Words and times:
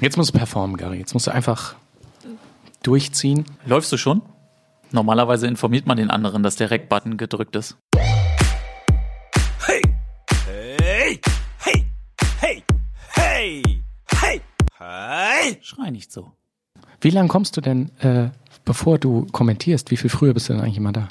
Jetzt 0.00 0.16
musst 0.16 0.34
du 0.34 0.38
performen, 0.38 0.78
Gary. 0.78 0.96
Jetzt 0.96 1.12
musst 1.12 1.26
du 1.26 1.30
einfach 1.30 1.74
durchziehen. 2.82 3.44
Läufst 3.66 3.92
du 3.92 3.98
schon? 3.98 4.22
Normalerweise 4.92 5.46
informiert 5.46 5.86
man 5.86 5.98
den 5.98 6.10
anderen, 6.10 6.42
dass 6.42 6.56
der 6.56 6.70
Rec-Button 6.70 7.18
gedrückt 7.18 7.54
ist. 7.54 7.76
Hey! 9.66 9.82
Hey! 10.46 11.20
Hey! 11.58 11.84
Hey! 12.40 12.64
Hey! 13.12 13.62
Hey! 14.08 14.40
Hey! 14.78 15.58
Schrei 15.60 15.90
nicht 15.90 16.10
so. 16.10 16.32
Wie 17.02 17.10
lange 17.10 17.28
kommst 17.28 17.58
du 17.58 17.60
denn, 17.60 17.90
äh, 17.98 18.30
bevor 18.64 18.98
du 18.98 19.26
kommentierst, 19.26 19.90
wie 19.90 19.98
viel 19.98 20.10
früher 20.10 20.32
bist 20.32 20.48
du 20.48 20.54
denn 20.54 20.62
eigentlich 20.62 20.78
immer 20.78 20.92
da? 20.92 21.08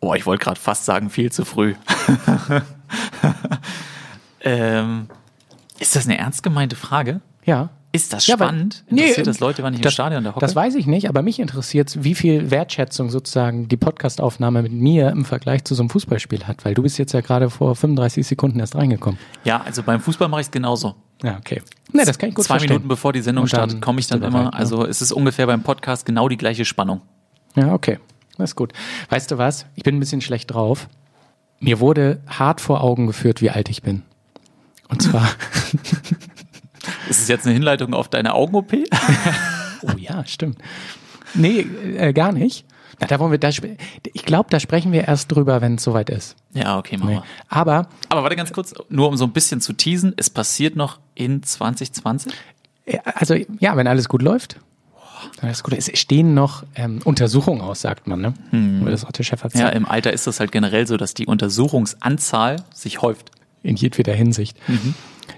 Oh, 0.00 0.14
ich 0.14 0.24
wollte 0.24 0.44
gerade 0.44 0.60
fast 0.60 0.84
sagen, 0.84 1.10
viel 1.10 1.32
zu 1.32 1.44
früh. 1.44 1.74
ähm, 4.40 5.08
ist 5.80 5.96
das 5.96 6.06
eine 6.06 6.16
ernst 6.16 6.44
gemeinte 6.44 6.76
Frage? 6.76 7.20
Ja. 7.44 7.70
Ist 7.94 8.12
das 8.12 8.26
Ja, 8.26 8.34
aber- 8.34 8.46
spannend? 8.46 8.84
Nee, 8.90 9.02
Interessiert 9.02 9.26
das 9.28 9.40
Leute, 9.40 9.62
wann 9.62 9.72
ich 9.72 9.78
im 9.78 9.84
das, 9.84 9.92
Stadion 9.94 10.24
da 10.24 10.30
hocke? 10.30 10.40
Das 10.40 10.56
weiß 10.56 10.74
ich 10.74 10.86
nicht, 10.86 11.08
aber 11.08 11.22
mich 11.22 11.38
interessiert, 11.38 12.02
wie 12.02 12.14
viel 12.16 12.50
Wertschätzung 12.50 13.08
sozusagen 13.08 13.68
die 13.68 13.76
Podcastaufnahme 13.76 14.62
mit 14.62 14.72
mir 14.72 15.10
im 15.10 15.24
Vergleich 15.24 15.64
zu 15.64 15.74
so 15.76 15.82
einem 15.82 15.90
Fußballspiel 15.90 16.44
hat, 16.48 16.64
weil 16.64 16.74
du 16.74 16.82
bist 16.82 16.98
jetzt 16.98 17.12
ja 17.12 17.20
gerade 17.20 17.50
vor 17.50 17.76
35 17.76 18.26
Sekunden 18.26 18.58
erst 18.58 18.74
reingekommen. 18.74 19.18
ja, 19.44 19.62
also 19.62 19.82
beim 19.84 20.00
Fußball 20.00 20.28
mache 20.28 20.40
ich 20.40 20.48
es 20.48 20.50
genauso. 20.50 20.96
Ja, 21.22 21.36
okay. 21.38 21.62
Ne, 21.92 22.04
das 22.04 22.18
kann 22.18 22.30
ich 22.30 22.34
gut 22.34 22.44
Zwei 22.44 22.54
verstehen. 22.54 22.70
Minuten 22.70 22.88
bevor 22.88 23.12
die 23.12 23.20
Sendung 23.22 23.46
startet, 23.46 23.80
komme 23.80 24.00
ich 24.00 24.08
dann 24.08 24.22
immer. 24.22 24.42
ja. 24.44 24.48
Also 24.50 24.84
es 24.84 25.00
ist 25.00 25.12
ungefähr 25.12 25.46
beim 25.46 25.62
Podcast 25.62 26.04
genau 26.04 26.28
die 26.28 26.36
gleiche 26.36 26.64
Spannung. 26.64 27.00
Ja, 27.54 27.72
okay. 27.72 28.00
Das 28.36 28.50
ist 28.50 28.56
gut. 28.56 28.72
Weißt 29.10 29.30
du 29.30 29.38
was? 29.38 29.66
Ich 29.76 29.84
bin 29.84 29.96
ein 29.96 30.00
bisschen 30.00 30.20
schlecht 30.20 30.52
drauf. 30.52 30.88
Mir 31.60 31.78
wurde 31.78 32.20
hart 32.26 32.60
vor 32.60 32.82
Augen 32.82 33.06
geführt, 33.06 33.40
wie 33.40 33.50
alt 33.50 33.68
ich 33.70 33.82
bin. 33.82 34.02
Und 34.88 35.00
zwar, 35.02 35.28
Ist 37.08 37.20
es 37.20 37.28
jetzt 37.28 37.44
eine 37.46 37.54
Hinleitung 37.54 37.94
auf 37.94 38.08
deine 38.08 38.34
Augen-OP? 38.34 38.72
oh 39.82 39.90
ja, 39.98 40.24
stimmt. 40.26 40.58
Nee, 41.34 41.60
äh, 41.96 42.12
gar 42.12 42.32
nicht. 42.32 42.64
Na, 43.00 43.08
da 43.08 43.18
wollen 43.18 43.32
wir, 43.32 43.38
da, 43.38 43.48
ich 43.48 44.24
glaube, 44.24 44.50
da 44.50 44.60
sprechen 44.60 44.92
wir 44.92 45.08
erst 45.08 45.32
drüber, 45.32 45.60
wenn 45.60 45.74
es 45.74 45.82
soweit 45.82 46.10
ist. 46.10 46.36
ja, 46.52 46.78
okay, 46.78 46.96
machen 46.96 47.08
Nee. 47.10 47.14
wir. 47.16 47.24
Aber 47.48 47.88
Aber 48.08 48.22
warte 48.22 48.36
ganz 48.36 48.52
kurz, 48.52 48.72
nur 48.88 49.08
um 49.08 49.16
so 49.16 49.24
ein 49.24 49.32
bisschen 49.32 49.60
zu 49.60 49.72
teasen, 49.72 50.12
es 50.16 50.30
passiert 50.30 50.76
noch 50.76 51.00
in 51.16 51.42
2020? 51.42 52.32
äh, 52.86 52.98
also 53.04 53.34
ja, 53.58 53.76
wenn 53.76 53.86
alles 53.88 54.08
gut 54.08 54.22
läuft. 54.22 54.60
Wenn 55.40 55.46
alles 55.48 55.64
gut 55.64 55.74
ist. 55.74 55.88
Es 55.88 55.98
stehen 55.98 56.34
noch 56.34 56.64
ähm, 56.76 57.00
Untersuchungen 57.04 57.62
aus, 57.62 57.80
sagt 57.80 58.06
man, 58.06 58.20
ne? 58.20 58.34
Hm. 58.50 58.84
Das 58.86 59.04
auch 59.04 59.10
der 59.12 59.24
Ja, 59.54 59.68
im 59.70 59.86
Alter 59.86 60.12
ist 60.12 60.26
das 60.28 60.38
halt 60.38 60.52
generell 60.52 60.86
so, 60.86 60.96
dass 60.96 61.14
die 61.14 61.26
Untersuchungsanzahl 61.26 62.56
sich 62.74 63.02
häuft. 63.02 63.30
in 63.62 63.76
jedweder 63.76 64.12
Hinsicht. 64.12 64.56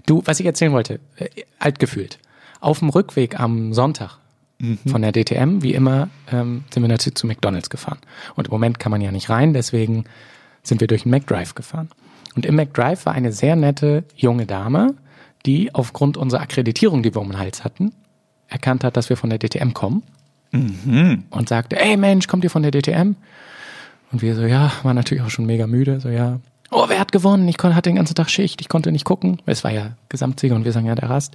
Du, 0.07 0.23
was 0.25 0.41
ich 0.41 0.47
erzählen 0.47 0.73
wollte, 0.73 1.01
äh, 1.17 1.29
alt 1.59 1.79
gefühlt. 1.79 2.19
Auf 2.61 2.79
dem 2.79 2.89
Rückweg 2.89 3.39
am 3.39 3.73
Sonntag 3.75 4.19
von 4.87 5.03
der 5.03 5.13
DTM, 5.13 5.63
wie 5.63 5.75
immer, 5.75 6.09
ähm, 6.33 6.65
sind 6.71 6.83
wir 6.83 6.89
natürlich 6.89 7.17
zu 7.17 7.27
McDonalds 7.27 7.69
gefahren. 7.69 7.99
Und 8.37 8.47
im 8.47 8.53
Moment 8.53 8.79
kann 8.79 8.91
man 8.91 9.03
ja 9.03 9.13
nicht 9.13 9.29
rein, 9.29 9.53
deswegen 9.53 10.05
sind 10.63 10.81
wir 10.81 10.89
durch 10.89 11.03
den 11.03 11.11
McDrive 11.11 11.55
gefahren. 11.55 11.91
Und 12.35 12.47
im 12.47 12.57
McDrive 12.57 13.05
war 13.05 13.13
eine 13.13 13.33
sehr 13.33 13.55
nette 13.55 14.05
junge 14.15 14.47
Dame, 14.47 14.95
die 15.45 15.75
aufgrund 15.75 16.17
unserer 16.17 16.41
Akkreditierung, 16.41 17.03
die 17.03 17.15
wir 17.15 17.21
um 17.21 17.29
den 17.29 17.39
Hals 17.39 17.65
hatten, 17.65 17.93
erkannt 18.49 18.83
hat, 18.83 18.97
dass 18.97 19.11
wir 19.11 19.17
von 19.17 19.31
der 19.31 19.39
DTM 19.39 19.75
kommen. 19.75 20.03
Und 21.31 21.49
sagte, 21.49 21.79
ey 21.79 21.97
Mensch, 21.97 22.27
kommt 22.27 22.43
ihr 22.45 22.51
von 22.51 22.63
der 22.63 22.71
DTM? 22.71 23.15
Und 24.13 24.23
wir 24.23 24.35
so, 24.35 24.43
ja, 24.43 24.73
war 24.83 24.95
natürlich 24.95 25.23
auch 25.23 25.31
schon 25.31 25.47
mega 25.47 25.67
müde, 25.67 26.01
so 26.01 26.09
ja. 26.09 26.41
Oh, 26.71 26.85
wer 26.89 26.99
hat 26.99 27.13
gewonnen? 27.13 27.47
Ich 27.49 27.59
hatte 27.59 27.91
den 27.91 27.97
ganzen 27.97 28.15
Tag 28.15 28.29
Schicht, 28.31 28.61
ich 28.61 28.69
konnte 28.69 28.93
nicht 28.93 29.05
gucken. 29.05 29.41
Es 29.47 29.65
war 29.65 29.71
ja 29.71 29.93
Gesamtsieger 30.09 30.55
und 30.55 30.65
wir 30.65 30.73
sagen 30.73 30.87
ja 30.87 30.95
der 30.95 31.11
Rast. 31.11 31.35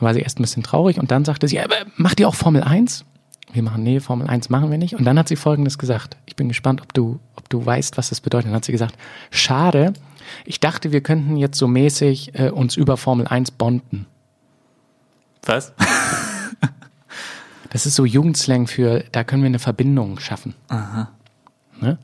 War 0.00 0.14
sie 0.14 0.20
erst 0.20 0.38
ein 0.38 0.42
bisschen 0.42 0.62
traurig 0.62 0.98
und 0.98 1.10
dann 1.10 1.24
sagte 1.24 1.46
sie, 1.48 1.60
aber 1.60 1.76
macht 1.96 2.18
ihr 2.18 2.28
auch 2.28 2.34
Formel 2.34 2.62
1? 2.62 3.04
Wir 3.52 3.62
machen, 3.62 3.82
nee, 3.82 4.00
Formel 4.00 4.26
1 4.26 4.48
machen 4.48 4.70
wir 4.70 4.78
nicht. 4.78 4.94
Und 4.94 5.04
dann 5.04 5.18
hat 5.18 5.28
sie 5.28 5.36
Folgendes 5.36 5.78
gesagt. 5.78 6.16
Ich 6.26 6.36
bin 6.36 6.48
gespannt, 6.48 6.80
ob 6.80 6.94
du, 6.94 7.20
ob 7.36 7.48
du 7.50 7.64
weißt, 7.64 7.98
was 7.98 8.08
das 8.08 8.20
bedeutet. 8.20 8.46
Dann 8.46 8.56
hat 8.56 8.64
sie 8.64 8.72
gesagt, 8.72 8.96
schade, 9.30 9.92
ich 10.46 10.58
dachte, 10.58 10.90
wir 10.90 11.02
könnten 11.02 11.36
jetzt 11.36 11.58
so 11.58 11.68
mäßig 11.68 12.38
äh, 12.38 12.48
uns 12.48 12.76
über 12.76 12.96
Formel 12.96 13.26
1 13.26 13.50
bonden. 13.52 14.06
Was? 15.44 15.72
Das 17.72 17.86
ist 17.86 17.94
so 17.94 18.04
Jugendslang 18.04 18.66
für, 18.66 19.02
da 19.12 19.24
können 19.24 19.42
wir 19.42 19.46
eine 19.46 19.58
Verbindung 19.58 20.18
schaffen. 20.18 20.54
Ne? 21.80 21.96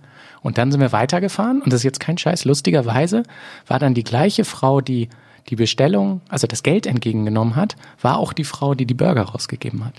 Und 0.43 0.59
dann 0.59 0.71
sind 0.73 0.81
wir 0.81 0.93
weitergefahren 0.93 1.61
und 1.63 1.73
das 1.73 1.81
ist 1.81 1.85
jetzt 1.85 2.01
kein 2.01 2.17
Scheiß. 2.19 2.45
Lustigerweise 2.45 3.23
war 3.67 3.79
dann 3.79 3.95
die 3.95 4.05
gleiche 4.05 4.45
Frau, 4.45 4.81
die 4.81 5.09
die 5.49 5.57
Bestellung, 5.57 6.21
also 6.29 6.47
das 6.47 6.63
Geld 6.63 6.87
entgegengenommen 6.87 7.57
hat, 7.57 7.77
war 8.03 8.19
auch 8.19 8.33
die 8.35 8.45
Frau, 8.45 8.75
die 8.75 8.85
die 8.87 8.95
Burger 8.95 9.23
rausgegeben 9.23 9.85
hat. 9.85 9.95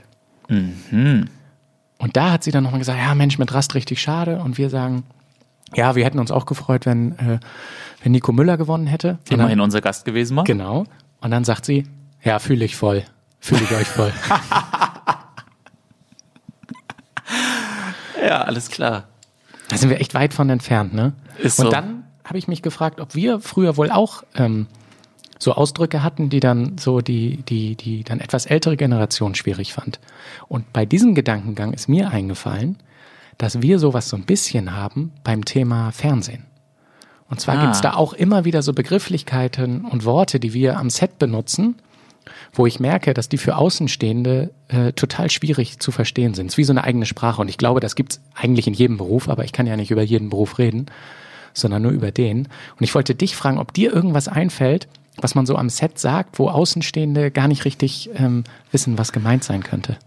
Und 1.98 2.16
da 2.16 2.32
hat 2.32 2.44
sie 2.44 2.52
dann 2.52 2.64
nochmal 2.64 2.80
gesagt, 2.80 3.00
ja 3.00 3.14
Mensch, 3.16 3.38
mit 3.40 3.54
Rast 3.54 3.74
richtig 3.76 4.02
schade. 4.02 4.40
Und 4.40 4.58
wir 4.58 4.70
sagen, 4.70 5.04
ja, 5.76 5.96
wir 5.96 6.06
hätten 6.06 6.20
uns 6.20 6.32
auch 6.32 6.46
gefreut, 6.46 6.86
wenn, 6.86 7.12
äh, 7.20 7.40
wenn 8.04 8.12
Nico 8.12 8.32
Müller 8.32 8.58
gewonnen 8.58 8.88
hätte. 8.88 9.12
Und 9.14 9.32
dann- 9.32 9.40
Immerhin 9.42 9.60
unser 9.60 9.82
Gast 9.82 10.06
gewesen 10.06 10.36
mal. 10.36 10.44
Genau. 10.44 10.86
Und 11.22 11.32
dann 11.32 11.44
sagt 11.44 11.66
sie, 11.66 11.86
ja, 12.24 12.40
fühle 12.40 12.64
ich 12.66 12.76
voll. 12.76 13.04
Fühle 13.40 13.62
ich 13.64 13.72
euch 13.76 13.88
voll. 13.88 14.12
Ja, 18.22 18.42
alles 18.42 18.70
klar. 18.70 19.09
Da 19.70 19.78
sind 19.78 19.90
wir 19.90 20.02
echt 20.02 20.14
weit 20.14 20.34
von 20.34 20.50
entfernt, 20.50 20.94
ne? 20.94 21.14
Ist 21.38 21.60
Und 21.60 21.68
so. 21.68 21.72
dann 21.72 22.04
habe 22.24 22.38
ich 22.38 22.48
mich 22.48 22.62
gefragt, 22.62 23.00
ob 23.00 23.16
wir 23.16 23.40
früher 23.40 23.78
wohl 23.78 23.90
auch 23.92 24.24
ähm, 24.36 24.68
so 25.40 25.54
Ausdrücke 25.54 26.04
hatten, 26.04 26.30
die 26.30 26.40
dann 26.42 26.78
so 26.78 27.00
die, 27.02 27.38
die, 27.44 27.76
die 27.76 28.04
dann 28.04 28.20
etwas 28.20 28.46
ältere 28.46 28.76
Generation 28.78 29.36
schwierig 29.36 29.74
fand. 29.74 30.00
Und 30.48 30.72
bei 30.74 30.86
diesem 30.86 31.16
Gedankengang 31.16 31.74
ist 31.74 31.88
mir 31.88 32.12
eingefallen, 32.12 32.78
dass 33.38 33.62
wir 33.62 33.80
sowas 33.80 34.10
so 34.10 34.18
ein 34.18 34.26
bisschen 34.26 34.76
haben 34.76 35.12
beim 35.24 35.46
Thema 35.46 35.92
Fernsehen. 35.92 36.46
Und 37.30 37.40
zwar 37.40 37.58
Ah. 37.58 37.62
gibt's 37.66 37.82
da 37.82 37.94
auch 37.94 38.14
immer 38.14 38.44
wieder 38.44 38.62
so 38.62 38.74
Begrifflichkeiten 38.74 39.86
und 39.86 40.04
Worte, 40.04 40.40
die 40.40 40.54
wir 40.54 40.78
am 40.78 40.90
Set 40.90 41.20
benutzen, 41.20 41.76
wo 42.54 42.66
ich 42.66 42.80
merke, 42.80 43.14
dass 43.14 43.30
die 43.30 43.38
für 43.38 43.58
Außenstehende 43.58 44.52
äh, 44.68 44.94
total 44.94 45.30
schwierig 45.30 45.80
zu 45.80 45.92
verstehen 45.92 46.34
sind. 46.34 46.48
Es 46.48 46.54
ist 46.54 46.58
wie 46.58 46.64
so 46.64 46.74
eine 46.74 46.84
eigene 46.84 47.06
Sprache. 47.06 47.42
Und 47.42 47.50
ich 47.50 47.58
glaube, 47.58 47.80
das 47.80 47.96
gibt's 47.96 48.22
eigentlich 48.36 48.68
in 48.68 48.74
jedem 48.74 48.98
Beruf, 48.98 49.30
aber 49.30 49.44
ich 49.44 49.52
kann 49.52 49.68
ja 49.68 49.76
nicht 49.76 49.92
über 49.92 50.04
jeden 50.04 50.30
Beruf 50.30 50.58
reden, 50.58 50.88
sondern 51.54 51.82
nur 51.82 51.92
über 51.92 52.12
den. 52.12 52.48
Und 52.48 52.84
ich 52.84 52.96
wollte 52.96 53.16
dich 53.16 53.36
fragen, 53.36 53.58
ob 53.58 53.74
dir 53.74 53.94
irgendwas 53.94 54.28
einfällt, 54.28 54.88
was 55.18 55.36
man 55.36 55.46
so 55.46 55.56
am 55.56 55.70
Set 55.70 56.00
sagt, 56.00 56.40
wo 56.40 56.50
Außenstehende 56.50 57.32
gar 57.32 57.48
nicht 57.48 57.66
richtig 57.66 58.10
ähm, 58.16 58.44
wissen, 58.72 58.98
was 58.98 59.12
gemeint 59.12 59.44
sein 59.44 59.64
könnte. 59.64 59.98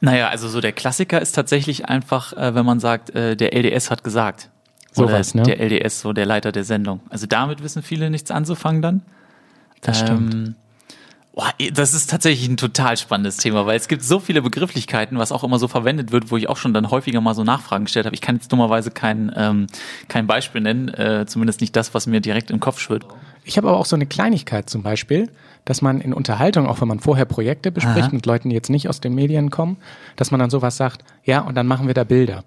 Naja, 0.00 0.28
also 0.28 0.48
so 0.48 0.60
der 0.60 0.72
Klassiker 0.72 1.20
ist 1.20 1.32
tatsächlich 1.32 1.86
einfach, 1.86 2.32
äh, 2.34 2.54
wenn 2.54 2.66
man 2.66 2.80
sagt, 2.80 3.10
äh, 3.10 3.36
der 3.36 3.54
LDS 3.54 3.90
hat 3.90 4.04
gesagt. 4.04 4.50
Sowas, 4.92 5.34
Oder 5.34 5.42
ne? 5.42 5.56
Der 5.56 5.60
LDS, 5.60 6.00
so 6.00 6.12
der 6.12 6.26
Leiter 6.26 6.52
der 6.52 6.64
Sendung. 6.64 7.00
Also 7.10 7.26
damit 7.26 7.62
wissen 7.62 7.82
viele 7.82 8.10
nichts 8.10 8.30
anzufangen 8.30 8.82
dann. 8.82 9.02
Das 9.86 10.00
stimmt. 10.00 10.34
Ähm, 10.34 10.54
boah, 11.32 11.52
das 11.72 11.94
ist 11.94 12.10
tatsächlich 12.10 12.48
ein 12.48 12.56
total 12.56 12.96
spannendes 12.96 13.36
Thema, 13.36 13.66
weil 13.66 13.76
es 13.76 13.88
gibt 13.88 14.02
so 14.02 14.18
viele 14.18 14.42
Begrifflichkeiten, 14.42 15.18
was 15.18 15.30
auch 15.30 15.44
immer 15.44 15.58
so 15.58 15.68
verwendet 15.68 16.10
wird, 16.10 16.30
wo 16.30 16.36
ich 16.36 16.48
auch 16.48 16.56
schon 16.56 16.74
dann 16.74 16.90
häufiger 16.90 17.20
mal 17.20 17.34
so 17.34 17.44
Nachfragen 17.44 17.84
gestellt 17.84 18.06
habe. 18.06 18.14
Ich 18.14 18.20
kann 18.20 18.36
jetzt 18.36 18.50
dummerweise 18.50 18.90
kein, 18.90 19.32
ähm, 19.36 19.68
kein 20.08 20.26
Beispiel 20.26 20.60
nennen, 20.60 20.88
äh, 20.88 21.24
zumindest 21.26 21.60
nicht 21.60 21.76
das, 21.76 21.94
was 21.94 22.06
mir 22.06 22.20
direkt 22.20 22.50
im 22.50 22.58
Kopf 22.58 22.80
schwirrt. 22.80 23.06
Ich 23.44 23.56
habe 23.56 23.68
aber 23.68 23.78
auch 23.78 23.86
so 23.86 23.94
eine 23.94 24.06
Kleinigkeit 24.06 24.68
zum 24.68 24.82
Beispiel, 24.82 25.30
dass 25.64 25.82
man 25.82 26.00
in 26.00 26.12
Unterhaltung, 26.12 26.66
auch 26.66 26.80
wenn 26.80 26.88
man 26.88 26.98
vorher 26.98 27.26
Projekte 27.26 27.70
bespricht 27.70 28.08
Aha. 28.08 28.14
mit 28.14 28.26
Leuten, 28.26 28.48
die 28.48 28.56
jetzt 28.56 28.70
nicht 28.70 28.88
aus 28.88 29.00
den 29.00 29.14
Medien 29.14 29.50
kommen, 29.50 29.76
dass 30.16 30.32
man 30.32 30.40
dann 30.40 30.50
sowas 30.50 30.76
sagt, 30.76 31.04
ja, 31.24 31.40
und 31.40 31.54
dann 31.54 31.66
machen 31.66 31.86
wir 31.86 31.94
da 31.94 32.02
Bilder. 32.02 32.42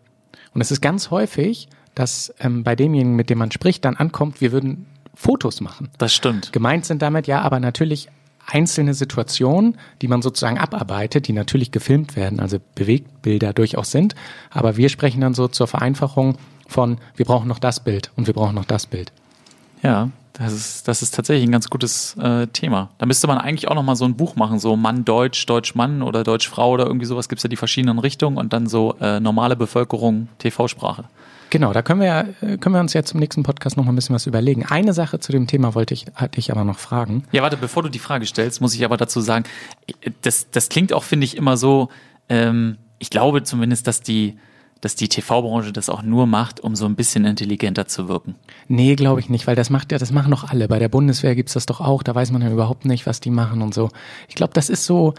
Und 0.54 0.62
es 0.62 0.72
ist 0.72 0.82
ganz 0.82 1.10
häufig, 1.10 1.70
dass 1.96 2.34
ähm, 2.40 2.64
bei 2.64 2.76
demjenigen, 2.76 3.16
mit 3.16 3.30
dem 3.30 3.38
man 3.38 3.52
spricht, 3.52 3.86
dann 3.86 3.96
ankommt, 3.96 4.42
wir 4.42 4.52
würden 4.52 4.88
Fotos 5.19 5.59
machen. 5.59 5.90
Das 5.97 6.13
stimmt. 6.13 6.53
Gemeint 6.53 6.85
sind 6.85 7.02
damit 7.02 7.28
ja 7.28 7.41
aber 7.41 7.59
natürlich 7.59 8.07
einzelne 8.47 8.94
Situationen, 8.94 9.78
die 10.02 10.07
man 10.07 10.22
sozusagen 10.22 10.58
abarbeitet, 10.58 11.28
die 11.28 11.34
natürlich 11.34 11.72
gefilmt 11.72 12.16
werden, 12.16 12.40
also 12.40 12.58
Bewegtbilder 12.73 13.52
durchaus 13.52 13.91
sind. 13.91 14.16
Aber 14.49 14.78
wir 14.78 14.88
sprechen 14.88 15.20
dann 15.20 15.34
so 15.34 15.49
zur 15.49 15.67
Vereinfachung 15.67 16.38
von, 16.70 16.99
wir 17.17 17.26
brauchen 17.26 17.49
noch 17.49 17.59
das 17.59 17.82
Bild 17.82 18.11
und 18.16 18.28
wir 18.28 18.34
brauchen 18.34 18.55
noch 18.55 18.64
das 18.64 18.85
Bild. 18.85 19.11
Ja, 19.84 20.09
das 20.32 20.53
ist, 20.53 20.88
das 20.88 21.02
ist 21.02 21.14
tatsächlich 21.14 21.46
ein 21.46 21.52
ganz 21.52 21.70
gutes 21.70 22.16
äh, 22.16 22.47
Thema. 22.47 22.90
Da 22.97 23.05
müsste 23.05 23.28
man 23.28 23.40
eigentlich 23.40 23.67
auch 23.67 23.76
noch 23.76 23.84
mal 23.84 23.97
so 23.97 24.05
ein 24.05 24.16
Buch 24.16 24.38
machen, 24.38 24.58
so 24.58 24.78
Mann 24.78 25.03
Deutsch, 25.03 25.46
Deutsch 25.47 25.76
Mann 25.76 26.02
oder 26.02 26.23
Deutsch 26.23 26.47
Frau 26.47 26.72
oder 26.72 26.85
irgendwie 26.85 27.05
sowas. 27.05 27.28
Gibt's 27.28 27.44
ja 27.44 27.49
die 27.49 27.58
verschiedenen 27.58 27.99
Richtungen 27.99 28.38
und 28.38 28.53
dann 28.53 28.67
so 28.67 28.96
äh, 29.02 29.20
normale 29.20 29.58
Bevölkerung, 29.58 30.29
TV-Sprache. 30.38 31.03
Genau, 31.49 31.73
da 31.73 31.81
können 31.81 32.01
wir, 32.01 32.07
ja, 32.07 32.22
äh, 32.41 32.57
können 32.57 32.75
wir 32.75 32.79
uns 32.79 32.93
jetzt 32.93 33.13
im 33.13 33.19
nächsten 33.19 33.43
Podcast 33.43 33.78
noch 33.78 33.85
mal 33.85 33.91
ein 33.91 33.96
bisschen 33.96 34.16
was 34.16 34.28
überlegen. 34.28 34.66
Eine 34.66 34.93
Sache 34.93 35.19
zu 35.19 35.31
dem 35.31 35.47
Thema 35.47 35.75
wollte 35.75 35.93
ich, 35.93 36.05
hatte 36.16 36.40
ich 36.40 36.51
aber 36.51 36.63
noch 36.63 36.78
fragen. 36.78 37.23
Ja, 37.31 37.41
warte, 37.41 37.57
bevor 37.57 37.84
du 37.84 37.90
die 37.90 37.99
Frage 37.99 38.25
stellst, 38.25 38.61
muss 38.61 38.75
ich 38.75 38.85
aber 38.85 38.97
dazu 38.97 39.22
sagen, 39.22 39.46
das, 40.22 40.49
das 40.51 40.69
klingt 40.69 40.93
auch, 40.93 41.03
finde 41.03 41.25
ich, 41.25 41.37
immer 41.37 41.57
so, 41.57 41.90
ähm, 42.29 42.78
ich 42.99 43.09
glaube 43.09 43.43
zumindest, 43.43 43.87
dass 43.87 44.01
die, 44.01 44.37
dass 44.81 44.96
die 44.96 45.09
TV-Branche 45.09 45.73
das 45.73 45.90
auch 45.90 46.03
nur 46.03 46.28
macht, 46.28 46.59
um 46.59 46.75
so 46.75 46.85
ein 46.85 46.96
bisschen 46.96 47.25
intelligenter 47.25 47.87
zu 47.87 48.07
wirken. 48.07 48.35
Nee, 48.67 48.96
glaube 48.96 49.19
ich 49.19 49.29
nicht, 49.29 49.47
weil 49.47 49.55
das 49.55 49.69
macht 49.69 49.91
ja, 49.91 49.97
das 49.97 50.11
machen 50.11 50.31
doch 50.31 50.49
alle. 50.49 50.67
Bei 50.67 50.79
der 50.79 50.90
Bundeswehr 50.90 51.35
gibt's 51.35 51.53
das 51.53 51.66
doch 51.66 51.81
auch, 51.81 52.03
da 52.03 52.13
weiß 52.16 52.31
man 52.31 52.41
ja 52.41 52.51
überhaupt 52.51 52.85
nicht, 52.85 53.05
was 53.05 53.19
die 53.19 53.31
machen 53.31 53.61
und 53.61 53.73
so. 53.73 53.90
Ich 54.28 54.35
glaube, 54.35 54.53
das 54.53 54.69
ist 54.69 54.85
so, 54.85 55.16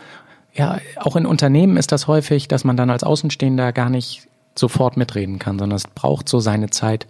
ja, 0.54 0.78
auch 0.96 1.16
in 1.16 1.26
Unternehmen 1.26 1.76
ist 1.76 1.92
das 1.92 2.06
häufig, 2.06 2.48
dass 2.48 2.64
man 2.64 2.76
dann 2.76 2.90
als 2.90 3.04
Außenstehender 3.04 3.72
gar 3.72 3.90
nicht 3.90 4.29
sofort 4.58 4.96
mitreden 4.96 5.38
kann, 5.38 5.58
sondern 5.58 5.76
es 5.76 5.86
braucht 5.86 6.28
so 6.28 6.40
seine 6.40 6.70
Zeit, 6.70 7.06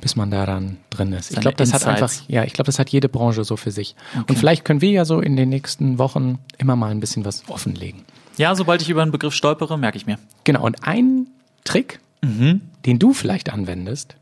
bis 0.00 0.16
man 0.16 0.30
da 0.30 0.46
dann 0.46 0.78
drin 0.90 1.12
ist. 1.12 1.26
Ich 1.30 1.34
Seine 1.36 1.42
glaube, 1.42 1.56
das 1.56 1.72
hat 1.72 1.82
Insights. 1.82 2.02
einfach, 2.20 2.28
ja, 2.28 2.44
ich 2.44 2.52
glaube, 2.52 2.66
das 2.66 2.78
hat 2.78 2.88
jede 2.90 3.08
Branche 3.08 3.44
so 3.44 3.56
für 3.56 3.70
sich. 3.70 3.94
Und 4.28 4.38
vielleicht 4.38 4.64
können 4.64 4.80
wir 4.80 4.90
ja 4.90 5.04
so 5.04 5.20
in 5.20 5.36
den 5.36 5.48
nächsten 5.50 5.98
Wochen 5.98 6.38
immer 6.58 6.76
mal 6.76 6.90
ein 6.90 7.00
bisschen 7.00 7.24
was 7.24 7.42
offenlegen. 7.48 8.02
Ja, 8.38 8.54
sobald 8.54 8.80
ich 8.82 8.88
über 8.88 9.02
einen 9.02 9.12
Begriff 9.12 9.34
stolpere, 9.34 9.78
merke 9.78 9.96
ich 9.98 10.06
mir. 10.06 10.18
Genau, 10.44 10.64
und 10.64 10.86
ein 10.86 11.26
Trick, 11.64 12.00
Mhm. 12.22 12.62
den 12.86 12.98
du 12.98 13.12
vielleicht 13.14 13.50
anwendest, 13.52 14.16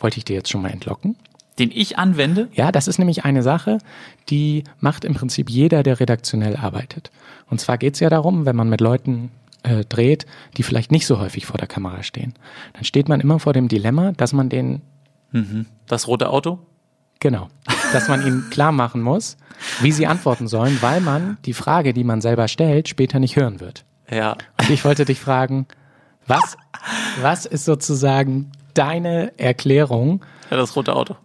wollte 0.00 0.18
ich 0.18 0.24
dir 0.24 0.34
jetzt 0.34 0.50
schon 0.50 0.62
mal 0.62 0.70
entlocken. 0.70 1.16
Den 1.58 1.70
ich 1.72 1.98
anwende, 1.98 2.48
Ja, 2.52 2.70
das 2.70 2.86
ist 2.86 2.98
nämlich 2.98 3.24
eine 3.24 3.42
Sache, 3.42 3.78
die 4.28 4.62
macht 4.80 5.04
im 5.04 5.14
Prinzip 5.14 5.50
jeder, 5.50 5.82
der 5.82 5.98
redaktionell 5.98 6.54
arbeitet. 6.56 7.10
Und 7.50 7.60
zwar 7.60 7.78
geht's 7.78 7.98
ja 7.98 8.08
darum, 8.10 8.46
wenn 8.46 8.54
man 8.54 8.68
mit 8.68 8.80
Leuten 8.80 9.30
äh, 9.68 9.84
dreht, 9.84 10.26
die 10.56 10.62
vielleicht 10.62 10.90
nicht 10.92 11.06
so 11.06 11.18
häufig 11.18 11.46
vor 11.46 11.58
der 11.58 11.68
Kamera 11.68 12.02
stehen, 12.02 12.34
dann 12.74 12.84
steht 12.84 13.08
man 13.08 13.20
immer 13.20 13.38
vor 13.38 13.52
dem 13.52 13.68
Dilemma, 13.68 14.12
dass 14.12 14.32
man 14.32 14.48
den, 14.48 14.82
das 15.86 16.06
rote 16.08 16.30
Auto. 16.30 16.58
genau, 17.20 17.48
dass 17.92 18.08
man 18.08 18.26
ihnen 18.26 18.48
klar 18.50 18.72
machen 18.72 19.02
muss, 19.02 19.36
wie 19.80 19.92
sie 19.92 20.06
antworten 20.06 20.48
sollen, 20.48 20.78
weil 20.80 21.00
man 21.00 21.36
die 21.44 21.52
Frage, 21.52 21.92
die 21.92 22.04
man 22.04 22.20
selber 22.20 22.48
stellt, 22.48 22.88
später 22.88 23.18
nicht 23.18 23.36
hören 23.36 23.60
wird. 23.60 23.84
Ja. 24.10 24.36
Und 24.60 24.70
ich 24.70 24.84
wollte 24.84 25.04
dich 25.04 25.20
fragen, 25.20 25.66
was, 26.26 26.56
was 27.20 27.44
ist 27.46 27.64
sozusagen 27.64 28.52
deine 28.74 29.32
Erklärung? 29.38 30.24
Ja, 30.50 30.56
das 30.56 30.74
rote 30.76 30.94
Auto. 30.94 31.16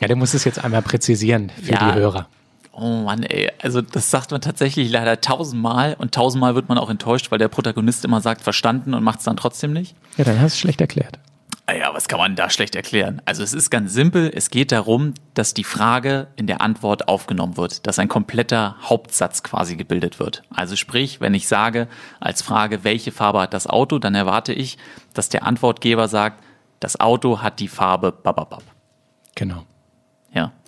Ja, 0.00 0.08
du 0.08 0.16
musst 0.16 0.34
es 0.34 0.44
jetzt 0.44 0.62
einmal 0.62 0.82
präzisieren 0.82 1.50
für 1.62 1.72
Ja. 1.72 1.90
die 1.92 1.98
Hörer. 1.98 2.28
Oh 2.72 3.02
Mann, 3.02 3.22
ey. 3.22 3.50
Also 3.62 3.82
das 3.82 4.10
sagt 4.10 4.30
man 4.30 4.40
tatsächlich 4.40 4.90
leider 4.90 5.20
tausendmal 5.20 5.94
und 5.98 6.14
tausendmal 6.14 6.54
wird 6.54 6.68
man 6.68 6.78
auch 6.78 6.88
enttäuscht, 6.88 7.30
weil 7.30 7.38
der 7.38 7.48
Protagonist 7.48 8.04
immer 8.04 8.20
sagt, 8.20 8.40
verstanden 8.40 8.94
und 8.94 9.04
macht 9.04 9.18
es 9.18 9.24
dann 9.24 9.36
trotzdem 9.36 9.72
nicht. 9.72 9.94
Ja, 10.16 10.24
dann 10.24 10.40
hast 10.40 10.54
du 10.54 10.56
es 10.56 10.60
schlecht 10.60 10.80
erklärt. 10.80 11.18
Ah 11.66 11.74
Ja, 11.74 11.94
was 11.94 12.08
kann 12.08 12.18
man 12.18 12.34
da 12.34 12.50
schlecht 12.50 12.74
erklären? 12.74 13.22
Also 13.24 13.42
es 13.42 13.52
ist 13.52 13.70
ganz 13.70 13.92
simpel. 13.92 14.32
Es 14.34 14.50
geht 14.50 14.72
darum, 14.72 15.14
dass 15.34 15.54
die 15.54 15.64
Frage 15.64 16.26
in 16.34 16.46
der 16.46 16.60
Antwort 16.60 17.08
aufgenommen 17.08 17.56
wird, 17.56 17.86
dass 17.86 17.98
ein 17.98 18.08
kompletter 18.08 18.76
Hauptsatz 18.82 19.42
quasi 19.42 19.76
gebildet 19.76 20.18
wird. 20.18 20.42
Also 20.50 20.74
sprich, 20.74 21.20
wenn 21.20 21.34
ich 21.34 21.46
sage 21.48 21.88
als 22.20 22.42
Frage, 22.42 22.84
welche 22.84 23.12
Farbe 23.12 23.42
hat 23.42 23.54
das 23.54 23.66
Auto, 23.66 23.98
dann 23.98 24.14
erwarte 24.14 24.52
ich, 24.52 24.76
dass 25.14 25.28
der 25.28 25.44
Antwortgeber 25.44 26.08
sagt, 26.08 26.42
das 26.80 26.98
Auto 26.98 27.42
hat 27.42 27.60
die 27.60 27.68
Farbe 27.68 28.10
bababab. 28.12 28.64
Genau. 29.36 29.64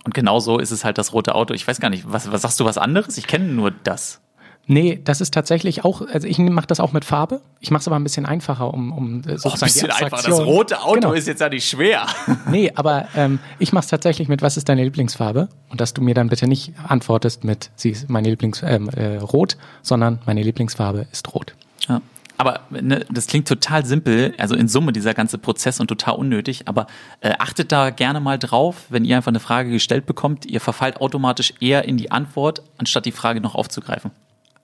Und 0.04 0.14
genau 0.14 0.38
so 0.38 0.58
ist 0.58 0.70
es 0.70 0.84
halt 0.84 0.98
das 0.98 1.12
rote 1.12 1.34
Auto. 1.34 1.54
Ich 1.54 1.66
weiß 1.66 1.80
gar 1.80 1.90
nicht, 1.90 2.04
was, 2.06 2.30
was 2.30 2.42
sagst 2.42 2.60
du 2.60 2.64
was 2.64 2.78
anderes? 2.78 3.16
Ich 3.18 3.26
kenne 3.26 3.46
nur 3.46 3.70
das. 3.70 4.20
Nee, 4.66 5.00
das 5.02 5.20
ist 5.20 5.34
tatsächlich 5.34 5.84
auch, 5.84 6.00
also 6.00 6.26
ich 6.26 6.38
mache 6.38 6.66
das 6.66 6.80
auch 6.80 6.92
mit 6.92 7.04
Farbe. 7.04 7.42
Ich 7.60 7.70
mache 7.70 7.80
es 7.80 7.86
aber 7.86 7.96
ein 7.96 8.02
bisschen 8.02 8.24
einfacher, 8.24 8.72
um, 8.72 8.92
um 8.92 9.20
äh, 9.20 9.24
Oh, 9.26 9.32
ein 9.32 9.38
sozusagen 9.38 9.72
bisschen 9.72 9.88
die 9.88 10.04
einfach. 10.04 10.22
Das 10.22 10.40
rote 10.40 10.80
Auto 10.80 10.94
genau. 10.94 11.12
ist 11.12 11.26
jetzt 11.26 11.40
ja 11.40 11.48
nicht 11.48 11.68
schwer. 11.68 12.06
Nee, 12.50 12.72
aber 12.74 13.08
ähm, 13.16 13.38
ich 13.58 13.72
mache 13.72 13.84
es 13.84 13.90
tatsächlich 13.90 14.28
mit, 14.28 14.42
was 14.42 14.56
ist 14.56 14.68
deine 14.68 14.84
Lieblingsfarbe? 14.84 15.48
Und 15.70 15.80
dass 15.80 15.94
du 15.94 16.02
mir 16.02 16.14
dann 16.14 16.28
bitte 16.28 16.46
nicht 16.46 16.72
antwortest 16.86 17.44
mit, 17.44 17.70
sie 17.74 17.90
ist 17.90 18.08
meine 18.08 18.28
Lieblings, 18.28 18.62
ähm, 18.62 18.88
äh, 18.90 19.16
rot, 19.16 19.56
sondern 19.82 20.18
meine 20.26 20.42
Lieblingsfarbe 20.42 21.06
ist 21.10 21.34
rot. 21.34 21.54
Aber 22.36 22.60
ne, 22.70 23.06
das 23.10 23.26
klingt 23.26 23.46
total 23.46 23.86
simpel, 23.86 24.34
also 24.38 24.54
in 24.56 24.68
Summe 24.68 24.92
dieser 24.92 25.14
ganze 25.14 25.38
Prozess 25.38 25.78
und 25.80 25.86
total 25.86 26.16
unnötig, 26.16 26.66
aber 26.66 26.86
äh, 27.20 27.32
achtet 27.38 27.70
da 27.70 27.90
gerne 27.90 28.20
mal 28.20 28.38
drauf, 28.38 28.86
wenn 28.88 29.04
ihr 29.04 29.16
einfach 29.16 29.30
eine 29.30 29.40
Frage 29.40 29.70
gestellt 29.70 30.06
bekommt, 30.06 30.44
ihr 30.46 30.60
verfallt 30.60 31.00
automatisch 31.00 31.54
eher 31.60 31.84
in 31.84 31.96
die 31.96 32.10
Antwort, 32.10 32.62
anstatt 32.76 33.06
die 33.06 33.12
Frage 33.12 33.40
noch 33.40 33.54
aufzugreifen. 33.54 34.10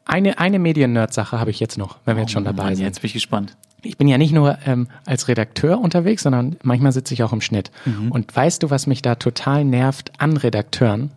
Eine, 0.05 0.39
eine 0.39 0.59
Medien-Nerd-Sache 0.59 1.39
habe 1.39 1.51
ich 1.51 1.61
jetzt 1.61 1.79
noch, 1.79 1.99
wenn 2.05 2.17
wir 2.17 2.23
jetzt 2.23 2.33
schon 2.33 2.45
dabei 2.45 2.63
Oh 2.63 2.67
Mann, 2.67 2.77
sind. 2.77 2.87
Jetzt 2.87 3.03
bin 3.03 3.07
ich 3.07 3.13
gespannt. 3.13 3.57
Ich 3.83 3.97
bin 3.97 4.09
ja 4.09 4.19
nicht 4.19 4.33
nur 4.33 4.59
ähm, 4.67 4.89
als 5.07 5.29
Redakteur 5.29 5.81
unterwegs, 5.81 6.25
sondern 6.25 6.57
manchmal 6.63 6.93
sitze 6.93 7.15
ich 7.15 7.23
auch 7.23 7.33
im 7.33 7.41
Schnitt. 7.41 7.71
Und 8.11 8.35
weißt 8.35 8.63
du, 8.63 8.71
was 8.71 8.87
mich 8.87 9.01
da 9.01 9.15
total 9.15 9.65
nervt 9.65 10.13
an 10.19 10.37
Redakteuren? 10.37 11.13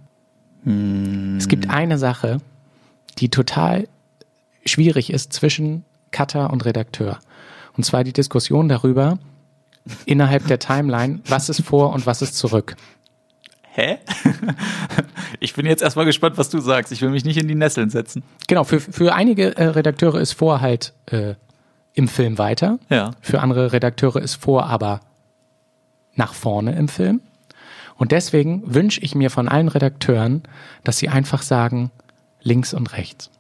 Es 1.38 1.50
gibt 1.50 1.70
eine 1.70 1.98
Sache, 1.98 2.38
die 3.18 3.28
total 3.28 3.88
schwierig 4.66 5.12
ist 5.12 5.34
zwischen 5.34 5.84
Cutter 6.14 6.52
und 6.52 6.64
Redakteur. 6.64 7.20
Und 7.76 7.84
zwar 7.84 8.06
die 8.06 8.14
Diskussion 8.14 8.70
darüber, 8.70 9.20
innerhalb 10.06 10.48
der 10.48 10.60
Timeline, 10.60 11.20
was 11.28 11.50
ist 11.50 11.62
vor 11.62 11.92
und 11.92 12.06
was 12.06 12.22
ist 12.22 12.38
zurück. 12.38 12.78
Hä? 13.76 13.98
ich 15.40 15.54
bin 15.56 15.66
jetzt 15.66 15.82
erstmal 15.82 16.06
gespannt, 16.06 16.38
was 16.38 16.50
du 16.50 16.60
sagst. 16.60 16.92
Ich 16.94 17.02
will 17.02 17.10
mich 17.10 17.26
nicht 17.26 17.38
in 17.38 17.48
die 17.48 17.56
Nesseln 17.56 17.90
setzen. 17.90 18.24
Genau, 18.48 18.64
für, 18.64 18.80
für 18.80 19.14
einige 19.16 19.58
äh, 19.58 19.66
Redakteure 19.66 20.22
ist 20.22 20.34
vor 20.34 20.62
halt 20.62 20.94
äh, 21.08 21.34
im 21.94 22.08
Film 22.08 22.38
weiter. 22.38 22.80
Ja. 22.90 23.12
Für 23.22 23.42
andere 23.42 23.74
Redakteure 23.74 24.22
ist 24.22 24.36
vor 24.36 24.68
aber 24.68 25.02
nach 26.16 26.34
vorne 26.34 26.76
im 26.76 26.88
Film. 26.88 27.22
Und 27.96 28.12
deswegen 28.12 28.62
wünsche 28.66 29.02
ich 29.02 29.16
mir 29.16 29.32
von 29.32 29.48
allen 29.48 29.68
Redakteuren, 29.68 30.44
dass 30.84 30.98
sie 30.98 31.10
einfach 31.10 31.42
sagen, 31.42 31.92
links 32.42 32.74
und 32.74 32.94
rechts. 32.94 33.32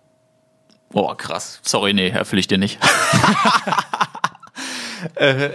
Boah, 0.93 1.17
krass. 1.17 1.59
Sorry, 1.63 1.93
nee, 1.93 2.07
erfülle 2.09 2.39
ich 2.39 2.47
dir 2.47 2.57
nicht. 2.57 2.79
äh, 5.15 5.49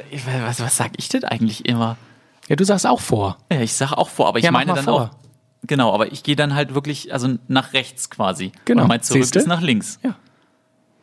was, 0.44 0.60
was 0.60 0.76
sag 0.76 0.92
ich 0.96 1.08
denn 1.08 1.24
eigentlich 1.24 1.66
immer? 1.66 1.96
Ja, 2.48 2.56
du 2.56 2.64
sagst 2.64 2.86
auch 2.86 3.00
vor. 3.00 3.38
Ja, 3.52 3.60
ich 3.60 3.74
sage 3.74 3.96
auch 3.96 4.08
vor, 4.08 4.28
aber 4.28 4.38
ich 4.38 4.44
Ja, 4.44 4.50
meine 4.50 4.74
dann 4.74 4.84
vor. 4.84 5.02
auch. 5.02 5.10
Genau, 5.66 5.92
aber 5.92 6.12
ich 6.12 6.22
gehe 6.22 6.36
dann 6.36 6.54
halt 6.54 6.74
wirklich, 6.74 7.12
also 7.12 7.36
nach 7.48 7.72
rechts 7.72 8.10
quasi. 8.10 8.52
Genau. 8.64 8.82
Und 8.82 8.88
mein 8.88 9.02
Zurück 9.02 9.22
Siehste? 9.24 9.40
ist 9.40 9.46
nach 9.46 9.60
links. 9.60 9.98
Ja. 10.02 10.14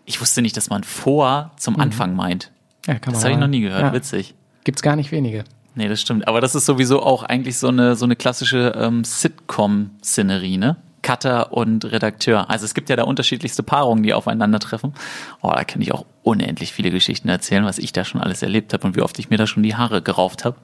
Ich 0.06 0.22
wusste 0.22 0.42
nicht, 0.42 0.56
dass 0.58 0.70
man 0.70 0.84
vor 0.84 1.52
zum 1.58 1.80
Anfang 1.80 2.16
meint. 2.16 2.52
ja 2.86 2.94
kann 2.96 3.14
Das 3.14 3.24
man 3.24 3.24
habe 3.24 3.34
ich 3.34 3.40
noch 3.40 3.48
nie 3.48 3.62
gehört. 3.62 3.82
Ja. 3.82 3.94
Witzig. 3.94 4.34
Gibt's 4.64 4.82
gar 4.82 4.96
nicht 4.96 5.12
wenige. 5.12 5.44
Nee, 5.76 5.90
das 5.90 6.02
stimmt. 6.02 6.28
Aber 6.28 6.42
das 6.42 6.56
ist 6.56 6.66
sowieso 6.66 7.04
auch 7.04 7.24
eigentlich 7.24 7.58
so 7.58 7.68
eine, 7.68 7.96
so 7.96 8.06
eine 8.06 8.16
klassische 8.16 8.74
ähm, 8.78 9.04
Sitcom-Szenerie, 9.04 10.58
ne? 10.58 10.78
Cutter 11.06 11.54
und 11.54 11.86
Redakteur. 11.86 12.50
Also 12.50 12.66
es 12.66 12.74
gibt 12.74 12.90
ja 12.90 12.96
da 12.96 13.04
unterschiedlichste 13.04 13.62
Paarungen, 13.62 14.02
die 14.02 14.16
aufeinandertreffen. 14.16 14.96
Oh, 15.44 15.52
da 15.54 15.64
kann 15.64 15.80
ich 15.80 15.94
auch 15.94 16.04
unendlich 16.24 16.74
viele 16.74 16.90
Geschichten 16.90 17.30
erzählen, 17.30 17.64
was 17.64 17.78
ich 17.78 17.94
da 17.94 18.04
schon 18.04 18.20
alles 18.20 18.42
erlebt 18.42 18.74
habe 18.74 18.88
und 18.88 18.96
wie 18.96 19.02
oft 19.02 19.20
ich 19.20 19.30
mir 19.30 19.38
da 19.38 19.46
schon 19.46 19.62
die 19.62 19.76
Haare 19.76 20.02
gerauft 20.02 20.46
habe. 20.46 20.58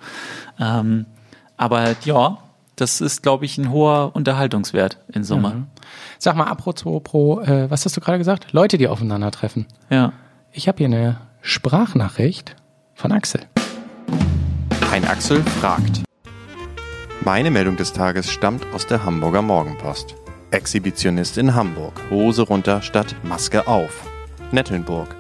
Ähm, 0.60 1.06
aber 1.58 1.96
ja, 2.06 2.40
das 2.76 3.02
ist, 3.02 3.22
glaube 3.22 3.46
ich, 3.46 3.60
ein 3.60 3.70
hoher 3.70 4.16
Unterhaltungswert 4.16 4.98
in 5.10 5.24
Summe. 5.24 5.68
Sag 6.18 6.36
mal, 6.36 6.46
apropos, 6.46 7.04
pro, 7.04 7.42
äh, 7.42 7.70
was 7.70 7.86
hast 7.86 7.96
du 7.96 8.02
gerade 8.02 8.18
gesagt? 8.18 8.52
Leute, 8.52 8.80
die 8.80 8.88
aufeinandertreffen. 8.88 9.68
Ja. 9.92 10.14
Ich 10.52 10.68
habe 10.68 10.80
hier 10.80 10.88
eine 10.88 11.18
Sprachnachricht 11.42 12.56
von 12.96 13.12
Axel. 13.12 13.42
Ein 14.92 15.06
Axel 15.06 15.44
fragt. 15.44 16.02
Meine 17.24 17.52
Meldung 17.52 17.78
des 17.78 17.94
Tages 17.94 18.32
stammt 18.32 18.66
aus 18.74 18.88
der 18.88 19.06
Hamburger 19.06 19.44
Morgenpost. 19.44 20.16
Exhibitionist 20.52 21.38
in 21.38 21.56
Hamburg. 21.56 21.94
Hose 22.10 22.42
runter 22.42 22.82
statt 22.82 23.16
Maske 23.24 23.68
auf. 23.68 24.06
Nettelnburg. 24.52 25.16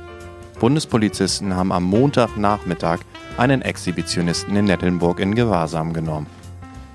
Bundespolizisten 0.59 1.55
haben 1.55 1.71
am 1.71 1.85
Montagnachmittag 1.85 2.99
einen 3.37 3.61
Exhibitionisten 3.61 4.57
in 4.57 4.65
Nettelnburg 4.65 5.21
in 5.21 5.33
Gewahrsam 5.33 5.93
genommen. 5.93 6.27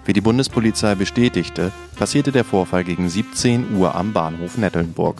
Wie 0.05 0.12
die 0.12 0.21
Bundespolizei 0.21 0.95
bestätigte, 0.95 1.73
passierte 1.99 2.31
der 2.31 2.45
Vorfall 2.45 2.85
gegen 2.85 3.09
17 3.09 3.75
Uhr 3.75 3.95
am 3.95 4.12
Bahnhof 4.12 4.59
Nettelnburg. 4.59 5.16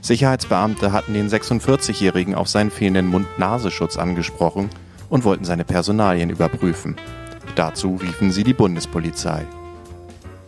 Sicherheitsbeamte 0.00 0.90
hatten 0.90 1.14
den 1.14 1.28
46-Jährigen 1.28 2.34
auf 2.34 2.48
seinen 2.48 2.72
fehlenden 2.72 3.06
Mund-Nasenschutz 3.06 3.96
angesprochen 3.96 4.68
und 5.08 5.22
wollten 5.22 5.44
seine 5.44 5.64
Personalien 5.64 6.28
überprüfen. 6.28 6.96
Dazu 7.54 7.94
riefen 7.94 8.32
sie 8.32 8.42
die 8.42 8.52
Bundespolizei. 8.52 9.46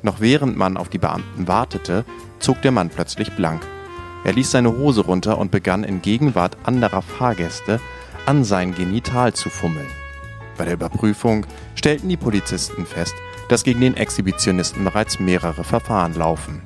Noch 0.02 0.20
während 0.20 0.56
man 0.56 0.76
auf 0.76 0.88
die 0.88 0.98
Beamten 0.98 1.46
wartete, 1.46 2.04
zog 2.38 2.62
der 2.62 2.72
Mann 2.72 2.88
plötzlich 2.88 3.32
blank. 3.36 3.62
Er 4.24 4.32
ließ 4.32 4.50
seine 4.50 4.76
Hose 4.76 5.02
runter 5.02 5.38
und 5.38 5.50
begann 5.50 5.84
in 5.84 6.02
Gegenwart 6.02 6.56
anderer 6.64 7.02
Fahrgäste 7.02 7.80
an 8.26 8.44
sein 8.44 8.74
Genital 8.74 9.32
zu 9.32 9.48
fummeln. 9.50 9.90
Bei 10.58 10.64
der 10.64 10.74
Überprüfung 10.74 11.46
stellten 11.74 12.08
die 12.08 12.18
Polizisten 12.18 12.84
fest, 12.84 13.14
dass 13.48 13.64
gegen 13.64 13.80
den 13.80 13.96
Exhibitionisten 13.96 14.84
bereits 14.84 15.18
mehrere 15.18 15.64
Verfahren 15.64 16.14
laufen. 16.14 16.62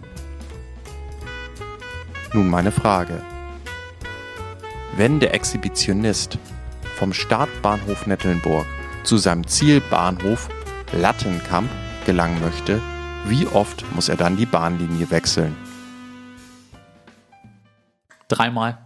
Nun 2.32 2.50
meine 2.50 2.72
Frage. 2.72 3.22
Wenn 4.96 5.20
der 5.20 5.32
Exhibitionist 5.34 6.38
vom 6.96 7.12
Startbahnhof 7.12 8.06
Nettelnburg 8.06 8.66
zu 9.04 9.16
seinem 9.16 9.46
Zielbahnhof 9.46 10.48
Lattenkamp 10.92 11.70
gelangen 12.04 12.40
möchte, 12.40 12.80
wie 13.26 13.46
oft 13.46 13.84
muss 13.94 14.08
er 14.08 14.16
dann 14.16 14.36
die 14.36 14.46
Bahnlinie 14.46 15.10
wechseln? 15.10 15.56
Dreimal. 18.28 18.78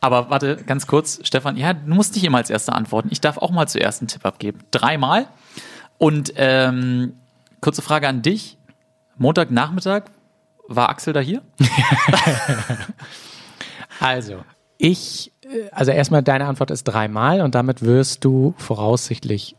Aber 0.00 0.30
warte, 0.30 0.56
ganz 0.56 0.86
kurz, 0.86 1.20
Stefan, 1.22 1.56
ja, 1.56 1.74
du 1.74 1.94
musst 1.94 2.14
nicht 2.14 2.24
immer 2.24 2.38
als 2.38 2.50
Erster 2.50 2.74
antworten. 2.74 3.08
Ich 3.10 3.20
darf 3.20 3.36
auch 3.38 3.50
mal 3.50 3.66
zuerst 3.66 4.00
einen 4.00 4.08
Tipp 4.08 4.24
abgeben. 4.24 4.60
Dreimal. 4.70 5.26
Und 5.98 6.32
ähm, 6.36 7.14
kurze 7.60 7.82
Frage 7.82 8.08
an 8.08 8.22
dich. 8.22 8.56
Montagnachmittag, 9.18 10.04
war 10.66 10.88
Axel 10.88 11.12
da 11.12 11.20
hier? 11.20 11.42
Also, 14.00 14.42
ich, 14.78 15.30
äh, 15.42 15.68
also 15.72 15.92
erstmal 15.92 16.22
deine 16.22 16.46
Antwort 16.46 16.70
ist 16.70 16.84
dreimal 16.84 17.42
und 17.42 17.54
damit 17.54 17.82
wirst 17.82 18.24
du 18.24 18.54
voraussichtlich 18.56 19.56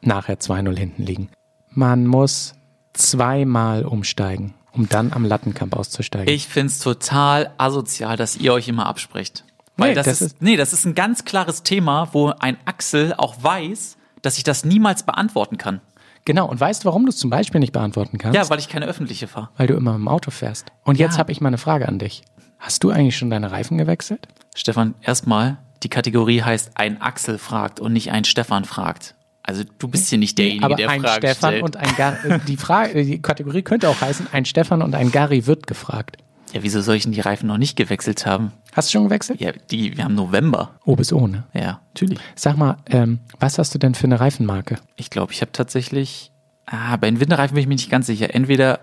nachher 0.00 0.38
2-0 0.38 0.76
hinten 0.76 1.02
liegen. 1.02 1.28
Man 1.70 2.06
muss 2.06 2.54
zweimal 2.98 3.84
umsteigen, 3.84 4.54
um 4.72 4.88
dann 4.88 5.12
am 5.12 5.24
Lattenkamp 5.24 5.76
auszusteigen. 5.76 6.32
Ich 6.32 6.48
find's 6.48 6.78
total 6.78 7.52
asozial, 7.58 8.16
dass 8.16 8.36
ihr 8.36 8.52
euch 8.52 8.68
immer 8.68 8.86
absprecht. 8.86 9.44
Weil 9.76 9.90
Nee, 9.90 9.94
das, 9.94 10.06
das 10.06 10.20
ist, 10.22 10.26
ist- 10.34 10.42
nee, 10.42 10.56
das 10.56 10.72
ist 10.72 10.84
ein 10.86 10.94
ganz 10.94 11.24
klares 11.24 11.62
Thema, 11.62 12.08
wo 12.12 12.28
ein 12.38 12.56
Axel 12.64 13.14
auch 13.16 13.36
weiß, 13.42 13.96
dass 14.22 14.38
ich 14.38 14.44
das 14.44 14.64
niemals 14.64 15.02
beantworten 15.04 15.58
kann. 15.58 15.80
genau, 16.24 16.48
und 16.48 16.58
weißt 16.58 16.82
du, 16.82 16.86
warum 16.86 17.04
du 17.04 17.10
es 17.10 17.18
zum 17.18 17.30
Beispiel 17.30 17.60
nicht 17.60 17.72
beantworten 17.72 18.18
kannst? 18.18 18.34
Ja, 18.36 18.48
weil 18.50 18.58
ich 18.58 18.68
keine 18.68 18.86
öffentliche 18.86 19.28
fahre. 19.28 19.50
weil 19.56 19.66
du 19.68 19.74
immer 19.74 19.94
im 19.94 20.08
Auto 20.08 20.30
fährst. 20.30 20.66
Und 20.82 20.98
jetzt 20.98 21.12
Ja. 21.14 21.18
habe 21.18 21.30
ich 21.30 21.40
mal 21.40 21.48
eine 21.48 21.58
Frage 21.58 21.86
an 21.86 21.98
dich. 21.98 22.22
Hast 22.58 22.82
du 22.82 22.90
eigentlich 22.90 23.16
schon 23.16 23.30
deine 23.30 23.52
Reifen 23.52 23.76
gewechselt? 23.78 24.26
Stefan, 24.56 24.94
erstmal, 25.02 25.58
die 25.82 25.88
Kategorie 25.90 26.42
heißt 26.42 26.72
ein 26.74 27.00
Axel 27.02 27.36
fragt 27.38 27.78
und 27.78 27.92
nicht 27.92 28.10
ein 28.10 28.24
Stefan 28.24 28.64
fragt. 28.64 29.14
Also 29.48 29.62
du 29.78 29.86
bist 29.88 30.08
hier 30.08 30.18
nicht 30.18 30.36
derjenige, 30.38 30.64
Aber 30.66 30.74
der 30.74 30.90
ein 30.90 31.00
Fragen 31.00 31.18
Stefan 31.26 31.50
stellt. 31.50 31.62
und 31.62 31.76
ein 31.76 31.94
Gary, 31.96 32.40
die 32.48 32.56
Frage, 32.56 33.04
die 33.04 33.22
Kategorie 33.22 33.62
könnte 33.62 33.88
auch 33.88 34.00
heißen, 34.00 34.26
ein 34.32 34.44
Stefan 34.44 34.82
und 34.82 34.94
ein 34.96 35.12
Gary 35.12 35.46
wird 35.46 35.66
gefragt. 35.68 36.16
ja, 36.52 36.62
wieso 36.64 36.80
soll 36.80 36.96
ich 36.96 37.04
denn 37.04 37.12
die 37.12 37.20
Reifen 37.20 37.46
noch 37.46 37.56
nicht 37.58 37.76
gewechselt 37.76 38.26
haben? 38.26 38.50
Hast 38.72 38.88
du 38.88 38.92
schon 38.98 39.04
gewechselt? 39.04 39.40
Ja, 39.40 39.52
die, 39.70 39.96
wir 39.96 40.04
haben 40.04 40.16
November. 40.16 40.72
O 40.84 40.96
bis 40.96 41.12
O, 41.12 41.26
ne? 41.28 41.44
Ja, 41.54 41.80
natürlich. 41.94 42.18
Sag 42.34 42.56
mal, 42.56 42.76
ähm, 42.86 43.20
was 43.38 43.58
hast 43.58 43.72
du 43.74 43.78
denn 43.78 43.94
für 43.94 44.04
eine 44.04 44.18
Reifenmarke? 44.20 44.76
Ich 44.96 45.10
glaube, 45.10 45.32
ich 45.32 45.40
habe 45.42 45.52
tatsächlich, 45.52 46.32
ah, 46.66 46.96
bei 46.96 47.08
den 47.08 47.20
Winterreifen 47.20 47.54
bin 47.54 47.62
ich 47.62 47.68
mir 47.68 47.74
nicht 47.76 47.88
ganz 47.90 48.06
sicher. 48.06 48.34
Entweder 48.34 48.80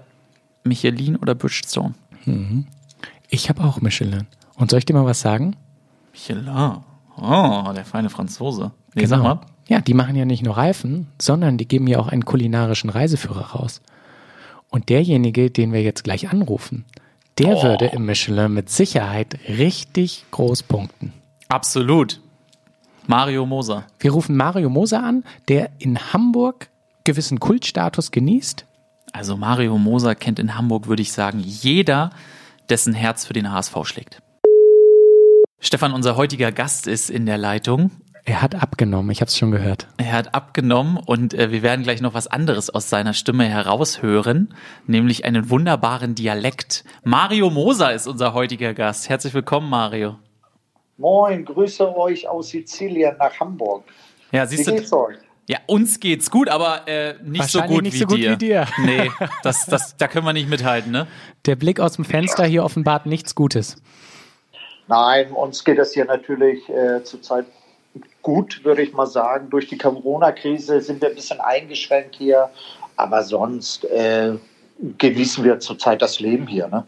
Michelin 0.64 1.18
oder 1.18 1.36
Bridgestone. 1.36 1.94
Ich 3.30 3.50
habe 3.50 3.64
auch 3.64 3.82
Michelin. 3.82 4.28
Und 4.56 4.70
soll 4.72 4.80
ich 4.80 4.86
dir 4.86 4.94
mal 4.94 5.06
was 5.06 5.20
sagen? 5.20 5.56
Michelin. 6.14 6.48
Oh, 7.18 7.72
der 7.76 7.86
feine 7.86 8.10
Franzose. 8.10 8.72
Nee, 8.96 9.06
sag 9.06 9.22
mal. 9.22 9.42
Ja, 9.68 9.80
die 9.82 9.94
machen 9.94 10.16
ja 10.16 10.26
nicht 10.26 10.44
nur 10.44 10.58
Reifen, 10.58 11.08
sondern 11.22 11.58
die 11.58 11.68
geben 11.68 11.88
ja 11.88 12.00
auch 12.00 12.08
einen 12.10 12.26
kulinarischen 12.26 12.90
Reiseführer 12.90 13.52
raus. 13.52 13.82
Und 14.70 14.90
derjenige, 14.90 15.50
den 15.52 15.72
wir 15.72 15.82
jetzt 15.82 16.04
gleich 16.04 16.30
anrufen, 16.30 16.86
der 17.38 17.58
Oh. 17.58 17.64
würde 17.64 17.86
im 17.88 18.06
Michelin 18.06 18.54
mit 18.54 18.70
Sicherheit 18.70 19.38
richtig 19.48 20.26
groß 20.32 20.64
punkten. 20.64 21.14
Absolut. 21.48 22.20
Mario 23.08 23.46
Moser. 23.46 23.86
Wir 24.00 24.12
rufen 24.12 24.36
Mario 24.36 24.70
Moser 24.70 25.04
an, 25.04 25.24
der 25.48 25.70
in 25.80 26.14
Hamburg 26.14 26.70
gewissen 27.04 27.40
Kultstatus 27.40 28.12
genießt. 28.12 28.66
Also 29.12 29.38
Mario 29.38 29.78
Moser 29.78 30.16
kennt 30.16 30.40
in 30.40 30.56
Hamburg, 30.58 30.88
würde 30.88 31.02
ich 31.02 31.12
sagen, 31.12 31.40
jeder, 31.40 32.12
dessen 32.70 32.94
Herz 32.94 33.26
für 33.26 33.34
den 33.34 33.52
HSV 33.52 33.76
schlägt. 33.84 34.22
Stefan, 35.60 35.94
unser 35.94 36.16
heutiger 36.18 36.52
Gast 36.52 36.88
ist 36.88 37.10
in 37.10 37.26
der 37.26 37.38
Leitung. 37.38 37.92
Er 38.26 38.42
hat 38.42 38.56
abgenommen, 38.56 39.12
ich 39.12 39.20
habe 39.20 39.28
es 39.28 39.38
schon 39.38 39.52
gehört. 39.52 39.88
Er 39.98 40.14
hat 40.14 40.34
abgenommen 40.34 40.96
und 40.96 41.34
äh, 41.34 41.52
wir 41.52 41.62
werden 41.62 41.84
gleich 41.84 42.00
noch 42.00 42.14
was 42.14 42.28
anderes 42.28 42.70
aus 42.70 42.90
seiner 42.90 43.14
Stimme 43.14 43.44
heraushören, 43.44 44.54
nämlich 44.88 45.26
einen 45.26 45.50
wunderbaren 45.50 46.16
Dialekt. 46.16 46.86
Mario 47.04 47.50
Moser 47.50 47.92
ist 47.94 48.08
unser 48.08 48.34
heutiger 48.34 48.74
Gast. 48.74 49.10
Herzlich 49.10 49.34
willkommen, 49.34 49.70
Mario. 49.70 50.16
Moin, 50.96 51.44
grüße 51.44 51.98
euch 51.98 52.26
aus 52.26 52.50
Sizilien 52.50 53.18
nach 53.20 53.38
Hamburg. 53.42 53.84
Ja, 54.32 54.50
Wie 54.50 54.56
siehst 54.56 54.70
du, 54.70 54.76
geht's 54.76 54.94
euch? 54.94 55.18
ja, 55.48 55.58
uns 55.68 56.00
geht's 56.00 56.32
gut, 56.32 56.48
aber 56.48 56.88
äh, 56.88 57.16
nicht 57.24 57.50
so 57.50 57.60
Wahrscheinlich 57.60 57.76
gut, 57.76 57.84
nicht 57.84 57.94
wie, 57.96 58.00
so 58.00 58.06
gut 58.06 58.18
dir. 58.20 58.32
wie 58.32 58.38
dir. 58.38 58.68
Nee, 58.86 59.12
das, 59.44 59.66
das, 59.66 59.98
da 59.98 60.08
können 60.08 60.26
wir 60.26 60.32
nicht 60.32 60.50
mithalten, 60.50 60.94
ne? 60.94 61.08
Der 61.46 61.58
Blick 61.58 61.82
aus 61.82 61.98
dem 61.98 62.06
Fenster 62.06 62.46
hier 62.46 62.64
offenbart 62.64 63.06
nichts 63.06 63.36
Gutes. 63.36 63.76
Nein, 64.88 65.32
uns 65.32 65.66
geht 65.66 65.78
es 65.78 65.94
hier 65.94 66.06
natürlich 66.06 66.70
äh, 66.70 67.04
zurzeit 67.04 67.48
gut, 68.22 68.64
würde 68.64 68.82
ich 68.82 68.94
mal 68.94 69.06
sagen. 69.06 69.50
Durch 69.50 69.68
die 69.68 69.78
Corona-Krise 69.78 70.82
sind 70.82 71.02
wir 71.02 71.10
ein 71.10 71.16
bisschen 71.16 71.40
eingeschränkt 71.40 72.16
hier, 72.16 72.50
aber 72.96 73.24
sonst 73.24 73.86
äh, 73.86 74.34
genießen 74.98 75.44
wir 75.44 75.60
zurzeit 75.60 76.02
das 76.02 76.20
Leben 76.20 76.48
hier. 76.48 76.68
Ne? 76.68 76.88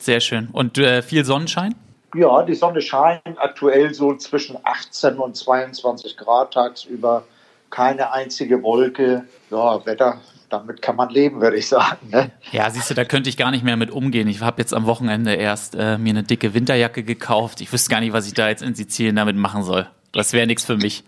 Sehr 0.00 0.20
schön. 0.20 0.48
Und 0.52 0.78
äh, 0.78 1.02
viel 1.02 1.24
Sonnenschein? 1.24 1.74
Ja, 2.14 2.42
die 2.42 2.54
Sonne 2.54 2.80
scheint 2.80 3.22
aktuell 3.36 3.92
so 3.92 4.14
zwischen 4.14 4.56
18 4.62 5.18
und 5.18 5.36
22 5.36 6.16
Grad 6.16 6.54
tagsüber. 6.54 7.24
Keine 7.68 8.12
einzige 8.12 8.62
Wolke. 8.62 9.24
Ja, 9.50 9.84
Wetter, 9.84 10.20
damit 10.48 10.80
kann 10.80 10.96
man 10.96 11.10
leben, 11.10 11.40
würde 11.40 11.56
ich 11.56 11.68
sagen. 11.68 12.08
Ne? 12.10 12.30
Ja, 12.52 12.70
siehst 12.70 12.88
du, 12.88 12.94
da 12.94 13.04
könnte 13.04 13.28
ich 13.28 13.36
gar 13.36 13.50
nicht 13.50 13.64
mehr 13.64 13.76
mit 13.76 13.90
umgehen. 13.90 14.28
Ich 14.28 14.40
habe 14.40 14.62
jetzt 14.62 14.72
am 14.72 14.86
Wochenende 14.86 15.34
erst 15.34 15.74
äh, 15.74 15.98
mir 15.98 16.10
eine 16.10 16.22
dicke 16.22 16.54
Winterjacke 16.54 17.02
gekauft. 17.02 17.60
Ich 17.60 17.72
wüsste 17.72 17.90
gar 17.90 18.00
nicht, 18.00 18.12
was 18.12 18.26
ich 18.26 18.34
da 18.34 18.48
jetzt 18.48 18.62
in 18.62 18.74
Sizilien 18.74 19.16
damit 19.16 19.36
machen 19.36 19.62
soll. 19.62 19.88
Das 20.16 20.32
wäre 20.32 20.46
nichts 20.46 20.64
für 20.64 20.76
mich. 20.76 21.04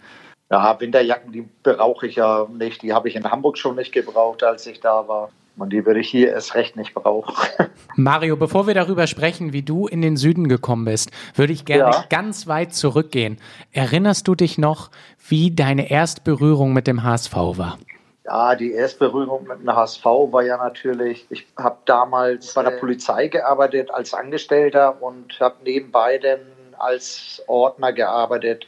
Ja, 0.50 0.78
Winterjacken, 0.78 1.32
die 1.32 1.48
brauche 1.62 2.06
ich 2.06 2.16
ja 2.16 2.46
nicht. 2.52 2.82
Die 2.82 2.92
habe 2.92 3.08
ich 3.08 3.16
in 3.16 3.30
Hamburg 3.30 3.56
schon 3.58 3.76
nicht 3.76 3.92
gebraucht, 3.92 4.42
als 4.42 4.66
ich 4.66 4.80
da 4.80 5.08
war. 5.08 5.30
Und 5.56 5.72
die 5.72 5.84
würde 5.86 6.00
ich 6.00 6.08
hier 6.08 6.28
erst 6.30 6.54
recht 6.54 6.76
nicht 6.76 6.94
brauchen. 6.94 7.34
Mario, 7.96 8.36
bevor 8.36 8.66
wir 8.66 8.74
darüber 8.74 9.06
sprechen, 9.06 9.52
wie 9.52 9.62
du 9.62 9.86
in 9.88 10.02
den 10.02 10.16
Süden 10.16 10.46
gekommen 10.48 10.84
bist, 10.84 11.10
würde 11.34 11.52
ich 11.52 11.64
gerne 11.64 11.90
Ja. 11.90 12.04
ganz 12.10 12.46
weit 12.46 12.74
zurückgehen. 12.74 13.38
Erinnerst 13.72 14.28
du 14.28 14.34
dich 14.34 14.58
noch, 14.58 14.90
wie 15.26 15.50
deine 15.50 15.90
Erstberührung 15.90 16.72
mit 16.74 16.86
dem 16.86 17.02
HSV 17.02 17.34
war? 17.34 17.78
Ja, 18.26 18.54
die 18.54 18.72
Erstberührung 18.72 19.48
mit 19.48 19.60
dem 19.60 19.74
HSV 19.74 20.04
war 20.04 20.44
ja 20.44 20.58
natürlich, 20.58 21.26
ich 21.30 21.46
habe 21.56 21.78
damals 21.86 22.52
bei 22.52 22.62
der 22.62 22.72
Polizei 22.72 23.28
gearbeitet 23.28 23.90
als 23.90 24.12
Angestellter 24.12 25.02
und 25.02 25.40
habe 25.40 25.56
nebenbei 25.64 26.18
dann 26.18 26.40
als 26.78 27.42
Ordner 27.48 27.92
gearbeitet 27.92 28.66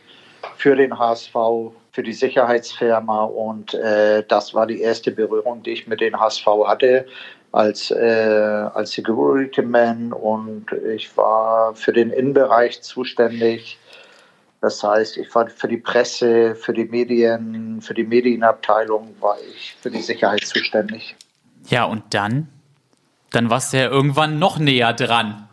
für 0.56 0.76
den 0.76 0.98
HSV, 0.98 1.34
für 1.92 2.02
die 2.02 2.12
Sicherheitsfirma 2.12 3.24
und 3.24 3.74
äh, 3.74 4.22
das 4.26 4.54
war 4.54 4.66
die 4.66 4.80
erste 4.80 5.10
Berührung, 5.10 5.62
die 5.62 5.70
ich 5.70 5.86
mit 5.86 6.00
dem 6.00 6.18
HSV 6.18 6.46
hatte 6.66 7.06
als, 7.52 7.90
äh, 7.90 8.68
als 8.74 8.92
Security 8.92 9.62
Man 9.62 10.12
und 10.12 10.66
ich 10.94 11.16
war 11.16 11.74
für 11.74 11.92
den 11.92 12.10
Innenbereich 12.10 12.82
zuständig. 12.82 13.78
Das 14.60 14.82
heißt, 14.82 15.16
ich 15.16 15.34
war 15.34 15.48
für 15.48 15.68
die 15.68 15.78
Presse, 15.78 16.54
für 16.54 16.72
die 16.72 16.84
Medien, 16.84 17.80
für 17.80 17.94
die 17.94 18.04
Medienabteilung 18.04 19.14
war 19.20 19.36
ich 19.40 19.74
für 19.80 19.90
die 19.90 20.02
Sicherheit 20.02 20.44
zuständig. 20.44 21.16
Ja, 21.68 21.84
und 21.84 22.02
dann? 22.10 22.48
Dann 23.30 23.48
warst 23.48 23.72
du 23.72 23.78
ja 23.78 23.88
irgendwann 23.88 24.38
noch 24.38 24.58
näher 24.58 24.92
dran. 24.92 25.48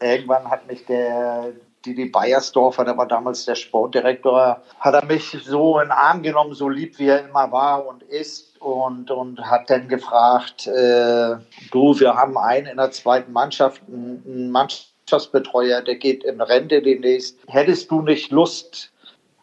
Irgendwann 0.00 0.50
hat 0.50 0.66
mich 0.66 0.84
der 0.86 1.52
Didi 1.84 2.06
Beiersdorfer, 2.06 2.84
der 2.84 2.96
war 2.96 3.06
damals 3.06 3.44
der 3.44 3.54
Sportdirektor, 3.54 4.62
hat 4.80 4.94
er 4.94 5.04
mich 5.04 5.36
so 5.44 5.78
in 5.78 5.86
den 5.86 5.92
Arm 5.92 6.22
genommen, 6.22 6.54
so 6.54 6.68
lieb 6.68 6.98
wie 6.98 7.08
er 7.08 7.28
immer 7.28 7.50
war 7.52 7.86
und 7.86 8.02
ist 8.02 8.60
und, 8.60 9.10
und 9.10 9.40
hat 9.40 9.68
dann 9.70 9.88
gefragt, 9.88 10.66
äh, 10.66 11.36
du, 11.70 12.00
wir 12.00 12.14
haben 12.14 12.38
einen 12.38 12.66
in 12.66 12.76
der 12.76 12.90
zweiten 12.90 13.32
Mannschaft, 13.32 13.82
einen 13.86 14.50
Mannschaftsbetreuer, 14.50 15.82
der 15.82 15.96
geht 15.96 16.24
in 16.24 16.40
Rente 16.40 16.80
demnächst. 16.80 17.38
Hättest 17.46 17.90
du 17.90 18.00
nicht 18.00 18.32
Lust, 18.32 18.90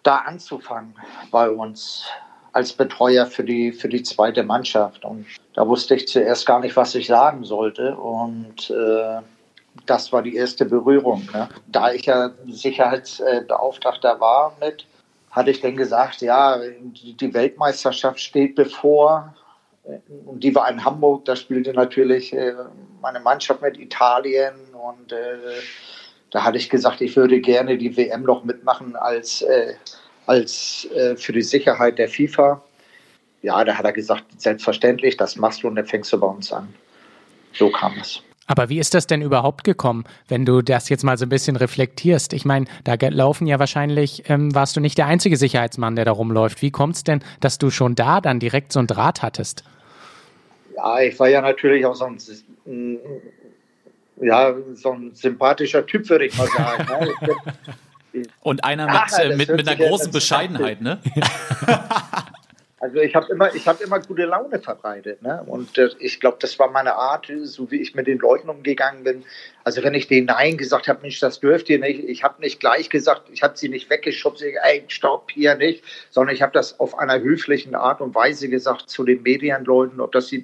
da 0.04 0.18
anzufangen 0.18 0.96
bei 1.30 1.50
uns 1.50 2.06
als 2.54 2.74
Betreuer 2.74 3.28
für 3.28 3.44
die, 3.44 3.72
für 3.72 3.88
die 3.88 4.04
zweite 4.04 4.44
Mannschaft? 4.44 5.06
Und 5.06 5.28
da 5.54 5.68
wusste 5.68 5.96
ich 5.96 6.08
zuerst 6.08 6.46
gar 6.46 6.60
nicht, 6.60 6.76
was 6.76 6.96
ich 6.96 7.08
sagen 7.08 7.44
sollte 7.44 7.96
und 7.96 8.72
äh, 8.72 9.22
das 9.86 10.12
war 10.12 10.22
die 10.22 10.36
erste 10.36 10.66
Berührung. 10.66 11.28
Ne? 11.34 11.50
Da 11.68 11.94
ich 11.94 12.06
ja 12.06 12.32
Sicherheitsbeauftragter 12.48 14.20
war 14.20 14.56
mit, 14.60 14.86
hatte 15.32 15.52
ich 15.52 15.62
dann 15.62 15.78
gesagt, 15.78 16.22
ja, 16.22 16.60
die 16.84 17.34
Weltmeisterschaft 17.34 18.20
steht 18.20 18.56
bevor. 18.56 19.34
Und 20.26 20.44
die 20.44 20.54
war 20.54 20.70
in 20.70 20.84
Hamburg, 20.84 21.26
da 21.26 21.36
spielte 21.36 21.74
natürlich 21.74 22.34
äh, 22.34 22.54
meine 23.02 23.20
Mannschaft 23.20 23.62
mit 23.62 23.80
Italien. 23.80 24.54
Und 24.74 25.12
äh, 25.12 25.38
da 26.32 26.44
hatte 26.44 26.58
ich 26.58 26.70
gesagt, 26.70 27.02
ich 27.02 27.16
würde 27.16 27.40
gerne 27.40 27.78
die 27.78 27.96
WM 27.96 28.24
noch 28.24 28.44
mitmachen 28.44 28.96
als, 28.96 29.42
äh, 29.42 29.74
als 30.28 30.88
für 31.16 31.34
die 31.34 31.42
Sicherheit 31.42 31.98
der 31.98 32.10
FIFA. 32.10 32.62
Ja, 33.42 33.64
da 33.64 33.76
hat 33.76 33.86
er 33.86 33.94
gesagt, 33.94 34.40
selbstverständlich, 34.40 35.18
das 35.18 35.36
machst 35.36 35.64
du 35.64 35.68
und 35.68 35.76
dann 35.76 35.88
fängst 35.88 36.14
du 36.14 36.20
bei 36.20 36.28
uns 36.28 36.54
an. 36.54 36.74
So 37.54 37.72
kam 37.72 37.98
es. 38.00 38.22
Aber 38.52 38.68
wie 38.68 38.80
ist 38.80 38.94
das 38.94 39.08
denn 39.08 39.22
überhaupt 39.22 39.64
gekommen, 39.64 40.04
wenn 40.28 40.46
du 40.46 40.62
das 40.62 40.90
jetzt 40.90 41.06
mal 41.06 41.18
so 41.18 41.26
ein 41.26 41.30
bisschen 41.30 41.56
reflektierst? 41.56 42.34
Ich 42.34 42.44
meine, 42.44 42.66
da 42.84 42.96
laufen 43.00 43.48
ja 43.48 43.60
wahrscheinlich, 43.60 44.30
ähm, 44.30 44.54
warst 44.54 44.76
du 44.76 44.82
nicht 44.82 44.98
der 44.98 45.06
einzige 45.06 45.38
Sicherheitsmann, 45.38 45.96
der 45.96 46.04
da 46.04 46.12
rumläuft. 46.12 46.62
Wie 46.62 46.70
kommt 46.70 46.98
es 46.98 47.06
denn, 47.06 47.24
dass 47.40 47.60
du 47.60 47.70
schon 47.70 47.96
da 47.96 48.20
dann 48.20 48.42
direkt 48.42 48.74
so 48.74 48.80
ein 48.80 48.88
Draht 48.88 49.22
hattest? 49.22 49.64
Ja, 50.76 51.00
ich 51.00 51.18
war 51.18 51.30
ja 51.30 51.40
natürlich 51.40 51.86
auch 51.86 51.96
so 51.96 52.06
ein, 52.06 53.00
ja, 54.20 54.54
so 54.74 54.92
ein 54.92 55.12
sympathischer 55.14 55.86
Typ, 55.86 56.10
würde 56.10 56.26
ich 56.26 56.38
mal 56.38 56.48
sagen. 56.48 56.86
Ne? 58.12 58.26
Und 58.42 58.66
einer 58.66 58.88
mit, 58.88 59.18
äh, 59.18 59.36
mit, 59.38 59.50
mit 59.50 59.70
einer 59.70 59.78
großen 59.78 60.12
Bescheidenheit, 60.12 60.82
ne? 60.82 61.00
Also 62.82 62.98
ich 62.98 63.14
habe 63.14 63.32
immer, 63.32 63.54
ich 63.54 63.68
habe 63.68 63.84
immer 63.84 64.00
gute 64.00 64.26
Laune 64.26 64.60
verbreitet, 64.60 65.22
ne? 65.22 65.44
Und 65.46 65.78
äh, 65.78 65.92
ich 66.00 66.20
glaube, 66.20 66.38
das 66.40 66.58
war 66.58 66.72
meine 66.72 66.96
Art, 66.96 67.32
so 67.44 67.70
wie 67.70 67.80
ich 67.80 67.94
mit 67.94 68.08
den 68.08 68.18
Leuten 68.18 68.50
umgegangen 68.50 69.04
bin. 69.04 69.24
Also 69.64 69.84
wenn 69.84 69.94
ich 69.94 70.08
denen 70.08 70.26
Nein 70.26 70.58
gesagt 70.58 70.88
habe, 70.88 71.00
Mensch, 71.04 71.20
das 71.20 71.40
dürft 71.40 71.70
ihr 71.70 71.78
nicht. 71.78 72.04
Ich 72.04 72.24
habe 72.24 72.42
nicht 72.42 72.60
gleich 72.60 72.90
gesagt, 72.90 73.30
ich 73.32 73.44
habe 73.44 73.56
sie 73.56 73.70
nicht 73.70 73.92
weggeschubst, 73.92 74.42
ey, 74.42 74.84
stopp 74.88 75.30
hier 75.30 75.54
nicht, 75.54 75.84
sondern 76.10 76.34
ich 76.34 76.42
habe 76.42 76.54
das 76.54 76.80
auf 76.80 76.98
einer 76.98 77.20
höflichen 77.20 77.76
Art 77.76 78.02
und 78.02 78.16
Weise 78.16 78.50
gesagt 78.50 78.90
zu 78.90 79.04
den 79.04 79.22
Medienleuten, 79.22 80.02
ob 80.02 80.12
das 80.14 80.26
die, 80.28 80.44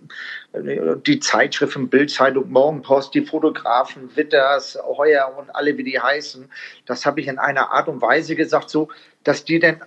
die 0.53 1.19
Zeitschriften, 1.19 1.89
Bildzeitung, 1.89 2.51
Morgenpost, 2.51 3.15
die 3.15 3.25
Fotografen, 3.25 4.15
Witters, 4.15 4.77
Heuer 4.85 5.35
und 5.35 5.49
alle, 5.55 5.75
wie 5.75 5.83
die 5.83 5.99
heißen. 5.99 6.47
Das 6.85 7.03
habe 7.03 7.19
ich 7.19 7.27
in 7.27 7.39
einer 7.39 7.71
Art 7.71 7.87
und 7.87 7.99
Weise 7.99 8.35
gesagt, 8.35 8.69
so, 8.69 8.89
dass 9.23 9.43
die 9.43 9.57
denn 9.57 9.81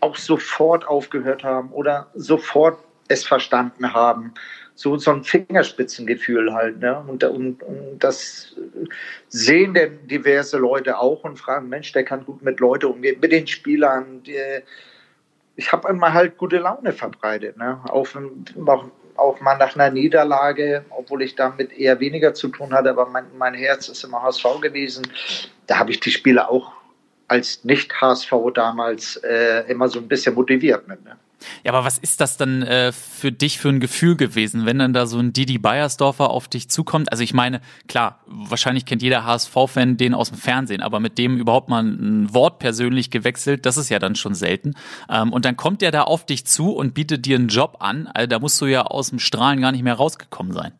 auch 0.00 0.16
sofort 0.16 0.86
aufgehört 0.86 1.44
haben 1.44 1.70
oder 1.72 2.08
sofort 2.14 2.78
es 3.08 3.24
verstanden 3.24 3.92
haben. 3.92 4.34
So, 4.74 4.96
so 4.96 5.10
ein 5.10 5.24
Fingerspitzengefühl 5.24 6.54
halt. 6.54 6.78
Ne? 6.78 7.04
Und, 7.06 7.22
und, 7.24 7.62
und 7.62 7.98
das 7.98 8.56
sehen 9.28 9.74
denn 9.74 10.06
diverse 10.06 10.56
Leute 10.56 10.98
auch 10.98 11.24
und 11.24 11.38
fragen, 11.38 11.68
Mensch, 11.68 11.92
der 11.92 12.04
kann 12.04 12.24
gut 12.24 12.42
mit 12.42 12.60
Leuten 12.60 12.86
umgehen, 12.86 13.18
mit 13.20 13.32
den 13.32 13.46
Spielern. 13.46 14.22
Die, 14.22 14.38
ich 15.56 15.72
habe 15.72 15.88
einmal 15.88 16.14
halt 16.14 16.38
gute 16.38 16.58
Laune 16.58 16.92
verbreitet. 16.92 17.58
Ne? 17.58 17.80
Auch, 17.88 18.08
auch, 18.66 18.84
auch 19.16 19.40
mal 19.40 19.58
nach 19.58 19.74
einer 19.74 19.90
Niederlage, 19.90 20.84
obwohl 20.90 21.22
ich 21.22 21.34
damit 21.34 21.72
eher 21.72 22.00
weniger 22.00 22.32
zu 22.32 22.48
tun 22.48 22.72
hatte, 22.72 22.90
aber 22.90 23.06
mein, 23.06 23.26
mein 23.36 23.54
Herz 23.54 23.88
ist 23.88 24.04
immer 24.04 24.22
HSV 24.22 24.60
gewesen. 24.62 25.06
Da 25.66 25.78
habe 25.78 25.90
ich 25.90 26.00
die 26.00 26.10
Spieler 26.10 26.50
auch 26.50 26.72
als 27.30 27.64
Nicht-HSV 27.64 28.32
damals 28.54 29.16
äh, 29.16 29.70
immer 29.70 29.88
so 29.88 30.00
ein 30.00 30.08
bisschen 30.08 30.34
motiviert 30.34 30.88
mit. 30.88 31.04
Ne? 31.04 31.16
Ja, 31.64 31.72
aber 31.72 31.84
was 31.84 31.96
ist 31.96 32.20
das 32.20 32.36
dann 32.36 32.62
äh, 32.62 32.92
für 32.92 33.32
dich 33.32 33.58
für 33.58 33.68
ein 33.68 33.80
Gefühl 33.80 34.16
gewesen, 34.16 34.66
wenn 34.66 34.78
dann 34.78 34.92
da 34.92 35.06
so 35.06 35.18
ein 35.18 35.32
Didi 35.32 35.58
Beiersdorfer 35.58 36.30
auf 36.30 36.48
dich 36.48 36.68
zukommt? 36.68 37.10
Also 37.12 37.22
ich 37.22 37.32
meine, 37.32 37.60
klar, 37.88 38.20
wahrscheinlich 38.26 38.84
kennt 38.84 39.00
jeder 39.00 39.24
HSV-Fan 39.24 39.96
den 39.96 40.12
aus 40.12 40.30
dem 40.30 40.38
Fernsehen, 40.38 40.82
aber 40.82 40.98
mit 40.98 41.18
dem 41.18 41.36
überhaupt 41.36 41.68
mal 41.68 41.84
ein 41.84 42.34
Wort 42.34 42.58
persönlich 42.58 43.10
gewechselt, 43.10 43.64
das 43.64 43.76
ist 43.76 43.88
ja 43.90 44.00
dann 44.00 44.16
schon 44.16 44.34
selten. 44.34 44.74
Ähm, 45.08 45.32
und 45.32 45.44
dann 45.44 45.56
kommt 45.56 45.82
der 45.82 45.92
da 45.92 46.02
auf 46.02 46.26
dich 46.26 46.46
zu 46.46 46.72
und 46.72 46.94
bietet 46.94 47.26
dir 47.26 47.36
einen 47.36 47.48
Job 47.48 47.76
an. 47.78 48.08
Also 48.08 48.26
da 48.26 48.38
musst 48.40 48.60
du 48.60 48.66
ja 48.66 48.82
aus 48.82 49.10
dem 49.10 49.20
Strahlen 49.20 49.60
gar 49.60 49.72
nicht 49.72 49.84
mehr 49.84 49.94
rausgekommen 49.94 50.52
sein. 50.52 50.72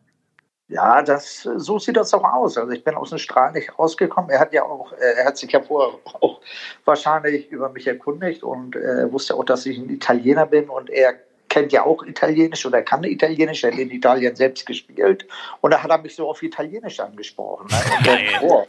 Ja, 0.71 1.01
das, 1.01 1.43
so 1.57 1.79
sieht 1.79 1.97
das 1.97 2.13
auch 2.13 2.23
aus. 2.23 2.57
Also 2.57 2.71
ich 2.71 2.83
bin 2.83 2.95
aus 2.95 3.09
dem 3.09 3.17
Strahl 3.17 3.51
nicht 3.51 3.77
rausgekommen. 3.77 4.29
Er 4.29 4.39
hat 4.39 4.53
ja 4.53 4.63
auch, 4.63 4.93
äh, 4.93 5.17
er 5.17 5.25
hat 5.25 5.37
sich 5.37 5.51
ja 5.51 5.61
vorher 5.61 5.99
auch 6.21 6.39
wahrscheinlich 6.85 7.51
über 7.51 7.69
mich 7.69 7.87
erkundigt 7.87 8.41
und 8.41 8.77
äh, 8.77 9.11
wusste 9.11 9.35
auch, 9.35 9.43
dass 9.43 9.65
ich 9.65 9.77
ein 9.77 9.89
Italiener 9.89 10.45
bin 10.45 10.69
und 10.69 10.89
er 10.89 11.15
kennt 11.49 11.73
ja 11.73 11.83
auch 11.83 12.03
Italienisch 12.03 12.65
oder 12.65 12.81
kann 12.81 13.03
Italienisch, 13.03 13.65
er 13.65 13.73
hat 13.73 13.79
in 13.79 13.91
Italien 13.91 14.33
selbst 14.37 14.65
gespielt 14.65 15.25
und 15.59 15.71
da 15.71 15.83
hat 15.83 15.91
er 15.91 15.97
mich 15.97 16.15
so 16.15 16.29
auf 16.29 16.41
Italienisch 16.41 17.01
angesprochen. 17.01 17.67
Ne? 17.67 18.65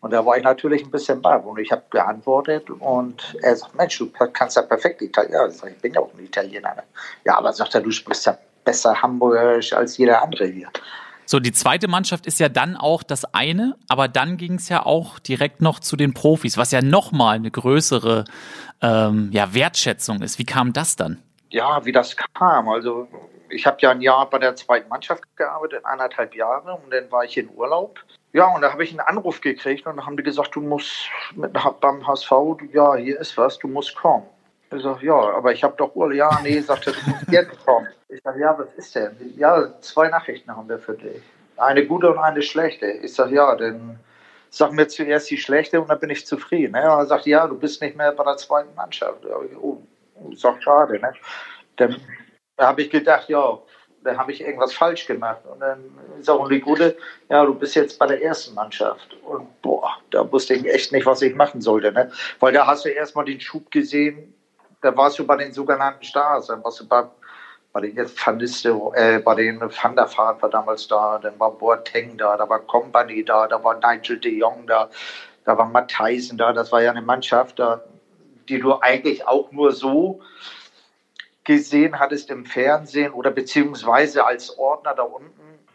Und, 0.00 0.12
da 0.12 0.24
war 0.24 0.36
ich 0.36 0.44
natürlich 0.44 0.84
ein 0.84 0.90
bisschen 0.90 1.20
baff 1.20 1.44
und 1.44 1.58
ich 1.58 1.72
habe 1.72 1.82
geantwortet 1.90 2.70
und 2.70 3.36
er 3.42 3.56
sagt, 3.56 3.74
Mensch, 3.74 3.98
du 3.98 4.08
kannst 4.10 4.54
ja 4.54 4.62
perfekt 4.62 5.02
Italienisch. 5.02 5.56
Ich, 5.64 5.70
ich 5.70 5.78
bin 5.78 5.94
ja 5.94 6.00
auch 6.00 6.12
ein 6.14 6.24
Italiener. 6.24 6.74
Ne? 6.76 6.82
Ja, 7.24 7.38
aber 7.38 7.52
sagt 7.52 7.74
er, 7.74 7.80
du 7.80 7.90
sprichst 7.90 8.26
ja 8.26 8.38
besser 8.64 9.00
Hamburgerisch 9.00 9.72
als 9.72 9.96
jeder 9.96 10.22
andere 10.22 10.46
hier. 10.46 10.68
So, 11.26 11.40
die 11.40 11.52
zweite 11.52 11.88
Mannschaft 11.88 12.26
ist 12.26 12.38
ja 12.38 12.48
dann 12.48 12.76
auch 12.76 13.02
das 13.02 13.24
eine, 13.34 13.76
aber 13.88 14.08
dann 14.08 14.36
ging 14.36 14.54
es 14.54 14.68
ja 14.68 14.84
auch 14.84 15.18
direkt 15.18 15.62
noch 15.62 15.80
zu 15.80 15.96
den 15.96 16.12
Profis, 16.14 16.58
was 16.58 16.70
ja 16.70 16.82
nochmal 16.82 17.36
eine 17.36 17.50
größere 17.50 18.24
ähm, 18.82 19.30
ja, 19.32 19.54
Wertschätzung 19.54 20.20
ist. 20.22 20.38
Wie 20.38 20.44
kam 20.44 20.72
das 20.72 20.96
dann? 20.96 21.22
Ja, 21.50 21.84
wie 21.84 21.92
das 21.92 22.16
kam. 22.16 22.68
Also 22.68 23.08
ich 23.48 23.66
habe 23.66 23.76
ja 23.80 23.90
ein 23.90 24.00
Jahr 24.00 24.28
bei 24.28 24.38
der 24.38 24.56
zweiten 24.56 24.88
Mannschaft 24.88 25.22
gearbeitet, 25.36 25.84
eineinhalb 25.84 26.34
Jahre, 26.34 26.74
und 26.74 26.92
dann 26.92 27.10
war 27.10 27.24
ich 27.24 27.36
in 27.36 27.48
Urlaub. 27.50 28.00
Ja, 28.32 28.46
und 28.46 28.62
da 28.62 28.72
habe 28.72 28.82
ich 28.82 28.90
einen 28.90 29.00
Anruf 29.00 29.40
gekriegt 29.40 29.86
und 29.86 29.96
dann 29.96 30.06
haben 30.06 30.16
die 30.16 30.24
gesagt, 30.24 30.56
du 30.56 30.60
musst 30.60 31.08
mit, 31.36 31.52
beim 31.52 32.06
HSV, 32.06 32.32
ja, 32.72 32.96
hier 32.96 33.20
ist 33.20 33.36
was, 33.38 33.58
du 33.58 33.68
musst 33.68 33.94
kommen. 33.94 34.26
Ich 34.72 34.82
sage, 34.82 35.06
ja, 35.06 35.14
aber 35.14 35.52
ich 35.52 35.62
habe 35.62 35.74
doch 35.76 35.94
Urlaub. 35.94 36.14
Ja, 36.14 36.40
nee, 36.42 36.60
du 36.60 36.72
musst 36.72 37.30
jetzt 37.30 37.64
kommen. 37.64 37.88
Ich 38.08 38.20
sage, 38.22 38.40
ja, 38.40 38.58
was 38.58 38.72
ist 38.76 38.94
denn? 38.94 39.16
Ja, 39.36 39.80
zwei 39.80 40.08
Nachrichten 40.08 40.54
haben 40.54 40.68
wir 40.68 40.78
für 40.78 40.94
dich. 40.94 41.22
Eine 41.56 41.86
gute 41.86 42.10
und 42.10 42.18
eine 42.18 42.42
schlechte. 42.42 42.86
Ich 42.86 43.14
sage, 43.14 43.36
ja, 43.36 43.54
dann 43.54 43.98
sag 44.50 44.72
mir 44.72 44.88
zuerst 44.88 45.30
die 45.30 45.36
schlechte 45.36 45.80
und 45.80 45.88
dann 45.88 46.00
bin 46.00 46.10
ich 46.10 46.26
zufrieden. 46.26 46.72
Ne? 46.72 46.82
Und 46.82 46.98
er 46.98 47.06
sagt, 47.06 47.26
ja, 47.26 47.46
du 47.46 47.58
bist 47.58 47.80
nicht 47.82 47.96
mehr 47.96 48.12
bei 48.12 48.24
der 48.24 48.36
zweiten 48.36 48.74
Mannschaft. 48.74 49.24
Oh, 49.60 49.82
ist 50.30 50.44
doch 50.44 50.60
schade. 50.60 50.98
Ne? 50.98 51.12
Dann 51.76 51.96
habe 52.58 52.82
ich 52.82 52.90
gedacht, 52.90 53.28
ja, 53.28 53.58
da 54.04 54.16
habe 54.16 54.32
ich 54.32 54.40
irgendwas 54.42 54.74
falsch 54.74 55.06
gemacht. 55.06 55.40
Und 55.50 55.60
dann 55.60 55.82
ist 56.20 56.28
auch 56.28 56.48
die 56.48 56.60
gute, 56.60 56.96
ja, 57.28 57.44
du 57.44 57.54
bist 57.54 57.74
jetzt 57.74 57.98
bei 57.98 58.06
der 58.06 58.22
ersten 58.22 58.54
Mannschaft. 58.54 59.16
Und 59.24 59.60
boah, 59.62 59.96
da 60.10 60.30
wusste 60.30 60.54
ich 60.54 60.66
echt 60.66 60.92
nicht, 60.92 61.06
was 61.06 61.22
ich 61.22 61.34
machen 61.34 61.60
sollte. 61.60 61.90
Ne? 61.90 62.10
Weil 62.38 62.52
da 62.52 62.66
hast 62.66 62.84
du 62.84 62.90
erstmal 62.90 63.24
den 63.24 63.40
Schub 63.40 63.70
gesehen, 63.70 64.33
da 64.84 64.94
warst 64.94 65.18
du 65.18 65.26
bei 65.26 65.36
den 65.36 65.52
sogenannten 65.52 66.04
Stars, 66.04 66.48
dann 66.48 66.62
warst 66.62 66.80
du 66.80 66.86
bei, 66.86 67.04
bei 67.72 67.80
den 67.80 67.96
Van 67.96 68.38
äh, 68.38 69.18
bei 69.18 69.34
den 69.34 69.60
Van 69.60 69.96
der 69.96 70.08
Vaart 70.14 70.42
war 70.42 70.50
damals 70.50 70.86
da, 70.86 71.18
dann 71.18 71.40
war 71.40 71.52
Boateng 71.52 72.18
da, 72.18 72.36
da 72.36 72.46
war 72.48 72.60
Company 72.60 73.24
da, 73.24 73.48
da 73.48 73.64
war 73.64 73.80
Nigel 73.80 74.20
de 74.20 74.38
Jong 74.38 74.66
da, 74.66 74.90
da 75.46 75.56
war 75.56 75.66
Matt 75.66 75.88
Tyson 75.88 76.36
da, 76.36 76.52
das 76.52 76.70
war 76.70 76.82
ja 76.82 76.90
eine 76.90 77.00
Mannschaft, 77.00 77.58
da, 77.58 77.80
die 78.48 78.58
du 78.58 78.74
eigentlich 78.80 79.26
auch 79.26 79.50
nur 79.52 79.72
so 79.72 80.20
gesehen 81.44 81.98
hattest 81.98 82.30
im 82.30 82.44
Fernsehen 82.44 83.12
oder 83.12 83.30
beziehungsweise 83.30 84.26
als 84.26 84.58
Ordner 84.58 84.94
da 84.94 85.02
unten. 85.02 85.30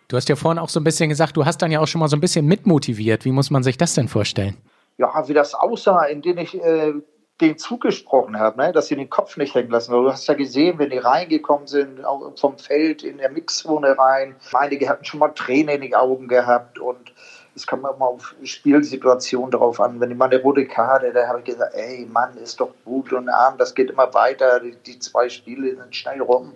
Du 0.08 0.18
hast 0.18 0.30
ja 0.30 0.36
vorhin 0.36 0.60
auch 0.60 0.70
so 0.70 0.80
ein 0.80 0.84
bisschen 0.84 1.10
gesagt, 1.10 1.36
du 1.36 1.46
hast 1.46 1.62
dann 1.62 1.72
ja 1.72 1.80
auch 1.80 1.88
schon 1.88 2.00
mal 2.00 2.08
so 2.08 2.16
ein 2.16 2.22
bisschen 2.22 2.46
mitmotiviert. 2.46 3.26
Wie 3.26 3.32
muss 3.32 3.52
man 3.52 3.64
sich 3.64 3.78
das 3.78 3.94
denn 3.94 4.08
vorstellen? 4.08 4.58
Ja, 4.98 5.28
wie 5.28 5.34
das 5.34 5.54
aussah, 5.54 6.06
in 6.06 6.22
denen 6.22 6.40
ich 6.40 6.56
äh, 6.56 6.94
den 7.42 7.58
zugesprochen 7.58 8.38
habe, 8.38 8.62
ne? 8.62 8.72
dass 8.74 8.88
sie 8.88 8.96
den 8.96 9.10
Kopf 9.10 9.38
nicht 9.38 9.56
hängen 9.56 9.72
lassen. 9.72 9.92
Du 9.92 10.12
hast 10.12 10.28
ja 10.28 10.34
gesehen, 10.34 10.78
wenn 10.78 10.90
die 10.90 10.98
reingekommen 10.98 11.68
sind, 11.68 12.04
auch 12.04 12.38
vom 12.38 12.58
Feld 12.58 13.04
in 13.04 13.18
der 13.18 13.30
Mixzone 13.30 13.98
rein. 13.98 14.36
Einige 14.54 14.90
hatten 14.90 15.06
schon 15.06 15.20
mal 15.20 15.30
Tränen 15.30 15.76
in 15.76 15.82
den 15.82 15.96
Augen 15.96 16.28
gehabt 16.28 16.80
und 16.80 17.14
es 17.56 17.66
kam 17.66 17.80
immer 17.80 18.02
auf 18.02 18.36
Spielsituationen 18.44 19.52
drauf 19.52 19.80
an. 19.80 20.00
Wenn 20.00 20.12
ich 20.12 20.18
mal 20.18 20.26
eine 20.26 20.42
rote 20.42 20.66
Karte, 20.66 21.12
da 21.12 21.28
habe 21.28 21.40
ich 21.40 21.46
gesagt, 21.46 21.74
ey 21.76 22.06
Mann, 22.12 22.38
ist 22.38 22.60
doch 22.60 22.74
gut 22.86 23.12
und 23.14 23.30
arm, 23.30 23.58
das 23.58 23.74
geht 23.74 23.90
immer 23.90 24.14
weiter. 24.14 24.60
Die 24.60 25.00
zwei 25.00 25.30
Spiele 25.30 25.76
sind 25.76 25.96
schnell 25.96 26.22
rum. 26.22 26.54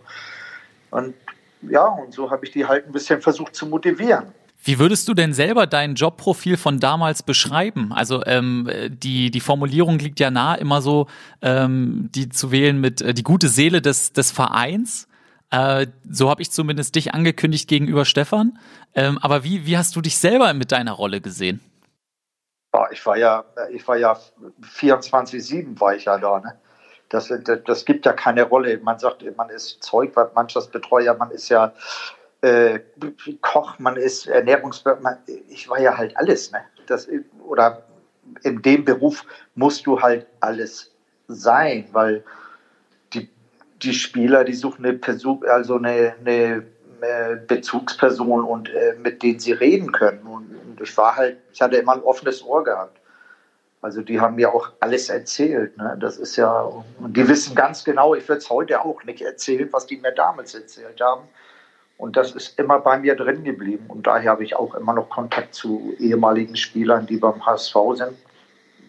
Und 0.92 1.16
ja, 1.62 1.86
und 1.86 2.14
so 2.14 2.30
habe 2.30 2.46
ich 2.46 2.52
die 2.52 2.66
halt 2.66 2.86
ein 2.86 2.92
bisschen 2.92 3.22
versucht 3.22 3.56
zu 3.56 3.66
motivieren. 3.66 4.34
Wie 4.66 4.80
würdest 4.80 5.10
du 5.10 5.14
denn 5.14 5.34
selber 5.34 5.68
dein 5.68 5.96
Jobprofil 5.96 6.56
von 6.56 6.80
damals 6.80 7.22
beschreiben? 7.22 7.92
Also 7.92 8.24
ähm, 8.26 8.70
die, 8.90 9.30
die 9.30 9.40
Formulierung 9.42 10.00
liegt 10.00 10.22
ja 10.22 10.32
nah, 10.32 10.56
immer 10.56 10.82
so 10.82 11.08
ähm, 11.42 12.10
die 12.16 12.30
zu 12.30 12.52
wählen 12.52 12.80
mit 12.80 13.02
äh, 13.02 13.14
die 13.14 13.24
gute 13.24 13.50
Seele 13.50 13.82
des, 13.82 14.14
des 14.14 14.32
Vereins. 14.32 15.10
Äh, 15.52 15.88
so 16.10 16.30
habe 16.30 16.42
ich 16.42 16.50
zumindest 16.50 16.96
dich 16.96 17.14
angekündigt 17.14 17.68
gegenüber 17.68 18.06
Stefan. 18.06 18.58
Ähm, 18.96 19.20
aber 19.22 19.44
wie, 19.44 19.66
wie 19.66 19.78
hast 19.78 19.98
du 19.98 20.02
dich 20.02 20.18
selber 20.18 20.54
mit 20.54 20.72
deiner 20.72 20.94
Rolle 20.94 21.20
gesehen? 21.20 21.60
Ich 22.92 23.06
war 23.06 23.18
ja, 23.18 23.44
ich 23.72 23.86
war 23.86 23.98
ja 23.98 24.18
24-7 24.78 25.80
war 25.80 25.94
ich 25.94 26.06
ja 26.06 26.18
da. 26.18 26.40
Ne? 26.40 26.56
Das, 27.10 27.28
das, 27.28 27.60
das 27.66 27.86
gibt 27.86 28.06
ja 28.06 28.14
keine 28.14 28.44
Rolle. 28.44 28.80
Man 28.80 28.98
sagt, 28.98 29.24
man 29.36 29.50
ist 29.50 29.84
Zeugwart, 29.84 30.34
Mannschaftsbetreuer, 30.34 31.16
man 31.16 31.32
ist 31.32 31.50
ja 31.50 31.74
äh, 32.44 32.80
Koch, 33.42 33.80
man 33.80 33.96
ist 33.96 34.28
Ernährungsberater, 34.28 35.20
ich 35.48 35.70
war 35.70 35.80
ja 35.80 35.98
halt 35.98 36.16
alles, 36.18 36.52
ne? 36.52 36.60
Das, 36.88 37.08
oder 37.48 37.84
in 38.44 38.62
dem 38.62 38.84
Beruf 38.84 39.26
musst 39.56 39.86
du 39.86 40.02
halt 40.02 40.28
alles 40.42 40.92
sein, 41.30 41.88
weil 41.94 42.24
die, 43.14 43.30
die 43.82 43.94
Spieler, 43.94 44.44
die 44.44 44.54
suchen 44.54 44.86
eine 44.86 44.98
Person, 44.98 45.42
also 45.48 45.78
eine, 45.78 46.16
eine 46.20 46.66
Bezugsperson 47.48 48.44
und 48.44 48.70
äh, 48.70 48.96
mit 49.02 49.24
denen 49.24 49.40
sie 49.40 49.54
reden 49.54 49.94
können. 49.94 50.24
Und, 50.24 50.56
und 50.66 50.82
ich 50.82 50.96
war 50.98 51.16
halt, 51.16 51.38
ich 51.54 51.62
hatte 51.62 51.78
immer 51.78 51.94
ein 51.94 52.04
offenes 52.04 52.44
Ohr 52.44 52.64
gehabt. 52.64 53.00
Also 53.82 54.02
die 54.02 54.20
haben 54.20 54.36
mir 54.36 54.54
auch 54.54 54.72
alles 54.80 55.10
erzählt. 55.10 55.78
Ne? 55.78 55.98
Das 56.00 56.18
ist 56.18 56.36
ja, 56.36 56.62
und 56.62 57.16
die 57.16 57.28
wissen 57.28 57.56
ganz 57.56 57.84
genau, 57.84 58.16
ich 58.16 58.28
würde 58.28 58.40
es 58.40 58.50
heute 58.50 58.82
auch 58.82 59.04
nicht 59.04 59.22
erzählen, 59.22 59.68
was 59.72 59.88
die 59.88 59.98
mir 59.98 60.14
damals 60.14 60.54
erzählt 60.56 61.00
haben. 61.02 61.24
Und 62.04 62.18
das 62.18 62.32
ist 62.32 62.60
immer 62.60 62.80
bei 62.80 63.00
mir 63.00 63.16
drin 63.16 63.46
geblieben. 63.46 63.86
Und 63.88 64.06
daher 64.06 64.32
habe 64.32 64.44
ich 64.44 64.58
auch 64.58 64.76
immer 64.76 64.92
noch 64.92 65.10
Kontakt 65.10 65.56
zu 65.56 65.96
ehemaligen 66.00 66.58
Spielern, 66.58 67.06
die 67.06 67.16
beim 67.16 67.46
HSV 67.46 67.74
sind, 67.96 68.18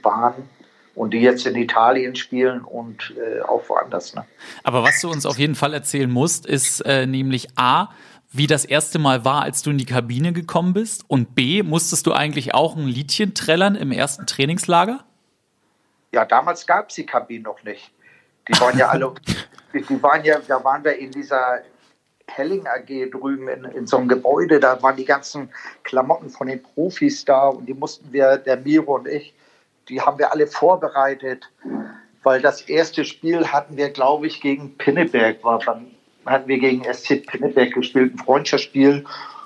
waren 0.03 0.49
und 0.97 1.15
die 1.15 1.21
jetzt 1.21 1.47
in 1.47 1.55
Italien 1.55 2.17
spielen 2.17 2.63
und 2.63 3.15
äh, 3.17 3.41
auch 3.43 3.69
woanders. 3.69 4.17
Ne? 4.17 4.25
Aber 4.65 4.83
was 4.83 5.01
du 5.01 5.09
uns 5.09 5.27
auf 5.27 5.39
jeden 5.39 5.55
Fall 5.55 5.75
erzählen 5.75 6.11
musst, 6.11 6.45
ist 6.45 6.81
äh, 6.81 7.07
nämlich 7.07 7.57
A, 7.57 7.91
wie 8.33 8.49
das 8.49 8.65
erste 8.65 8.99
Mal 8.99 9.25
war, 9.25 9.43
als 9.43 9.63
du 9.63 9.71
in 9.71 9.79
die 9.79 9.87
Kabine 9.87 10.33
gekommen 10.33 10.73
bist? 10.73 11.05
Und 11.07 11.37
B, 11.37 11.63
musstest 11.63 12.09
du 12.09 12.13
eigentlich 12.13 12.53
auch 12.53 12.75
ein 12.75 12.89
Liedchen 12.89 13.33
trällern 13.33 13.77
im 13.77 13.93
ersten 13.93 14.27
Trainingslager? 14.27 15.05
Ja, 16.11 16.25
damals 16.25 16.67
gab 16.67 16.89
es 16.89 16.97
die 16.97 17.07
Kabinen 17.07 17.45
noch 17.45 17.63
nicht. 17.63 17.93
Die 18.49 18.61
waren 18.61 18.77
ja 18.77 18.89
alle, 18.89 19.15
die 19.73 20.03
waren 20.03 20.25
ja, 20.25 20.41
da 20.49 20.65
waren 20.65 20.83
wir 20.83 20.99
in 20.99 21.13
dieser 21.13 21.63
Helling 22.27 22.67
AG 22.67 23.11
drüben 23.11 23.49
in, 23.49 23.65
in 23.65 23.87
so 23.87 23.97
einem 23.97 24.09
Gebäude, 24.09 24.61
da 24.61 24.83
waren 24.83 24.97
die 24.97 25.05
ganzen 25.05 25.51
Klamotten 25.83 26.31
von 26.31 26.47
den 26.47 26.63
Profis 26.63 27.25
da 27.25 27.49
und 27.49 27.67
die 27.67 27.75
mussten 27.75 28.13
wir, 28.13 28.39
der 28.39 28.57
Miro 28.57 28.97
und 28.97 29.07
ich, 29.07 29.35
die 29.89 30.01
haben 30.01 30.19
wir 30.19 30.33
alle 30.33 30.47
vorbereitet, 30.47 31.51
weil 32.23 32.41
das 32.41 32.63
erste 32.63 33.05
Spiel 33.05 33.49
hatten 33.49 33.77
wir, 33.77 33.91
glaube 33.91 34.27
ich, 34.27 34.41
gegen 34.41 34.77
Pinneberg, 34.79 35.45
war 35.45 35.59
dann 35.59 35.95
hatten 36.27 36.49
wir 36.49 36.59
gegen 36.59 36.83
SC 36.93 37.27
Pinneberg 37.27 37.73
gespielt, 37.73 38.15
ein 38.15 38.19
Freundschaftsspiel. 38.19 39.05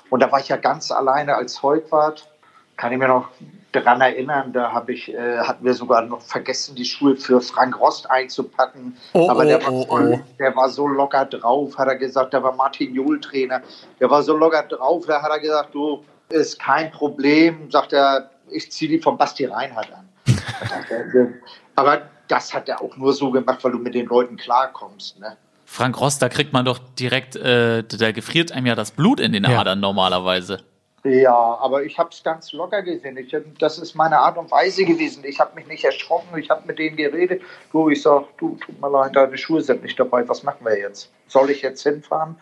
Und 0.09 0.21
da 0.21 0.31
war 0.31 0.39
ich 0.39 0.47
ja 0.47 0.57
ganz 0.57 0.91
alleine 0.91 1.35
als 1.35 1.61
Heugwart. 1.61 2.29
Kann 2.77 2.91
ich 2.91 2.97
mir 2.97 3.07
noch 3.07 3.29
daran 3.71 4.01
erinnern, 4.01 4.51
da 4.53 4.71
habe 4.71 4.93
ich, 4.93 5.13
äh, 5.13 5.37
hatten 5.39 5.63
wir 5.63 5.73
sogar 5.73 6.01
noch 6.01 6.21
vergessen, 6.21 6.75
die 6.75 6.85
Schuhe 6.85 7.15
für 7.15 7.39
Frank 7.41 7.79
Rost 7.79 8.09
einzupacken. 8.09 8.97
Oh, 9.13 9.29
Aber 9.29 9.45
der, 9.45 9.61
oh, 9.69 9.87
war, 9.87 10.11
oh, 10.11 10.19
der 10.39 10.55
war 10.55 10.69
so 10.69 10.87
locker 10.87 11.25
drauf, 11.25 11.77
hat 11.77 11.87
er 11.87 11.95
gesagt, 11.95 12.33
der 12.33 12.41
war 12.41 12.55
Martin 12.55 12.93
Juhl 12.93 13.19
Trainer. 13.19 13.61
Der 13.99 14.09
war 14.09 14.23
so 14.23 14.35
locker 14.35 14.63
drauf, 14.63 15.05
da 15.05 15.21
hat 15.21 15.31
er 15.31 15.39
gesagt, 15.39 15.75
du, 15.75 16.03
ist 16.29 16.59
kein 16.59 16.91
Problem, 16.91 17.69
sagt 17.71 17.93
er, 17.93 18.29
ich 18.51 18.71
ziehe 18.71 18.89
die 18.89 18.99
von 18.99 19.17
Basti 19.17 19.45
Reinhardt 19.45 19.91
an. 19.93 20.09
Aber 21.75 22.01
das 22.27 22.53
hat 22.53 22.69
er 22.69 22.81
auch 22.81 22.95
nur 22.97 23.13
so 23.13 23.31
gemacht, 23.31 23.63
weil 23.63 23.71
du 23.71 23.79
mit 23.79 23.95
den 23.95 24.05
Leuten 24.05 24.37
klarkommst. 24.37 25.19
Ne? 25.19 25.37
Frank 25.65 25.99
Rost, 25.99 26.21
da 26.21 26.29
kriegt 26.29 26.53
man 26.53 26.65
doch 26.65 26.79
direkt, 26.99 27.35
äh, 27.35 27.83
da 27.83 28.11
gefriert 28.11 28.51
einem 28.51 28.65
ja 28.65 28.75
das 28.75 28.91
Blut 28.91 29.19
in 29.19 29.33
den 29.33 29.43
Ja. 29.43 29.59
Adern 29.59 29.79
normalerweise. 29.79 30.59
Ja, 31.03 31.57
aber 31.61 31.83
ich 31.83 31.97
habe 31.97 32.09
es 32.11 32.23
ganz 32.23 32.51
locker 32.51 32.81
gesehen. 32.81 33.17
Ich, 33.17 33.35
das 33.57 33.79
ist 33.79 33.95
meine 33.95 34.19
Art 34.19 34.37
und 34.37 34.51
Weise 34.51 34.83
gewesen. 34.83 35.23
Ich 35.23 35.39
habe 35.39 35.55
mich 35.55 35.67
nicht 35.67 35.83
erschrocken. 35.83 36.37
Ich 36.37 36.49
habe 36.49 36.67
mit 36.67 36.77
denen 36.77 36.97
geredet. 36.97 37.41
Du, 37.71 37.89
ich 37.89 38.01
sag, 38.01 38.25
du, 38.37 38.57
tut 38.57 38.81
mir 38.81 38.89
leid, 38.89 39.15
deine 39.15 39.37
Schuhe 39.37 39.61
sind 39.61 39.83
nicht 39.83 39.99
dabei. 39.99 40.27
Was 40.27 40.43
machen 40.43 40.65
wir 40.65 40.77
jetzt? 40.77 41.11
Soll 41.27 41.49
ich 41.51 41.61
jetzt 41.61 41.83
hinfahren 41.83 42.35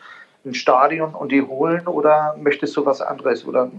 ins 0.44 0.58
Stadion 0.58 1.14
und 1.14 1.32
die 1.32 1.42
holen 1.42 1.88
oder 1.88 2.36
möchtest 2.40 2.76
du 2.78 2.86
was 2.86 3.02
anderes? 3.02 3.46
Oder 3.46 3.70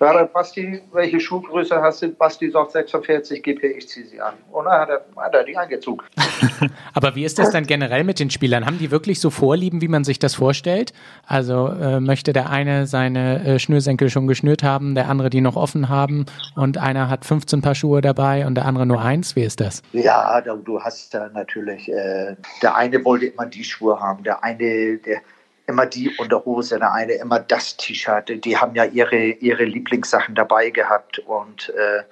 ja, 0.00 0.24
Basti, 0.24 0.80
welche 0.92 1.20
Schuhgröße 1.20 1.80
hast 1.80 2.02
du? 2.02 2.08
Basti 2.08 2.50
sagt 2.50 2.72
46, 2.72 3.42
gib 3.42 3.62
her, 3.62 3.76
ich 3.76 3.88
ziehe 3.88 4.06
sie 4.06 4.20
an. 4.20 4.34
Und 4.52 4.66
dann 4.66 4.80
hat 4.80 4.88
er, 4.88 5.04
hat 5.16 5.34
er 5.34 5.44
die 5.44 5.56
angezogen. 5.56 6.04
Aber 6.94 7.14
wie 7.14 7.24
ist 7.24 7.38
das 7.38 7.50
dann 7.50 7.66
generell 7.66 8.04
mit 8.04 8.20
den 8.20 8.30
Spielern? 8.30 8.66
Haben 8.66 8.78
die 8.78 8.90
wirklich 8.90 9.20
so 9.20 9.30
Vorlieben, 9.30 9.80
wie 9.80 9.88
man 9.88 10.04
sich 10.04 10.18
das 10.18 10.34
vorstellt? 10.34 10.92
Also 11.26 11.68
äh, 11.68 12.00
möchte 12.00 12.32
der 12.32 12.50
eine 12.50 12.86
seine 12.86 13.44
äh, 13.44 13.58
Schnürsenkel 13.58 14.10
schon 14.10 14.26
geschnürt 14.26 14.62
haben, 14.62 14.94
der 14.94 15.08
andere 15.08 15.30
die 15.30 15.40
noch 15.40 15.56
offen 15.56 15.88
haben 15.88 16.26
und 16.54 16.78
einer 16.78 17.08
hat 17.08 17.24
15 17.24 17.62
Paar 17.62 17.74
Schuhe 17.74 18.00
dabei 18.00 18.46
und 18.46 18.54
der 18.54 18.66
andere 18.66 18.86
nur 18.86 19.00
eins? 19.00 19.36
Wie 19.36 19.42
ist 19.42 19.60
das? 19.60 19.82
Ja, 19.92 20.40
du 20.40 20.80
hast 20.80 21.14
da 21.14 21.28
natürlich, 21.32 21.90
äh, 21.90 22.36
der 22.62 22.76
eine 22.76 23.04
wollte 23.04 23.26
immer 23.26 23.46
die 23.46 23.64
Schuhe 23.64 23.98
haben, 24.00 24.22
der 24.22 24.44
eine, 24.44 24.98
der 24.98 25.20
immer 25.66 25.86
die 25.86 26.10
Unterhose, 26.18 26.78
der 26.78 26.92
eine 26.92 27.12
immer 27.14 27.40
das 27.40 27.76
T-Shirt. 27.76 28.44
Die 28.44 28.56
haben 28.56 28.74
ja 28.74 28.84
ihre, 28.84 29.16
ihre 29.16 29.64
Lieblingssachen 29.64 30.34
dabei 30.34 30.70
gehabt 30.70 31.18
und 31.20 31.70
äh, 31.70 32.02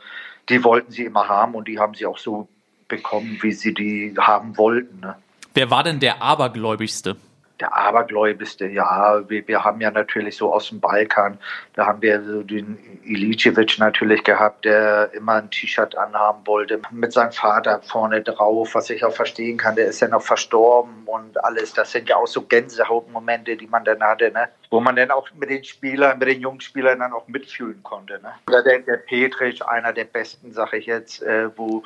die 0.49 0.65
wollten 0.65 0.93
sie 0.93 1.05
immer 1.05 1.29
haben 1.29 1.55
und 1.55 1.69
die 1.69 1.79
haben 1.79 1.95
sie 1.95 2.07
auch 2.07 2.19
so 2.19 2.49
bekommen, 2.89 3.39
wie 3.41 3.53
sie 3.53 3.75
die 3.75 4.15
haben 4.19 4.57
wollten. 4.57 5.01
Ne? 5.01 5.17
Wer 5.55 5.71
war 5.71 5.83
denn 5.83 6.01
der 6.01 6.23
Abergläubigste? 6.23 7.17
Der 7.63 7.73
Abergläubigste, 7.77 8.67
ja, 8.67 9.23
wir, 9.29 9.47
wir 9.47 9.63
haben 9.63 9.81
ja 9.81 9.93
natürlich 9.93 10.37
so 10.37 10.53
aus 10.53 10.71
dem 10.71 10.81
Balkan, 10.81 11.39
da 11.75 11.87
haben 11.87 12.03
wir 12.03 12.21
so 12.21 12.43
den 12.43 12.77
Ilicevic 13.05 13.79
natürlich 13.79 14.25
gehabt, 14.25 14.65
der 14.65 15.15
immer 15.15 15.35
ein 15.35 15.49
T-Shirt 15.49 15.97
anhaben 15.97 16.45
wollte, 16.45 16.81
mit 16.91 17.13
seinem 17.13 17.31
Vater 17.31 17.81
vorne 17.81 18.21
drauf, 18.21 18.75
was 18.75 18.91
ich 18.91 19.05
auch 19.05 19.15
verstehen 19.15 19.59
kann, 19.59 19.77
der 19.77 19.87
ist 19.87 20.01
ja 20.01 20.09
noch 20.09 20.23
verstorben 20.23 21.05
und 21.07 21.45
alles. 21.45 21.73
Das 21.73 21.93
sind 21.93 22.09
ja 22.09 22.17
auch 22.17 22.27
so 22.27 22.43
Gänsehautmomente, 22.43 23.57
die 23.57 23.69
man 23.69 23.85
dann 23.85 24.03
hatte, 24.03 24.33
ne? 24.33 24.49
wo 24.71 24.81
man 24.81 24.97
dann 24.97 25.13
auch 25.13 25.29
mit 25.39 25.49
den 25.49 25.63
Spielern, 25.63 26.19
mit 26.19 26.27
den 26.27 26.41
jungen 26.41 26.61
Spielern 26.61 26.99
dann 26.99 27.13
auch 27.13 27.29
mitfühlen 27.29 27.81
konnte. 27.85 28.15
Ne? 28.15 28.33
Oder 28.49 28.65
der, 28.65 28.81
der 28.81 28.97
Petric, 28.97 29.65
einer 29.69 29.93
der 29.93 30.07
besten, 30.07 30.51
sage 30.51 30.79
ich 30.79 30.87
jetzt, 30.87 31.23
äh, 31.23 31.49
wo 31.57 31.85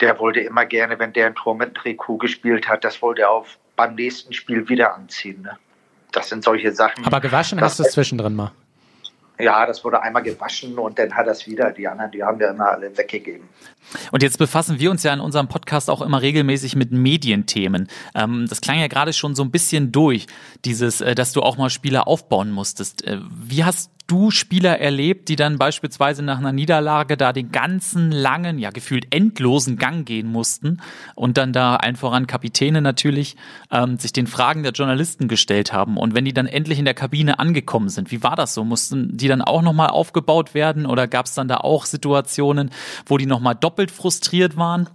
der 0.00 0.18
wollte 0.18 0.40
immer 0.40 0.64
gerne, 0.64 0.98
wenn 0.98 1.12
der 1.12 1.26
ein 1.26 1.34
Tor 1.34 1.54
mit 1.54 1.74
Trikot 1.74 2.16
gespielt 2.16 2.68
hat, 2.68 2.84
das 2.84 3.02
wollte 3.02 3.22
er 3.22 3.30
auf, 3.30 3.58
beim 3.86 3.94
nächsten 3.94 4.32
Spiel 4.32 4.68
wieder 4.68 4.94
anziehen. 4.94 5.42
Ne? 5.42 5.56
Das 6.12 6.28
sind 6.28 6.44
solche 6.44 6.72
Sachen. 6.72 7.04
Aber 7.04 7.20
gewaschen 7.20 7.58
Das- 7.58 7.72
hast 7.72 7.78
du 7.78 7.82
es 7.84 7.92
zwischendrin 7.92 8.34
mal. 8.34 8.52
Ja, 9.38 9.64
das 9.64 9.82
wurde 9.86 10.02
einmal 10.02 10.22
gewaschen 10.22 10.76
und 10.78 10.98
dann 10.98 11.14
hat 11.14 11.24
er 11.26 11.32
es 11.32 11.46
wieder. 11.46 11.70
Die 11.70 11.88
anderen, 11.88 12.10
die 12.10 12.22
haben 12.22 12.38
wir 12.38 12.50
immer 12.50 12.72
alle 12.72 12.94
weggegeben. 12.98 13.48
Und 14.12 14.22
jetzt 14.22 14.36
befassen 14.36 14.78
wir 14.78 14.90
uns 14.90 15.02
ja 15.02 15.14
in 15.14 15.20
unserem 15.20 15.48
Podcast 15.48 15.88
auch 15.88 16.02
immer 16.02 16.20
regelmäßig 16.20 16.76
mit 16.76 16.92
Medienthemen. 16.92 17.88
Ähm, 18.14 18.44
das 18.50 18.60
klang 18.60 18.78
ja 18.78 18.86
gerade 18.88 19.14
schon 19.14 19.34
so 19.34 19.42
ein 19.42 19.50
bisschen 19.50 19.92
durch, 19.92 20.26
dieses, 20.66 21.00
äh, 21.00 21.14
dass 21.14 21.32
du 21.32 21.40
auch 21.40 21.56
mal 21.56 21.70
Spieler 21.70 22.06
aufbauen 22.06 22.50
musstest. 22.50 23.02
Äh, 23.06 23.20
wie 23.30 23.64
hast 23.64 23.90
du 24.10 24.30
Spieler 24.30 24.80
erlebt, 24.80 25.28
die 25.28 25.36
dann 25.36 25.58
beispielsweise 25.58 26.22
nach 26.22 26.38
einer 26.38 26.52
Niederlage 26.52 27.16
da 27.16 27.32
den 27.32 27.52
ganzen 27.52 28.10
langen, 28.10 28.58
ja 28.58 28.70
gefühlt 28.70 29.14
endlosen 29.14 29.76
Gang 29.76 30.06
gehen 30.06 30.26
mussten 30.26 30.80
und 31.14 31.36
dann 31.36 31.52
da 31.52 31.76
allen 31.76 31.96
voran 31.96 32.26
Kapitäne 32.26 32.82
natürlich 32.82 33.36
ähm, 33.70 33.98
sich 33.98 34.12
den 34.12 34.26
Fragen 34.26 34.62
der 34.62 34.72
Journalisten 34.72 35.28
gestellt 35.28 35.72
haben 35.72 35.96
und 35.96 36.14
wenn 36.14 36.24
die 36.24 36.32
dann 36.32 36.46
endlich 36.46 36.78
in 36.78 36.84
der 36.84 36.94
Kabine 36.94 37.38
angekommen 37.38 37.88
sind, 37.88 38.10
wie 38.10 38.22
war 38.22 38.36
das 38.36 38.54
so? 38.54 38.64
Mussten 38.64 39.16
die 39.16 39.28
dann 39.28 39.42
auch 39.42 39.62
nochmal 39.62 39.88
aufgebaut 39.88 40.54
werden 40.54 40.86
oder 40.86 41.06
gab 41.06 41.26
es 41.26 41.34
dann 41.34 41.48
da 41.48 41.58
auch 41.58 41.84
Situationen, 41.84 42.70
wo 43.06 43.18
die 43.18 43.26
nochmal 43.26 43.54
doppelt 43.54 43.90
frustriert 43.90 44.56
waren? 44.56 44.88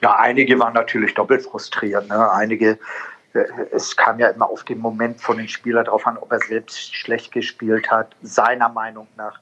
Ja, 0.00 0.16
einige 0.16 0.58
waren 0.58 0.74
natürlich 0.74 1.14
doppelt 1.14 1.42
frustriert. 1.42 2.08
Ne? 2.08 2.30
Einige, 2.30 2.78
es 3.72 3.96
kam 3.96 4.18
ja 4.18 4.28
immer 4.28 4.48
auf 4.48 4.64
den 4.64 4.78
Moment 4.78 5.20
von 5.20 5.38
den 5.38 5.48
Spielern 5.48 5.84
drauf 5.84 6.06
an, 6.06 6.18
ob 6.18 6.32
er 6.32 6.40
selbst 6.40 6.94
schlecht 6.94 7.32
gespielt 7.32 7.90
hat, 7.90 8.14
seiner 8.22 8.68
Meinung 8.68 9.08
nach. 9.16 9.40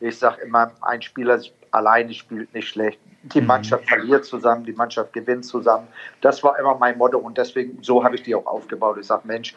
Ich 0.00 0.18
sage 0.18 0.42
immer, 0.42 0.72
ein 0.82 1.02
Spieler 1.02 1.40
alleine 1.70 2.12
spielt 2.14 2.52
nicht 2.54 2.68
schlecht. 2.68 2.98
Die 3.22 3.40
Mannschaft 3.40 3.88
verliert 3.88 4.24
zusammen, 4.24 4.64
die 4.64 4.72
Mannschaft 4.72 5.12
gewinnt 5.12 5.44
zusammen. 5.44 5.88
Das 6.20 6.42
war 6.44 6.58
immer 6.58 6.76
mein 6.76 6.96
Motto 6.96 7.18
und 7.18 7.36
deswegen, 7.38 7.82
so 7.82 8.04
habe 8.04 8.14
ich 8.14 8.22
die 8.22 8.34
auch 8.34 8.46
aufgebaut. 8.46 8.98
Ich 9.00 9.06
sage, 9.06 9.22
Mensch, 9.26 9.54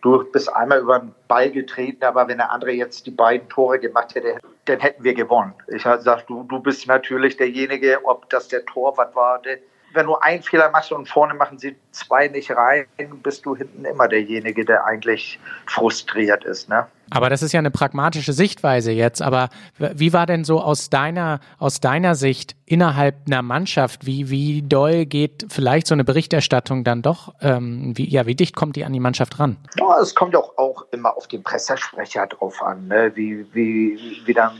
du 0.00 0.24
bist 0.24 0.52
einmal 0.54 0.80
über 0.80 1.00
den 1.00 1.14
Ball 1.28 1.50
getreten, 1.50 2.04
aber 2.04 2.28
wenn 2.28 2.38
der 2.38 2.50
andere 2.50 2.72
jetzt 2.72 3.06
die 3.06 3.10
beiden 3.10 3.48
Tore 3.48 3.78
gemacht 3.78 4.14
hätte, 4.14 4.38
dann 4.64 4.80
hätten 4.80 5.04
wir 5.04 5.14
gewonnen. 5.14 5.54
Ich 5.68 5.84
habe 5.84 5.98
gesagt, 5.98 6.30
du, 6.30 6.44
du 6.44 6.60
bist 6.60 6.86
natürlich 6.86 7.36
derjenige, 7.36 8.00
ob 8.04 8.28
das 8.30 8.48
der 8.48 8.64
Torwart 8.64 9.14
war, 9.14 9.40
der, 9.42 9.58
wenn 9.92 10.06
du 10.06 10.16
einen 10.16 10.42
Fehler 10.42 10.70
machst 10.70 10.92
und 10.92 11.08
vorne 11.08 11.34
machen 11.34 11.58
sie 11.58 11.76
zwei 11.92 12.28
nicht 12.28 12.50
rein, 12.50 12.86
bist 13.22 13.44
du 13.46 13.56
hinten 13.56 13.84
immer 13.84 14.08
derjenige, 14.08 14.64
der 14.64 14.84
eigentlich 14.84 15.38
frustriert 15.66 16.44
ist. 16.44 16.68
Ne? 16.68 16.86
Aber 17.10 17.28
das 17.28 17.42
ist 17.42 17.52
ja 17.52 17.58
eine 17.58 17.72
pragmatische 17.72 18.32
Sichtweise 18.32 18.92
jetzt. 18.92 19.20
Aber 19.20 19.48
wie 19.78 20.12
war 20.12 20.26
denn 20.26 20.44
so 20.44 20.60
aus 20.60 20.90
deiner, 20.90 21.40
aus 21.58 21.80
deiner 21.80 22.14
Sicht 22.14 22.54
innerhalb 22.66 23.16
einer 23.26 23.42
Mannschaft, 23.42 24.06
wie, 24.06 24.30
wie 24.30 24.62
doll 24.62 25.06
geht 25.06 25.46
vielleicht 25.48 25.88
so 25.88 25.94
eine 25.94 26.04
Berichterstattung 26.04 26.84
dann 26.84 27.02
doch, 27.02 27.34
ähm, 27.40 27.92
wie, 27.96 28.08
ja, 28.08 28.26
wie 28.26 28.36
dicht 28.36 28.54
kommt 28.54 28.76
die 28.76 28.84
an 28.84 28.92
die 28.92 29.00
Mannschaft 29.00 29.40
ran? 29.40 29.56
Ja, 29.76 29.98
es 30.00 30.14
kommt 30.14 30.36
auch, 30.36 30.56
auch 30.56 30.86
immer 30.92 31.16
auf 31.16 31.26
den 31.26 31.42
Pressesprecher 31.42 32.28
drauf 32.28 32.62
an, 32.62 32.86
ne? 32.86 33.10
wie, 33.16 33.44
wie, 33.52 33.98
wie, 34.24 34.34
dann, 34.34 34.52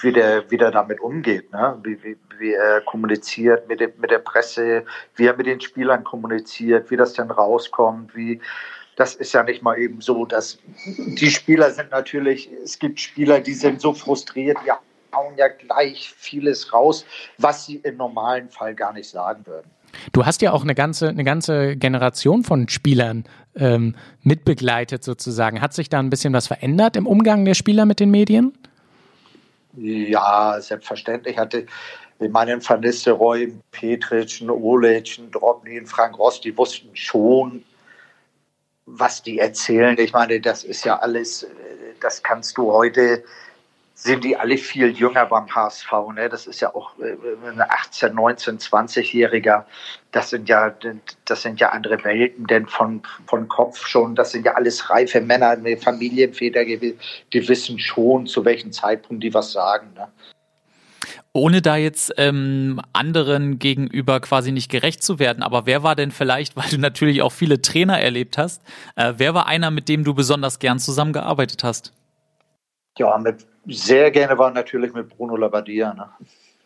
wie, 0.00 0.12
der, 0.12 0.50
wie 0.50 0.56
der 0.56 0.70
damit 0.70 1.00
umgeht, 1.00 1.52
ne? 1.52 1.78
wie, 1.82 2.02
wie, 2.02 2.16
wie 2.38 2.52
er 2.52 2.80
kommuniziert 2.80 3.68
mit, 3.68 3.80
dem, 3.80 3.92
mit 3.98 4.10
der 4.10 4.18
Presse, 4.18 4.84
wie 5.16 5.26
er 5.26 5.36
mit 5.36 5.46
den 5.46 5.60
Spielern 5.60 6.04
kommuniziert, 6.04 6.90
wie 6.90 6.96
das 6.96 7.12
dann 7.14 7.30
rauskommt, 7.30 8.16
wie 8.16 8.40
das 8.96 9.14
ist 9.14 9.32
ja 9.32 9.42
nicht 9.42 9.62
mal 9.62 9.78
eben 9.78 10.00
so, 10.00 10.26
dass 10.26 10.58
die 10.86 11.30
Spieler 11.30 11.70
sind 11.70 11.90
natürlich, 11.90 12.50
es 12.62 12.78
gibt 12.78 13.00
Spieler, 13.00 13.40
die 13.40 13.54
sind 13.54 13.80
so 13.80 13.94
frustriert, 13.94 14.58
die 14.66 14.70
hauen 15.14 15.34
ja 15.36 15.48
gleich 15.48 16.12
vieles 16.16 16.72
raus, 16.72 17.04
was 17.38 17.66
sie 17.66 17.76
im 17.76 17.96
normalen 17.96 18.48
Fall 18.50 18.74
gar 18.74 18.92
nicht 18.92 19.08
sagen 19.08 19.46
würden. 19.46 19.70
Du 20.12 20.24
hast 20.24 20.42
ja 20.42 20.52
auch 20.52 20.62
eine 20.62 20.74
ganze, 20.74 21.08
eine 21.08 21.24
ganze 21.24 21.76
Generation 21.76 22.44
von 22.44 22.68
Spielern 22.68 23.24
ähm, 23.54 23.94
mitbegleitet 24.22 25.04
sozusagen. 25.04 25.60
Hat 25.60 25.74
sich 25.74 25.88
da 25.88 25.98
ein 25.98 26.10
bisschen 26.10 26.32
was 26.32 26.46
verändert 26.46 26.96
im 26.96 27.06
Umgang 27.06 27.44
der 27.44 27.54
Spieler 27.54 27.84
mit 27.84 28.00
den 28.00 28.10
Medien? 28.10 28.52
Ja, 29.74 30.60
selbstverständlich 30.60 31.38
hatte 31.38 31.66
ich 32.18 32.30
meine 32.30 32.58
Van 32.66 32.80
Nistelrooy, 32.80 33.52
Olic, 34.48 35.18
ein 35.18 35.30
Drobny, 35.30 35.84
Frank 35.86 36.18
Ross, 36.18 36.40
die 36.40 36.56
wussten 36.56 36.94
schon, 36.94 37.64
was 38.86 39.22
die 39.22 39.38
erzählen. 39.38 39.98
Ich 39.98 40.12
meine, 40.12 40.40
das 40.40 40.64
ist 40.64 40.84
ja 40.84 40.98
alles, 40.98 41.44
äh, 41.44 41.48
das 42.00 42.22
kannst 42.22 42.56
du 42.58 42.72
heute 42.72 43.24
sind 44.02 44.24
die 44.24 44.36
alle 44.36 44.56
viel 44.56 44.88
jünger 44.88 45.26
beim 45.26 45.46
HSV. 45.54 45.92
Ne? 46.14 46.28
Das 46.28 46.48
ist 46.48 46.60
ja 46.60 46.74
auch 46.74 46.90
äh, 46.98 47.16
ein 47.48 47.60
18, 47.60 48.12
19, 48.12 48.58
20-Jähriger. 48.58 49.64
Das 50.10 50.30
sind 50.30 50.48
ja, 50.48 50.74
das 51.24 51.42
sind 51.42 51.60
ja 51.60 51.68
andere 51.68 52.02
Welten, 52.02 52.46
denn 52.48 52.66
von, 52.66 53.02
von 53.26 53.46
Kopf 53.46 53.86
schon, 53.86 54.16
das 54.16 54.32
sind 54.32 54.44
ja 54.44 54.54
alles 54.54 54.90
reife 54.90 55.20
Männer, 55.20 55.56
Familienväter, 55.80 56.64
die 56.64 57.48
wissen 57.48 57.78
schon, 57.78 58.26
zu 58.26 58.44
welchem 58.44 58.72
Zeitpunkt 58.72 59.22
die 59.22 59.32
was 59.32 59.52
sagen. 59.52 59.92
Ne? 59.94 60.08
Ohne 61.32 61.62
da 61.62 61.76
jetzt 61.76 62.12
ähm, 62.18 62.80
anderen 62.92 63.60
gegenüber 63.60 64.18
quasi 64.18 64.50
nicht 64.50 64.70
gerecht 64.70 65.02
zu 65.04 65.20
werden, 65.20 65.44
aber 65.44 65.64
wer 65.64 65.84
war 65.84 65.94
denn 65.94 66.10
vielleicht, 66.10 66.56
weil 66.56 66.68
du 66.68 66.78
natürlich 66.78 67.22
auch 67.22 67.32
viele 67.32 67.62
Trainer 67.62 68.00
erlebt 68.00 68.36
hast, 68.36 68.62
äh, 68.96 69.14
wer 69.16 69.32
war 69.32 69.46
einer, 69.46 69.70
mit 69.70 69.88
dem 69.88 70.02
du 70.02 70.12
besonders 70.12 70.58
gern 70.58 70.80
zusammengearbeitet 70.80 71.62
hast? 71.62 71.92
Ja, 72.98 73.16
mit, 73.18 73.46
sehr 73.66 74.10
gerne 74.10 74.36
war 74.38 74.50
natürlich 74.50 74.92
mit 74.92 75.08
Bruno 75.08 75.36
Labbadia. 75.36 75.94
Ne? 75.94 76.08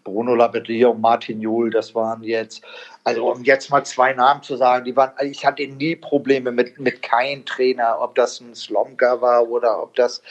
Bruno 0.05 0.35
Labbadia 0.35 0.89
und 0.89 1.01
Martin 1.01 1.41
Juhl, 1.41 1.71
das 1.71 1.95
waren 1.95 2.23
jetzt, 2.23 2.63
also 3.05 3.33
um 3.33 3.43
jetzt 3.45 3.71
mal 3.71 3.85
zwei 3.85 4.13
Namen 4.13 4.43
zu 4.43 4.57
sagen, 4.57 4.85
die 4.85 4.95
waren, 4.97 5.13
ich 5.23 5.45
hatte 5.45 5.67
nie 5.67 5.97
Probleme 5.97 6.53
mit, 6.53 6.79
mit 6.79 7.03
keinem 7.03 7.45
Trainer, 7.45 7.99
ob 8.01 8.15
das 8.15 8.41
ein 8.41 8.55
Slomka 8.55 9.21
war 9.21 9.49
oder 9.49 9.83
ob 9.83 9.95
das 9.97 10.23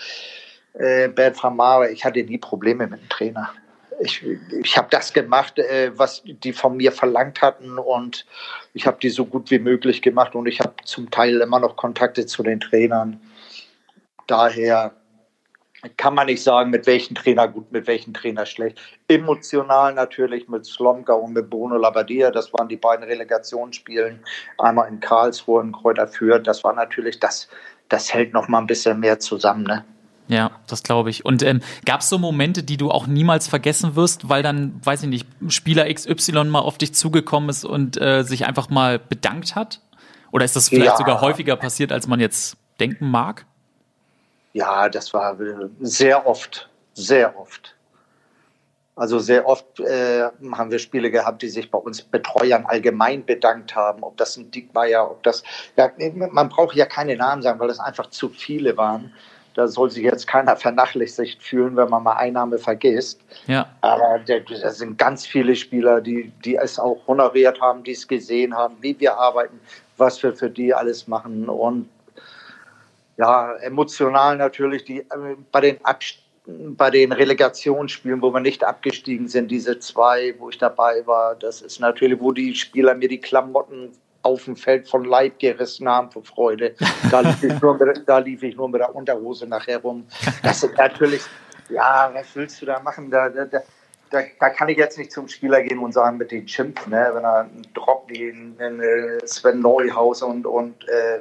äh, 0.74 1.10
Bert 1.10 1.38
Framare, 1.38 1.92
ich 1.92 2.06
hatte 2.06 2.24
nie 2.24 2.38
Probleme 2.38 2.88
mit 2.88 3.02
dem 3.02 3.10
Trainer 3.10 3.52
ich, 4.00 4.24
ich 4.62 4.78
habe 4.78 4.88
das 4.90 5.14
gemacht, 5.14 5.58
äh, 5.60 5.92
was 5.98 6.24
die 6.26 6.54
von 6.54 6.78
mir 6.78 6.92
verlangt 6.92 7.42
hatten 7.42 7.78
und 7.78 8.26
ich 8.74 8.88
habe 8.88 8.98
die 9.02 9.10
so 9.10 9.26
gut 9.26 9.52
wie 9.52 9.60
möglich 9.60 10.02
gemacht 10.02 10.36
und 10.36 10.48
ich 10.48 10.60
habe 10.60 10.74
zum 10.84 11.10
Teil 11.12 11.42
immer 11.42 11.60
noch 11.60 11.76
Kontakte 11.76 12.26
zu 12.26 12.44
den 12.44 12.60
Trainern. 12.60 13.20
Daher 14.28 14.94
kann 15.98 16.16
man 16.16 16.28
nicht 16.28 16.44
sagen, 16.44 16.70
mit 16.70 16.88
welchem 16.88 17.16
Trainer 17.16 17.48
gut, 17.48 17.72
mit 17.72 17.88
welchem 17.88 18.14
Trainer 18.14 18.46
schlecht. 18.46 18.80
Emotional 19.08 19.94
natürlich 19.94 20.48
mit 20.48 20.66
Slomka 20.66 21.14
und 21.14 21.34
mit 21.34 21.50
Bruno 21.50 21.78
Labbadia, 21.78 22.32
das 22.32 22.54
waren 22.54 22.68
die 22.68 22.78
beiden 22.78 23.06
Relegationsspielen, 23.06 24.20
einmal 24.58 24.90
in 24.90 25.00
Karlsruhe 25.00 25.62
und 25.62 25.72
Kräuter 25.72 26.08
Fürth, 26.08 26.46
das 26.46 26.64
war 26.64 26.74
natürlich, 26.74 27.20
das, 27.20 27.48
das 27.90 28.14
hält 28.14 28.34
noch 28.34 28.48
mal 28.48 28.60
ein 28.60 28.68
bisschen 28.68 29.00
mehr 29.00 29.20
zusammen, 29.20 29.64
ne? 29.64 29.86
Ja, 30.28 30.52
das 30.68 30.82
glaube 30.82 31.12
ich. 31.12 31.24
Und 31.24 31.44
ähm, 31.44 31.62
gab 31.86 32.02
es 32.02 32.10
so 32.10 32.18
Momente, 32.18 32.64
die 32.64 32.78
du 32.78 32.90
auch 32.90 33.06
niemals 33.06 33.48
vergessen 33.48 33.96
wirst, 33.96 34.28
weil 34.28 34.42
dann, 34.42 34.82
weiß 34.84 35.04
ich 35.04 35.10
nicht, 35.10 35.28
Spieler 35.50 35.92
XY 35.94 36.46
mal 36.46 36.60
auf 36.60 36.80
dich 36.80 36.96
zugekommen 36.96 37.50
ist 37.50 37.64
und 37.64 38.02
äh, 38.02 38.24
sich 38.24 38.48
einfach 38.48 38.70
mal 38.70 38.98
bedankt 38.98 39.56
hat? 39.56 39.82
Oder 40.32 40.46
ist 40.46 40.56
das 40.56 40.70
vielleicht 40.70 40.94
ja. 40.94 40.98
sogar 40.98 41.22
häufiger 41.22 41.56
passiert, 41.56 41.92
als 41.92 42.08
man 42.08 42.20
jetzt 42.20 42.58
denken 42.80 43.10
mag? 43.10 43.46
Ja, 44.56 44.88
das 44.88 45.14
war 45.14 45.38
äh, 45.42 45.68
sehr 45.82 46.26
oft, 46.26 46.70
sehr 46.94 47.38
oft. 47.38 47.76
Also 48.96 49.20
sehr 49.20 49.46
oft 49.46 49.82
äh, 49.82 50.30
haben 50.54 50.72
wir 50.72 50.80
Spiele 50.80 51.12
gehabt, 51.12 51.42
die 51.42 51.50
sich 51.50 51.70
bei 51.70 51.78
uns 51.78 52.02
Betreuern 52.02 52.66
allgemein 52.66 53.26
bedankt 53.26 53.76
haben, 53.76 54.02
ob 54.02 54.16
das 54.16 54.38
ein 54.38 54.50
Dickmeier, 54.52 55.12
ob 55.12 55.22
das, 55.24 55.44
ja, 55.76 55.92
man 56.16 56.48
braucht 56.48 56.74
ja 56.74 56.86
keine 56.86 57.18
Namen 57.18 57.42
sagen, 57.42 57.60
weil 57.60 57.68
das 57.68 57.82
einfach 57.82 58.10
zu 58.12 58.30
viele 58.30 58.78
waren. 58.78 59.14
Da 59.56 59.68
soll 59.68 59.92
sich 59.92 60.04
jetzt 60.04 60.26
keiner 60.26 60.56
vernachlässigt 60.56 61.44
fühlen, 61.44 61.76
wenn 61.76 61.90
man 61.90 62.04
mal 62.04 62.14
Einnahme 62.14 62.58
vergisst. 62.58 63.20
Ja. 63.48 63.70
Aber 63.82 64.20
da 64.26 64.72
sind 64.72 64.98
ganz 64.98 65.26
viele 65.26 65.58
Spieler, 65.58 66.00
die, 66.00 66.32
die 66.46 66.56
es 66.56 66.80
auch 66.80 67.02
honoriert 67.08 67.60
haben, 67.60 67.84
die 67.84 67.92
es 67.92 68.08
gesehen 68.08 68.56
haben, 68.56 68.78
wie 68.80 68.98
wir 68.98 69.18
arbeiten, 69.18 69.60
was 69.98 70.24
wir 70.24 70.34
für 70.34 70.50
die 70.50 70.74
alles 70.74 71.10
machen. 71.10 71.50
Und 71.50 71.90
ja, 73.18 73.54
emotional 73.58 74.38
natürlich 74.38 74.84
die, 74.84 75.00
äh, 75.00 75.36
bei 75.52 75.62
den 75.62 75.84
Abst 75.86 76.20
bei 76.48 76.92
den 76.92 77.12
Relegationsspielen, 77.12 78.22
wo 78.22 78.32
wir 78.32 78.40
nicht 78.40 78.64
abgestiegen 78.64 79.28
sind, 79.28 79.50
diese 79.50 79.80
zwei, 79.80 80.36
wo 80.38 80.50
ich 80.50 80.58
dabei 80.60 81.06
war, 81.08 81.36
das 81.36 81.62
ist 81.62 81.80
natürlich, 81.80 82.20
wo 82.20 82.32
die 82.32 82.54
Spieler 82.54 82.94
mir 82.94 83.10
die 83.10 83.20
Klamotten 83.20 83.92
auf 84.22 84.46
dem 84.46 84.56
Feld 84.56 84.88
von 84.88 85.06
Leib 85.06 85.40
gerissen 85.40 85.88
haben 85.88 86.12
vor 86.12 86.24
Freude. 86.24 86.76
Da 87.12 87.22
lief 87.22 87.44
ich 87.44 87.62
nur 87.62 87.78
mit, 87.78 88.04
da 88.08 88.18
lief 88.18 88.44
ich 88.44 88.56
nur 88.56 88.70
mit 88.70 88.82
der 88.82 88.94
Unterhose 88.94 89.48
nachher 89.48 89.80
rum. 89.80 90.06
Das 90.44 90.62
sind 90.62 90.76
natürlich, 90.78 91.22
ja, 91.70 92.12
was 92.14 92.36
willst 92.36 92.62
du 92.62 92.66
da 92.66 92.80
machen? 92.80 93.12
Da, 93.12 93.30
da, 93.30 93.46
da, 93.46 93.60
da, 94.12 94.50
kann 94.50 94.70
ich 94.70 94.78
jetzt 94.78 94.98
nicht 94.98 95.12
zum 95.12 95.28
Spieler 95.28 95.62
gehen 95.62 95.78
und 95.80 95.94
sagen, 95.94 96.18
mit 96.18 96.32
den 96.32 96.46
Chimp, 96.48 96.88
ne? 96.88 97.12
wenn 97.14 97.24
er 97.24 97.42
einen 97.42 97.68
Drop 97.76 98.06
wie 98.08 98.30
in, 98.30 98.56
Sven 99.26 99.62
Neuhaus 99.62 100.24
und, 100.24 100.46
und 100.48 100.88
äh, 100.88 101.20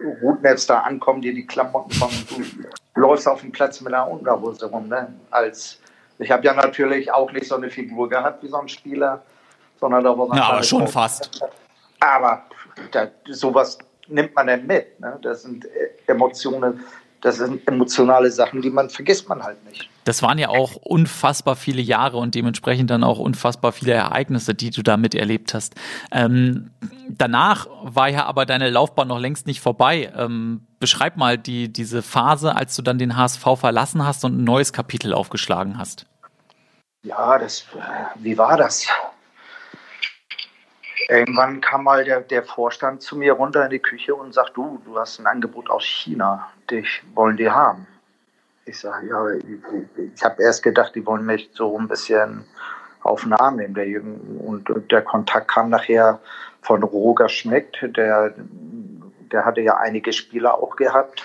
Rutnetz 0.00 0.66
da 0.66 0.80
ankommen, 0.80 1.22
dir 1.22 1.34
die 1.34 1.46
Klamotten 1.46 1.90
von, 1.92 2.10
du 2.28 3.00
läufst 3.00 3.26
auf 3.26 3.40
dem 3.40 3.52
Platz 3.52 3.80
mit 3.80 3.94
einer 3.94 4.08
Unterhose 4.08 4.66
rum. 4.66 4.88
Ne? 4.88 5.14
Als, 5.30 5.78
ich 6.18 6.30
habe 6.30 6.44
ja 6.44 6.54
natürlich 6.54 7.10
auch 7.12 7.32
nicht 7.32 7.46
so 7.46 7.56
eine 7.56 7.70
Figur 7.70 8.08
gehabt 8.08 8.42
wie 8.42 8.48
so 8.48 8.58
ein 8.58 8.68
Spieler, 8.68 9.22
sondern 9.80 10.04
da 10.04 10.16
war 10.16 10.36
Ja, 10.36 10.48
aber 10.50 10.62
schon 10.62 10.86
fast. 10.86 11.40
Aber 12.00 12.44
da, 12.90 13.08
sowas 13.30 13.78
nimmt 14.08 14.34
man 14.34 14.46
dann 14.46 14.66
mit. 14.66 15.00
Ne? 15.00 15.18
Das 15.22 15.42
sind 15.42 15.64
äh, 15.64 15.90
Emotionen, 16.06 16.84
das 17.20 17.36
sind 17.36 17.66
emotionale 17.66 18.30
Sachen, 18.30 18.62
die 18.62 18.70
man 18.70 18.90
vergisst 18.90 19.28
man 19.28 19.42
halt 19.42 19.64
nicht. 19.66 19.88
Das 20.04 20.22
waren 20.22 20.38
ja 20.38 20.48
auch 20.50 20.76
unfassbar 20.76 21.56
viele 21.56 21.82
Jahre 21.82 22.18
und 22.18 22.34
dementsprechend 22.34 22.90
dann 22.90 23.02
auch 23.02 23.18
unfassbar 23.18 23.72
viele 23.72 23.92
Ereignisse, 23.92 24.54
die 24.54 24.70
du 24.70 24.82
da 24.82 24.96
miterlebt 24.96 25.52
hast. 25.52 25.74
Ähm, 26.12 26.70
danach 27.08 27.66
war 27.82 28.08
ja 28.08 28.24
aber 28.26 28.46
deine 28.46 28.70
Laufbahn 28.70 29.08
noch 29.08 29.18
längst 29.18 29.46
nicht 29.46 29.60
vorbei. 29.60 30.12
Ähm, 30.16 30.66
beschreib 30.78 31.16
mal 31.16 31.38
die, 31.38 31.72
diese 31.72 32.02
Phase, 32.02 32.54
als 32.54 32.76
du 32.76 32.82
dann 32.82 32.98
den 32.98 33.16
HSV 33.16 33.44
verlassen 33.56 34.04
hast 34.04 34.24
und 34.24 34.38
ein 34.38 34.44
neues 34.44 34.72
Kapitel 34.72 35.12
aufgeschlagen 35.12 35.78
hast. 35.78 36.06
Ja, 37.02 37.38
das, 37.38 37.62
äh, 37.74 38.22
wie 38.22 38.38
war 38.38 38.56
das? 38.56 38.86
Irgendwann 41.08 41.60
kam 41.60 41.84
mal 41.84 42.04
der, 42.04 42.20
der 42.20 42.42
Vorstand 42.42 43.02
zu 43.02 43.16
mir 43.16 43.34
runter 43.34 43.64
in 43.64 43.70
die 43.70 43.78
Küche 43.78 44.14
und 44.14 44.34
sagt, 44.34 44.56
du, 44.56 44.80
du 44.84 44.98
hast 44.98 45.20
ein 45.20 45.26
Angebot 45.26 45.70
aus 45.70 45.84
China, 45.84 46.50
dich 46.70 47.02
wollen 47.14 47.36
die 47.36 47.50
haben. 47.50 47.86
Ich 48.64 48.80
sage, 48.80 49.06
ja, 49.08 49.30
ich, 49.30 49.44
ich 50.14 50.24
habe 50.24 50.42
erst 50.42 50.64
gedacht, 50.64 50.94
die 50.96 51.06
wollen 51.06 51.24
mich 51.24 51.48
so 51.52 51.78
ein 51.78 51.86
bisschen 51.86 52.44
auf 53.02 53.22
den 53.22 53.34
Arm 53.34 53.56
nehmen. 53.56 53.74
Der 53.74 53.86
und 54.44 54.68
der 54.90 55.02
Kontakt 55.02 55.48
kam 55.48 55.70
nachher 55.70 56.18
von 56.62 56.82
Roger 56.82 57.28
Schmeckt, 57.28 57.78
der, 57.96 58.34
der 59.30 59.44
hatte 59.44 59.60
ja 59.60 59.76
einige 59.76 60.12
Spieler 60.12 60.54
auch 60.54 60.74
gehabt 60.74 61.24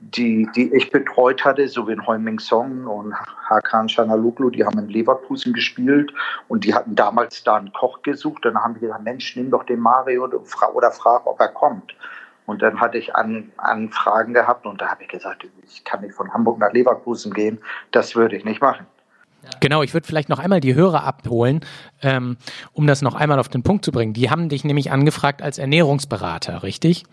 die, 0.00 0.48
die 0.56 0.74
ich 0.74 0.90
betreut 0.90 1.44
hatte, 1.44 1.68
so 1.68 1.86
wie 1.86 1.92
in 1.92 2.06
Heuming 2.06 2.38
Song 2.38 2.86
und 2.86 3.14
Hakan 3.48 3.88
Chanaloglu, 3.88 4.50
die 4.50 4.64
haben 4.64 4.78
in 4.78 4.88
Leverkusen 4.88 5.52
gespielt 5.52 6.12
und 6.48 6.64
die 6.64 6.74
hatten 6.74 6.96
damals 6.96 7.44
da 7.44 7.56
einen 7.56 7.72
Koch 7.72 8.00
gesucht. 8.02 8.44
Dann 8.44 8.56
haben 8.56 8.74
wir 8.74 8.80
gesagt, 8.80 9.04
Mensch, 9.04 9.36
nimm 9.36 9.50
doch 9.50 9.64
den 9.64 9.78
Mario 9.78 10.24
oder 10.24 10.90
frag, 10.90 11.26
ob 11.26 11.38
er 11.38 11.48
kommt. 11.48 11.94
Und 12.46 12.62
dann 12.62 12.80
hatte 12.80 12.98
ich 12.98 13.14
an, 13.14 13.52
Anfragen 13.58 14.32
gehabt 14.32 14.66
und 14.66 14.80
da 14.80 14.88
habe 14.88 15.02
ich 15.02 15.08
gesagt, 15.08 15.46
ich 15.64 15.84
kann 15.84 16.00
nicht 16.00 16.14
von 16.14 16.32
Hamburg 16.32 16.58
nach 16.58 16.72
Leverkusen 16.72 17.32
gehen, 17.32 17.58
das 17.92 18.16
würde 18.16 18.36
ich 18.36 18.44
nicht 18.44 18.60
machen. 18.60 18.86
Genau, 19.60 19.82
ich 19.82 19.94
würde 19.94 20.06
vielleicht 20.06 20.28
noch 20.28 20.38
einmal 20.38 20.60
die 20.60 20.74
Hörer 20.74 21.04
abholen, 21.04 21.60
ähm, 22.02 22.36
um 22.72 22.86
das 22.86 23.02
noch 23.02 23.14
einmal 23.14 23.38
auf 23.38 23.48
den 23.48 23.62
Punkt 23.62 23.84
zu 23.84 23.92
bringen. 23.92 24.12
Die 24.12 24.30
haben 24.30 24.48
dich 24.48 24.64
nämlich 24.64 24.90
angefragt 24.90 25.42
als 25.42 25.58
Ernährungsberater, 25.58 26.62
richtig? 26.62 27.04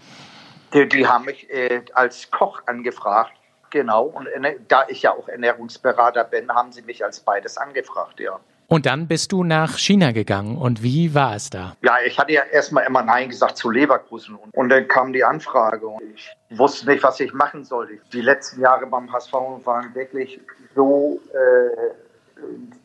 Die, 0.74 0.88
die 0.88 1.08
haben 1.08 1.26
mich 1.26 1.50
äh, 1.50 1.82
als 1.94 2.30
Koch 2.32 2.62
angefragt, 2.66 3.34
genau. 3.70 4.06
Und 4.06 4.28
da 4.68 4.86
ich 4.88 5.02
ja 5.02 5.12
auch 5.12 5.28
Ernährungsberater 5.28 6.24
bin, 6.26 6.50
haben 6.52 6.72
sie 6.72 6.82
mich 6.82 7.04
als 7.04 7.20
beides 7.20 7.58
angefragt, 7.58 8.20
ja. 8.20 8.40
Und 8.70 8.86
dann 8.86 9.08
bist 9.08 9.32
du 9.32 9.46
nach 9.46 9.78
China 9.78 10.12
gegangen. 10.12 10.58
Und 10.58 10.84
wie 10.84 11.16
war 11.16 11.36
es 11.36 11.50
da? 11.50 11.78
Ja, 11.82 11.96
ich 12.06 12.20
hatte 12.20 12.34
ja 12.34 12.42
erstmal 12.44 12.86
immer 12.86 13.02
Nein 13.02 13.30
gesagt 13.30 13.58
zu 13.58 13.70
Leverkusen. 13.70 14.38
Und 14.52 14.70
dann 14.70 14.90
kam 14.90 15.14
die 15.14 15.24
Anfrage 15.24 15.88
und 15.88 16.04
ich 16.14 16.36
wusste 16.50 16.90
nicht, 16.90 17.02
was 17.02 17.18
ich 17.22 17.32
machen 17.34 17.64
sollte. 17.64 17.94
Die 18.12 18.20
letzten 18.20 18.60
Jahre 18.60 18.86
beim 18.86 19.12
HSV 19.12 19.32
waren 19.64 19.96
wirklich 19.96 20.42
so, 20.76 21.22
äh, 21.34 22.42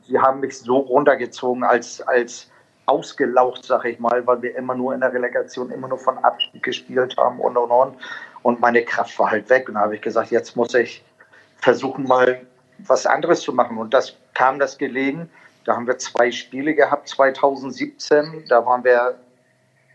sie 0.06 0.18
haben 0.20 0.38
mich 0.38 0.56
so 0.56 0.76
runtergezogen 0.76 1.64
als, 1.64 2.00
als 2.02 2.48
ausgelaucht, 2.86 3.64
sag 3.64 3.84
ich 3.84 3.98
mal, 3.98 4.26
weil 4.26 4.42
wir 4.42 4.56
immer 4.56 4.74
nur 4.74 4.94
in 4.94 5.00
der 5.00 5.12
Relegation 5.12 5.70
immer 5.70 5.88
nur 5.88 5.98
von 5.98 6.18
Abstieg 6.18 6.62
gespielt 6.62 7.16
haben 7.16 7.38
und 7.40 7.56
und 7.56 7.70
und. 7.70 7.96
Und 8.42 8.60
meine 8.60 8.84
Kraft 8.84 9.18
war 9.18 9.30
halt 9.30 9.48
weg. 9.50 9.68
Und 9.68 9.74
da 9.74 9.80
habe 9.80 9.94
ich 9.94 10.02
gesagt, 10.02 10.30
jetzt 10.30 10.56
muss 10.56 10.74
ich 10.74 11.04
versuchen, 11.58 12.04
mal 12.06 12.44
was 12.78 13.06
anderes 13.06 13.40
zu 13.40 13.52
machen. 13.52 13.78
Und 13.78 13.94
das 13.94 14.16
kam 14.34 14.58
das 14.58 14.78
gelegen. 14.78 15.30
Da 15.64 15.76
haben 15.76 15.86
wir 15.86 15.98
zwei 15.98 16.30
Spiele 16.32 16.74
gehabt, 16.74 17.08
2017. 17.08 18.44
Da 18.48 18.66
waren 18.66 18.82
wir 18.82 19.14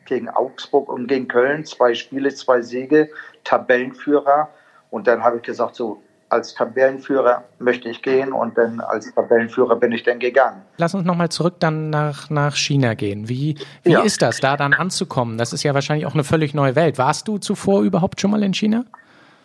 gegen 0.06 0.30
Augsburg 0.30 0.88
und 0.88 1.08
gegen 1.08 1.28
Köln. 1.28 1.66
Zwei 1.66 1.94
Spiele, 1.94 2.34
zwei 2.34 2.62
Siege, 2.62 3.10
Tabellenführer. 3.44 4.50
Und 4.90 5.08
dann 5.08 5.24
habe 5.24 5.38
ich 5.38 5.44
gesagt, 5.44 5.76
so, 5.76 6.02
als 6.30 6.54
Tabellenführer 6.54 7.44
möchte 7.60 7.90
ich 7.90 8.02
gehen 8.02 8.34
und 8.34 8.58
dann 8.58 8.80
als 8.80 9.14
Tabellenführer 9.14 9.76
bin 9.76 9.92
ich 9.92 10.04
dann 10.04 10.20
gegangen. 10.20 10.62
Lass 10.78 10.94
uns 10.94 11.06
nochmal 11.06 11.30
zurück 11.30 11.56
dann 11.60 11.90
nach, 11.90 12.30
nach 12.30 12.56
China 12.56 12.94
gehen. 12.94 13.30
Wie, 13.30 13.56
wie 13.84 13.92
ja. 13.92 14.02
ist 14.02 14.22
das, 14.22 14.40
da 14.40 14.58
dann 14.58 14.74
anzukommen? 14.74 15.38
Das 15.38 15.54
ist 15.54 15.64
ja 15.64 15.74
wahrscheinlich 15.74 16.06
auch 16.06 16.14
eine 16.14 16.24
völlig 16.24 16.54
neue 16.54 16.76
Welt. 16.76 16.98
Warst 16.98 17.28
du 17.28 17.38
zuvor 17.38 17.82
überhaupt 17.82 18.20
schon 18.20 18.32
mal 18.32 18.44
in 18.44 18.54
China? 18.54 18.86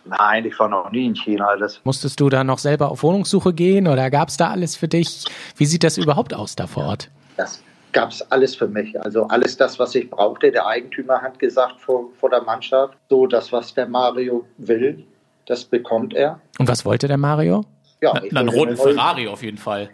Nein, 0.05 0.45
ich 0.45 0.59
war 0.59 0.69
noch 0.69 0.91
nie 0.91 1.07
in 1.07 1.15
China. 1.15 1.57
Das 1.57 1.81
Musstest 1.85 2.19
du 2.19 2.29
da 2.29 2.43
noch 2.43 2.59
selber 2.59 2.91
auf 2.91 3.03
Wohnungssuche 3.03 3.53
gehen 3.53 3.87
oder 3.87 4.11
gab 4.11 4.29
es 4.29 4.37
da 4.37 4.51
alles 4.51 4.75
für 4.75 4.89
dich? 4.89 5.25
Wie 5.57 5.67
sieht 5.67 5.85
das 5.85 5.97
überhaupt 5.97 6.35
aus 6.35 6.57
da 6.57 6.67
vor 6.67 6.87
Ort? 6.87 7.09
das 7.37 7.63
gab 7.93 8.11
es 8.11 8.23
alles 8.31 8.57
für 8.57 8.69
mich. 8.69 9.01
Also 9.01 9.25
alles 9.25 9.57
das, 9.57 9.79
was 9.79 9.95
ich 9.95 10.09
brauchte. 10.09 10.51
Der 10.51 10.67
Eigentümer 10.67 11.21
hat 11.21 11.39
gesagt 11.39 11.81
vor, 11.81 12.09
vor 12.19 12.31
der 12.31 12.43
Mannschaft, 12.43 12.97
so 13.09 13.27
das, 13.27 13.53
was 13.53 13.75
der 13.75 13.87
Mario 13.87 14.45
will, 14.57 15.05
das 15.47 15.65
bekommt 15.65 16.15
er. 16.15 16.41
Und 16.59 16.69
was 16.69 16.85
wollte 16.85 17.09
der 17.09 17.19
Mario? 17.19 17.65
Ja, 18.01 18.15
Na, 18.31 18.41
einen 18.41 18.49
roten 18.49 18.77
Ferrari 18.77 19.29
auf 19.29 19.43
jeden 19.45 19.59
Fall. 19.59 19.89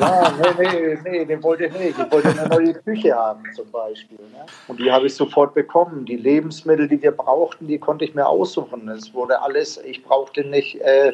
Ja, 0.00 0.32
nee, 0.58 0.66
nee, 0.66 0.98
nee, 1.04 1.24
den 1.26 1.42
wollte 1.42 1.66
ich 1.66 1.72
nicht. 1.72 1.98
Ich 1.98 2.12
wollte 2.12 2.28
eine 2.28 2.48
neue 2.48 2.74
Küche 2.74 3.14
haben 3.14 3.42
zum 3.54 3.70
Beispiel. 3.70 4.18
Ne? 4.18 4.46
Und 4.66 4.80
die 4.80 4.90
habe 4.90 5.06
ich 5.06 5.14
sofort 5.14 5.54
bekommen. 5.54 6.06
Die 6.06 6.16
Lebensmittel, 6.16 6.88
die 6.88 7.00
wir 7.02 7.12
brauchten, 7.12 7.66
die 7.66 7.78
konnte 7.78 8.06
ich 8.06 8.14
mir 8.14 8.26
aussuchen. 8.26 8.88
Es 8.88 9.12
wurde 9.12 9.42
alles, 9.42 9.78
ich 9.84 10.02
brauchte 10.02 10.42
nicht 10.42 10.80
äh, 10.80 11.12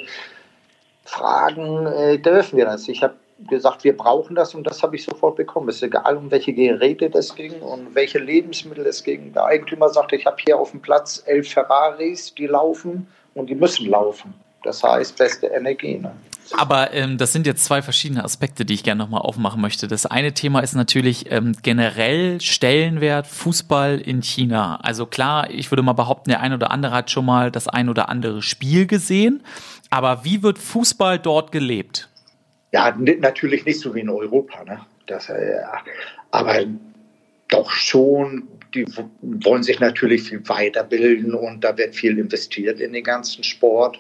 fragen, 1.05 1.87
äh, 1.87 2.19
dürfen 2.19 2.57
wir 2.57 2.67
das? 2.67 2.89
Ich 2.89 3.03
habe 3.03 3.15
gesagt, 3.49 3.85
wir 3.85 3.97
brauchen 3.97 4.37
das 4.37 4.55
und 4.55 4.65
das 4.65 4.83
habe 4.83 4.97
ich 4.97 5.05
sofort 5.05 5.37
bekommen. 5.37 5.69
Es 5.69 5.77
ist 5.77 5.83
egal, 5.83 6.17
um 6.17 6.31
welche 6.31 6.53
Geräte 6.53 7.11
das 7.11 7.35
ging 7.35 7.61
und 7.61 7.95
welche 7.95 8.19
Lebensmittel 8.19 8.87
es 8.87 9.03
ging. 9.03 9.33
Der 9.33 9.47
Eigentümer 9.47 9.89
sagte, 9.89 10.17
ich 10.17 10.27
habe 10.27 10.37
hier 10.45 10.59
auf 10.59 10.71
dem 10.71 10.81
Platz 10.81 11.23
elf 11.27 11.51
Ferraris, 11.51 12.35
die 12.35 12.47
laufen 12.47 13.09
und 13.35 13.49
die 13.49 13.55
müssen 13.55 13.89
laufen. 13.89 14.35
Das 14.63 14.83
heißt, 14.83 15.17
beste 15.17 15.47
Energie. 15.47 15.99
Ne? 15.99 16.13
Aber 16.53 16.93
ähm, 16.93 17.17
das 17.17 17.33
sind 17.33 17.47
jetzt 17.47 17.65
zwei 17.65 17.81
verschiedene 17.81 18.25
Aspekte, 18.25 18.65
die 18.65 18.75
ich 18.75 18.83
gerne 18.83 19.03
nochmal 19.03 19.23
aufmachen 19.23 19.61
möchte. 19.61 19.89
Das 19.89 20.07
eine 20.07 20.35
Thema 20.35 20.61
ist 20.61 20.75
natürlich 20.75 21.31
ähm, 21.31 21.55
generell 21.63 22.41
Stellenwert 22.41 23.27
Fußball 23.27 24.01
in 24.01 24.23
China. 24.23 24.79
Also 24.83 25.07
klar, 25.07 25.51
ich 25.51 25.71
würde 25.71 25.83
mal 25.83 25.93
behaupten, 25.93 26.31
der 26.31 26.41
ein 26.41 26.53
oder 26.53 26.71
andere 26.71 26.93
hat 26.93 27.11
schon 27.11 27.25
mal 27.25 27.51
das 27.51 27.69
ein 27.69 27.89
oder 27.89 28.09
andere 28.09 28.43
Spiel 28.43 28.87
gesehen. 28.87 29.43
Aber 29.91 30.25
wie 30.25 30.43
wird 30.43 30.59
Fußball 30.59 31.19
dort 31.19 31.53
gelebt? 31.53 32.09
Ja, 32.73 32.95
natürlich 32.97 33.65
nicht 33.65 33.81
so 33.81 33.95
wie 33.95 34.01
in 34.01 34.11
Europa, 34.11 34.63
ne? 34.65 34.81
Das, 35.07 35.29
äh, 35.29 35.61
aber 36.31 36.65
doch 37.49 37.71
schon, 37.71 38.47
die 38.75 38.87
wollen 39.23 39.63
sich 39.63 39.81
natürlich 39.81 40.23
viel 40.23 40.49
weiterbilden 40.49 41.35
und 41.35 41.65
da 41.65 41.77
wird 41.77 41.95
viel 41.95 42.19
investiert 42.19 42.81
in 42.81 42.93
den 42.93 43.05
ganzen 43.05 43.45
Sport. 43.45 43.99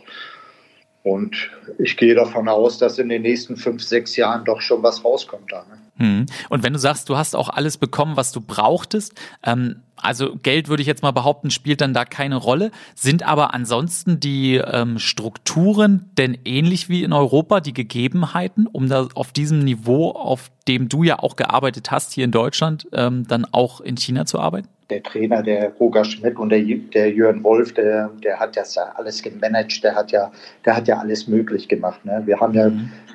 Und 1.02 1.50
ich 1.78 1.96
gehe 1.96 2.14
davon 2.14 2.48
aus, 2.48 2.78
dass 2.78 2.98
in 2.98 3.08
den 3.08 3.22
nächsten 3.22 3.56
fünf, 3.56 3.82
sechs 3.82 4.16
Jahren 4.16 4.44
doch 4.44 4.60
schon 4.60 4.82
was 4.82 5.04
rauskommt 5.04 5.50
da. 5.50 5.64
Ne? 5.64 5.78
Hm. 5.96 6.26
Und 6.48 6.62
wenn 6.62 6.72
du 6.72 6.78
sagst, 6.78 7.08
du 7.08 7.16
hast 7.16 7.34
auch 7.36 7.48
alles 7.48 7.78
bekommen, 7.78 8.16
was 8.16 8.32
du 8.32 8.40
brauchtest, 8.40 9.14
ähm, 9.44 9.82
also 9.96 10.34
Geld 10.42 10.68
würde 10.68 10.80
ich 10.80 10.86
jetzt 10.86 11.02
mal 11.02 11.10
behaupten, 11.10 11.50
spielt 11.50 11.82
dann 11.82 11.92
da 11.92 12.04
keine 12.04 12.36
Rolle. 12.36 12.70
Sind 12.94 13.22
aber 13.22 13.52
ansonsten 13.54 14.18
die 14.18 14.56
ähm, 14.56 14.98
Strukturen 14.98 16.10
denn 16.16 16.38
ähnlich 16.44 16.88
wie 16.88 17.02
in 17.02 17.12
Europa, 17.12 17.60
die 17.60 17.74
Gegebenheiten, 17.74 18.66
um 18.66 18.88
da 18.88 19.08
auf 19.14 19.32
diesem 19.32 19.60
Niveau, 19.60 20.10
auf 20.10 20.50
dem 20.68 20.88
du 20.88 21.02
ja 21.02 21.18
auch 21.18 21.36
gearbeitet 21.36 21.90
hast 21.90 22.12
hier 22.12 22.24
in 22.24 22.30
Deutschland, 22.30 22.88
ähm, 22.92 23.26
dann 23.26 23.44
auch 23.44 23.80
in 23.80 23.96
China 23.96 24.24
zu 24.24 24.38
arbeiten? 24.38 24.68
Der 24.90 25.02
Trainer, 25.02 25.42
der 25.42 25.70
Roger 25.74 26.04
Schmidt 26.04 26.36
und 26.36 26.50
der, 26.50 26.60
der 26.60 27.10
Jürgen 27.10 27.44
Wolf, 27.44 27.72
der, 27.74 28.10
der 28.22 28.38
hat 28.38 28.56
das 28.56 28.74
ja 28.74 28.92
alles 28.96 29.22
gemanagt, 29.22 29.82
der 29.84 29.94
hat 29.94 30.10
ja, 30.10 30.32
der 30.64 30.76
hat 30.76 30.88
ja 30.88 30.98
alles 30.98 31.28
möglich 31.28 31.68
gemacht. 31.68 32.04
Ne? 32.04 32.22
Wir 32.26 32.38
haben 32.40 32.54
ja, 32.54 32.70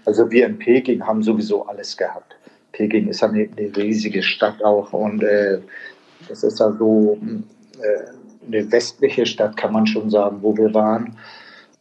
also 0.05 0.31
wir 0.31 0.45
in 0.45 0.57
Peking 0.57 1.05
haben 1.05 1.21
sowieso 1.21 1.65
alles 1.67 1.97
gehabt. 1.97 2.35
Peking 2.71 3.07
ist 3.09 3.21
ja 3.21 3.27
eine, 3.27 3.49
eine 3.57 3.75
riesige 3.75 4.23
Stadt 4.23 4.63
auch 4.63 4.93
und 4.93 5.23
äh, 5.23 5.59
das 6.29 6.43
ist 6.43 6.59
ja 6.59 6.71
so 6.71 7.17
äh, 7.81 8.47
eine 8.47 8.71
westliche 8.71 9.25
Stadt, 9.25 9.57
kann 9.57 9.73
man 9.73 9.87
schon 9.87 10.09
sagen, 10.09 10.37
wo 10.41 10.55
wir 10.57 10.73
waren. 10.73 11.17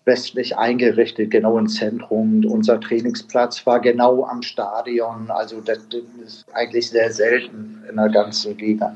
Westlich 0.06 0.56
eingerichtet, 0.58 1.30
genau 1.30 1.56
im 1.58 1.66
Zentrum. 1.66 2.44
Unser 2.44 2.78
Trainingsplatz 2.78 3.64
war 3.66 3.80
genau 3.80 4.24
am 4.24 4.42
Stadion. 4.42 5.30
Also 5.30 5.62
das, 5.62 5.78
das 5.88 6.02
ist 6.24 6.46
eigentlich 6.52 6.90
sehr 6.90 7.10
selten 7.10 7.82
in 7.88 7.96
der 7.96 8.10
ganzen 8.10 8.58
Liga. 8.58 8.94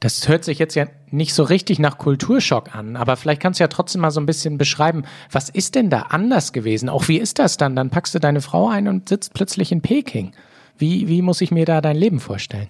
Das 0.00 0.28
hört 0.28 0.44
sich 0.44 0.58
jetzt 0.58 0.74
ja 0.74 0.86
nicht 1.10 1.34
so 1.34 1.44
richtig 1.44 1.78
nach 1.78 1.96
Kulturschock 1.96 2.74
an, 2.74 2.96
aber 2.96 3.16
vielleicht 3.16 3.40
kannst 3.40 3.58
du 3.58 3.64
ja 3.64 3.68
trotzdem 3.68 4.02
mal 4.02 4.10
so 4.10 4.20
ein 4.20 4.26
bisschen 4.26 4.58
beschreiben, 4.58 5.04
was 5.30 5.48
ist 5.48 5.74
denn 5.74 5.88
da 5.88 6.02
anders 6.10 6.52
gewesen? 6.52 6.88
Auch 6.88 7.08
wie 7.08 7.18
ist 7.18 7.38
das 7.38 7.56
dann? 7.56 7.74
Dann 7.74 7.90
packst 7.90 8.14
du 8.14 8.18
deine 8.18 8.42
Frau 8.42 8.68
ein 8.68 8.88
und 8.88 9.08
sitzt 9.08 9.32
plötzlich 9.32 9.72
in 9.72 9.80
Peking. 9.80 10.32
Wie, 10.76 11.08
wie 11.08 11.22
muss 11.22 11.40
ich 11.40 11.50
mir 11.50 11.64
da 11.64 11.80
dein 11.80 11.96
Leben 11.96 12.20
vorstellen? 12.20 12.68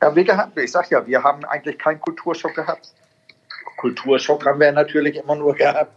Ja, 0.00 0.14
wie 0.14 0.24
gehabt, 0.24 0.56
ich 0.58 0.70
sag 0.70 0.90
ja, 0.90 1.06
wir 1.06 1.22
haben 1.22 1.44
eigentlich 1.44 1.78
keinen 1.78 2.00
Kulturschock 2.00 2.54
gehabt. 2.54 2.92
Kulturschock 3.76 4.46
haben 4.46 4.60
wir 4.60 4.72
natürlich 4.72 5.16
immer 5.16 5.36
nur 5.36 5.54
gehabt, 5.54 5.92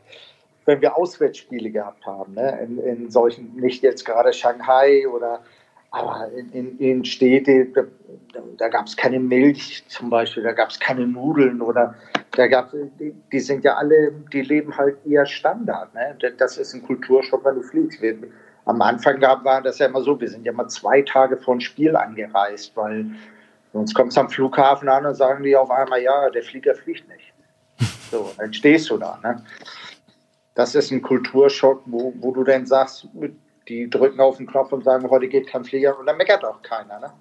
wenn 0.65 0.81
wir 0.81 0.97
Auswärtsspiele 0.97 1.69
gehabt 1.69 2.05
haben. 2.05 2.33
Ne? 2.33 2.59
In, 2.63 2.79
in 2.79 3.11
solchen, 3.11 3.55
nicht 3.55 3.83
jetzt 3.83 4.05
gerade 4.05 4.33
Shanghai 4.33 5.07
oder, 5.07 5.41
aber 5.91 6.29
in, 6.53 6.77
in, 6.77 7.05
Städte, 7.05 7.67
da, 8.33 8.41
da 8.57 8.67
gab 8.67 8.85
es 8.87 8.95
keine 8.95 9.19
Milch 9.19 9.83
zum 9.87 10.09
Beispiel, 10.09 10.43
da 10.43 10.51
gab 10.51 10.69
es 10.69 10.79
keine 10.79 11.07
Nudeln 11.07 11.61
oder 11.61 11.95
da 12.31 12.47
gab 12.47 12.71
die, 12.99 13.13
die 13.31 13.39
sind 13.39 13.63
ja 13.63 13.75
alle, 13.75 14.11
die 14.31 14.41
leben 14.41 14.77
halt 14.77 14.97
eher 15.05 15.25
Standard. 15.25 15.93
Ne? 15.95 16.15
Das 16.37 16.57
ist 16.57 16.73
ein 16.73 16.83
Kulturschock, 16.83 17.43
wenn 17.43 17.55
du 17.55 17.63
fliegst. 17.63 18.01
Wir, 18.01 18.17
am 18.65 18.81
Anfang 18.81 19.19
gab, 19.19 19.43
war 19.45 19.63
das 19.63 19.79
ja 19.79 19.87
immer 19.87 20.01
so, 20.01 20.19
wir 20.19 20.29
sind 20.29 20.45
ja 20.45 20.51
mal 20.51 20.67
zwei 20.67 21.01
Tage 21.01 21.37
vor 21.37 21.55
ein 21.55 21.61
Spiel 21.61 21.95
angereist, 21.95 22.75
weil 22.75 23.09
Sonst 23.73 23.93
kommst 23.93 24.17
du 24.17 24.21
am 24.21 24.29
Flughafen 24.29 24.89
an 24.89 25.05
und 25.05 25.15
sagen 25.15 25.43
die 25.43 25.55
auf 25.55 25.69
einmal, 25.69 26.01
ja, 26.01 26.29
der 26.29 26.43
Flieger 26.43 26.73
fliegt 26.75 27.07
nicht. 27.07 27.33
So, 28.11 28.31
dann 28.37 28.53
stehst 28.53 28.89
du 28.89 28.97
da. 28.97 29.19
Ne? 29.23 29.43
Das 30.55 30.73
ist 30.75 30.91
ein 30.91 31.01
Kulturschock, 31.01 31.83
wo, 31.85 32.13
wo 32.19 32.31
du 32.31 32.43
dann 32.43 32.65
sagst, 32.65 33.07
die 33.69 33.89
drücken 33.89 34.19
auf 34.19 34.37
den 34.37 34.47
Knopf 34.47 34.73
und 34.73 34.83
sagen, 34.83 35.09
heute 35.09 35.27
geht 35.27 35.47
kein 35.47 35.63
Flieger 35.63 35.97
und 35.97 36.07
dann 36.07 36.17
meckert 36.17 36.43
auch 36.43 36.61
keiner. 36.61 36.99
Ne? 36.99 37.13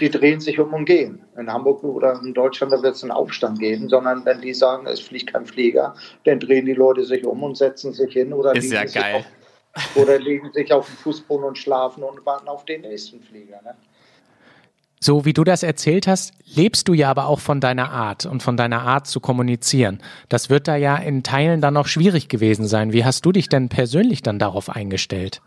Die 0.00 0.10
drehen 0.10 0.40
sich 0.40 0.58
um 0.58 0.74
und 0.74 0.84
gehen. 0.84 1.22
In 1.36 1.50
Hamburg 1.52 1.82
oder 1.84 2.20
in 2.22 2.34
Deutschland 2.34 2.72
wird 2.72 2.94
es 2.94 3.02
einen 3.02 3.12
Aufstand 3.12 3.58
geben, 3.58 3.88
sondern 3.88 4.24
wenn 4.24 4.40
die 4.40 4.54
sagen, 4.54 4.86
es 4.86 5.00
fliegt 5.00 5.32
kein 5.32 5.46
Flieger, 5.46 5.94
dann 6.24 6.40
drehen 6.40 6.66
die 6.66 6.74
Leute 6.74 7.04
sich 7.04 7.24
um 7.24 7.42
und 7.42 7.56
setzen 7.56 7.92
sich 7.92 8.12
hin 8.12 8.32
oder, 8.32 8.54
Ist 8.54 8.70
ja 8.70 8.80
legen, 8.80 8.92
sich 8.92 9.02
geil. 9.02 9.14
auf, 9.16 9.96
oder 9.96 10.18
legen 10.18 10.50
sich 10.52 10.72
auf 10.72 10.86
den 10.86 10.96
Fußboden 10.96 11.44
und 11.46 11.58
schlafen 11.58 12.02
und 12.02 12.24
warten 12.26 12.48
auf 12.48 12.64
den 12.64 12.82
nächsten 12.82 13.20
Flieger. 13.20 13.60
Ne? 13.62 13.74
So 15.02 15.24
wie 15.24 15.32
du 15.32 15.44
das 15.44 15.62
erzählt 15.62 16.06
hast, 16.06 16.34
lebst 16.44 16.86
du 16.86 16.92
ja 16.92 17.10
aber 17.10 17.26
auch 17.26 17.40
von 17.40 17.60
deiner 17.60 17.90
Art 17.90 18.26
und 18.26 18.42
von 18.42 18.58
deiner 18.58 18.82
Art 18.82 19.06
zu 19.06 19.20
kommunizieren. 19.20 20.02
Das 20.28 20.50
wird 20.50 20.68
da 20.68 20.76
ja 20.76 20.96
in 20.96 21.22
Teilen 21.22 21.62
dann 21.62 21.74
noch 21.74 21.86
schwierig 21.86 22.28
gewesen 22.28 22.66
sein. 22.66 22.92
Wie 22.92 23.04
hast 23.04 23.24
du 23.24 23.32
dich 23.32 23.48
denn 23.48 23.70
persönlich 23.70 24.20
dann 24.22 24.38
darauf 24.38 24.68
eingestellt? 24.68 25.40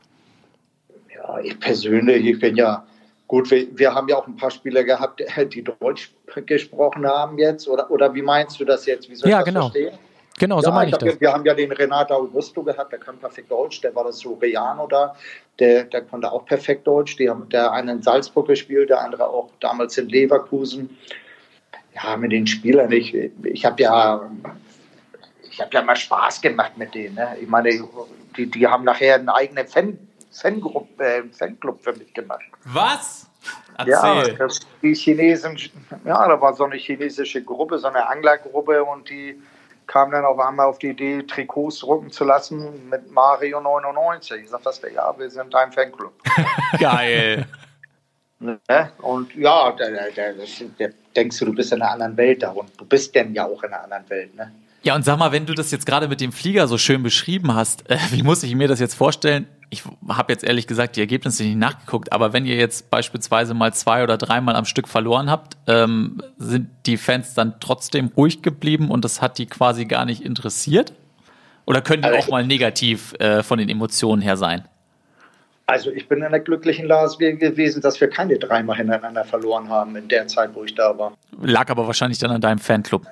Ich 1.44 1.60
persönlich, 1.60 2.26
ich 2.26 2.40
bin 2.40 2.56
ja 2.56 2.86
gut, 3.28 3.50
wir, 3.52 3.68
wir 3.78 3.94
haben 3.94 4.08
ja 4.10 4.18
auch 4.18 4.28
ein 4.28 4.36
paar 4.36 4.52
Spieler 4.52 4.84
gehabt, 4.84 5.24
die 5.54 5.64
Deutsch 5.64 6.12
gesprochen 6.46 7.06
haben 7.06 7.38
jetzt. 7.38 7.68
Oder, 7.68 7.90
oder 7.90 8.14
wie 8.14 8.22
meinst 8.22 8.60
du 8.60 8.66
das 8.66 8.86
jetzt? 8.86 9.10
Wie 9.10 9.16
soll 9.16 9.30
Ja, 9.30 9.40
ich 9.40 9.46
das 9.46 9.54
genau. 9.54 9.70
verstehen? 9.70 9.98
Genau, 10.40 10.60
so 10.62 10.70
ja, 10.70 10.74
meine 10.74 10.90
ich 10.90 10.98
glaub, 10.98 11.12
das. 11.12 11.22
Wir 11.22 11.32
haben 11.32 11.46
ja 11.46 11.54
den 11.54 11.72
Renato 11.72 12.16
Augusto 12.16 12.64
gehabt, 12.64 12.92
der 12.92 13.00
kann 13.00 13.18
perfekt 13.18 13.52
Deutsch, 13.52 13.82
der 13.82 13.94
war 13.94 14.04
das 14.04 14.20
Soriano 14.20 14.88
da, 14.88 15.16
der, 15.60 15.84
der 15.84 16.02
konnte 16.02 16.32
auch 16.32 16.46
perfekt 16.46 16.88
Deutsch. 16.88 17.18
Die 17.18 17.30
haben, 17.30 17.48
der 17.50 17.72
eine 17.72 17.92
in 17.92 18.02
Salzburg 18.02 18.48
gespielt, 18.48 18.90
der 18.90 19.02
andere 19.02 19.28
auch 19.28 19.52
damals 19.60 19.98
in 19.98 20.10
Leverkusen. 20.10 20.98
Ja, 21.96 22.18
mit 22.18 22.32
den 22.32 22.48
Spielern, 22.48 22.92
ich, 22.92 23.14
ich 23.14 23.66
habe 23.66 23.84
ja, 23.84 24.32
ich 25.50 25.62
habe 25.62 25.70
ja 25.72 25.84
mal 25.84 25.96
Spaß 25.96 26.42
gemacht 26.42 26.78
mit 26.78 26.96
denen. 26.96 27.14
Ne? 27.14 27.38
Ich 27.40 27.48
meine, 27.48 27.70
die, 28.36 28.50
die 28.50 28.68
haben 28.68 28.84
nachher 28.84 29.16
einen 29.16 29.30
eigenen 29.30 29.68
Fan, 29.68 30.00
Fangruppe, 30.34 31.04
äh, 31.04 31.24
Fanclub 31.32 31.82
für 31.84 31.94
mich 31.94 32.14
gemacht. 32.14 32.44
Was? 32.66 33.28
Ja, 33.86 34.20
Erzähl. 34.20 34.36
das, 34.36 34.60
die 34.82 34.94
Chinesen, 34.94 35.58
ja, 36.06 36.28
da 36.28 36.40
war 36.40 36.54
so 36.54 36.64
eine 36.64 36.76
chinesische 36.76 37.44
Gruppe, 37.44 37.78
so 37.80 37.88
eine 37.88 38.08
Anglergruppe 38.08 38.84
und 38.84 39.10
die 39.10 39.42
kam 39.88 40.12
dann 40.12 40.24
auf 40.26 40.40
einmal 40.40 40.68
auf 40.68 40.80
die 40.80 40.90
Idee, 40.90 41.24
Trikots 41.24 41.80
drucken 41.80 42.10
zu 42.12 42.24
lassen 42.24 42.90
mit 42.90 43.12
Mario 43.12 43.60
99. 43.60 44.44
Ich 44.44 44.50
sag, 44.50 44.64
was 44.64 44.80
der, 44.80 44.94
ja, 44.94 45.14
wir 45.18 45.30
sind 45.30 45.54
dein 45.54 45.72
Fanclub. 45.72 46.14
Geil. 46.80 47.46
Ne? 48.40 48.58
Und 49.02 49.36
ja, 49.36 49.72
da, 49.72 49.86
da, 50.16 50.34
das, 50.34 50.64
da 50.78 50.86
denkst 51.16 51.40
du, 51.40 51.46
du 51.46 51.54
bist 51.54 51.72
in 51.74 51.82
einer 51.82 51.92
anderen 51.92 52.18
Welt 52.18 52.44
da 52.44 52.52
und 52.52 52.70
du 52.78 52.86
bist 52.86 53.14
denn 53.16 53.34
ja 53.34 53.46
auch 53.46 53.64
in 53.64 53.74
einer 53.74 53.84
anderen 53.84 54.10
Welt. 54.10 54.36
Ne? 54.36 54.52
Ja, 54.84 54.96
und 54.96 55.06
sag 55.06 55.18
mal, 55.18 55.32
wenn 55.32 55.46
du 55.46 55.54
das 55.54 55.72
jetzt 55.72 55.86
gerade 55.86 56.08
mit 56.08 56.20
dem 56.20 56.34
Flieger 56.34 56.68
so 56.68 56.78
schön 56.78 57.04
beschrieben 57.04 57.56
hast, 57.56 57.90
äh, 57.90 57.98
wie 58.12 58.22
muss 58.24 58.44
ich 58.44 58.54
mir 58.56 58.68
das 58.68 58.80
jetzt 58.80 58.96
vorstellen? 58.96 59.48
Ich 59.74 59.84
habe 60.08 60.32
jetzt 60.32 60.44
ehrlich 60.44 60.68
gesagt 60.68 60.98
die 60.98 61.00
Ergebnisse 61.00 61.44
nicht 61.44 61.58
nachgeguckt, 61.58 62.14
aber 62.14 62.32
wenn 62.32 62.46
ihr 62.46 62.56
jetzt 62.56 62.92
beispielsweise 62.92 63.56
mal 63.56 63.74
zwei 63.74 64.04
oder 64.04 64.18
dreimal 64.18 64.56
am 64.56 64.66
Stück 64.66 64.88
verloren 64.88 65.32
habt, 65.32 65.58
ähm, 65.66 66.22
sind 66.38 66.70
die 66.86 66.98
Fans 66.98 67.34
dann 67.34 67.56
trotzdem 67.60 68.12
ruhig 68.16 68.44
geblieben 68.44 68.92
und 68.92 69.04
das 69.04 69.20
hat 69.20 69.40
die 69.40 69.48
quasi 69.48 69.86
gar 69.86 70.06
nicht 70.06 70.22
interessiert? 70.24 70.94
Oder 71.66 71.82
können 71.82 72.04
die 72.04 72.10
Also 72.10 72.20
auch 72.20 72.30
mal 72.30 72.46
negativ 72.46 73.16
äh, 73.20 73.42
von 73.42 73.58
den 73.58 73.68
Emotionen 73.68 74.22
her 74.22 74.38
sein? 74.38 74.68
Also 75.66 75.90
ich 75.90 76.08
bin 76.08 76.22
in 76.22 76.30
der 76.30 76.42
glücklichen 76.42 76.86
Lage 76.86 77.36
gewesen, 77.38 77.82
dass 77.82 78.00
wir 78.00 78.10
keine 78.10 78.38
dreimal 78.38 78.78
hintereinander 78.78 79.24
verloren 79.24 79.70
haben 79.70 79.96
in 79.96 80.08
der 80.08 80.28
Zeit, 80.28 80.52
wo 80.54 80.64
ich 80.64 80.76
da 80.76 80.96
war. 81.00 81.14
Lag 81.42 81.72
aber 81.72 81.88
wahrscheinlich 81.88 82.20
dann 82.20 82.30
an 82.30 82.42
deinem 82.42 82.60
Fanclub. 82.60 83.08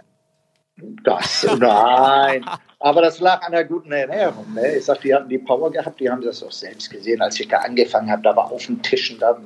Das, 1.03 1.47
nein. 1.59 2.45
Aber 2.79 3.01
das 3.01 3.19
lag 3.19 3.43
an 3.43 3.51
der 3.51 3.65
guten 3.65 3.91
Ernährung. 3.91 4.53
Ne? 4.53 4.77
Ich 4.77 4.85
sag, 4.85 5.01
die 5.01 5.13
hatten 5.13 5.29
die 5.29 5.37
Power 5.37 5.71
gehabt, 5.71 5.99
die 5.99 6.09
haben 6.09 6.21
das 6.21 6.41
auch 6.43 6.51
selbst 6.51 6.89
gesehen, 6.89 7.21
als 7.21 7.39
ich 7.39 7.47
da 7.47 7.57
angefangen 7.59 8.11
habe. 8.11 8.23
Da 8.23 8.35
war 8.35 8.51
auf 8.51 8.65
dem 8.65 8.81
Tischen, 8.81 9.19
da, 9.19 9.37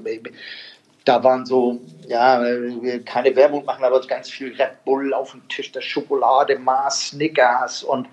da 1.04 1.24
waren 1.24 1.46
so, 1.46 1.80
ja, 2.08 2.42
keine 3.06 3.36
Werbung 3.36 3.66
machen, 3.66 3.84
aber 3.84 4.00
ganz 4.08 4.30
viel 4.30 4.56
Red 4.56 4.84
Bull 4.86 5.14
auf 5.14 5.32
dem 5.32 5.48
Tisch, 5.50 5.72
der 5.72 5.82
Schokolade, 5.82 6.58
Mars, 6.58 7.10
Snickers 7.10 7.84
und 7.84 8.08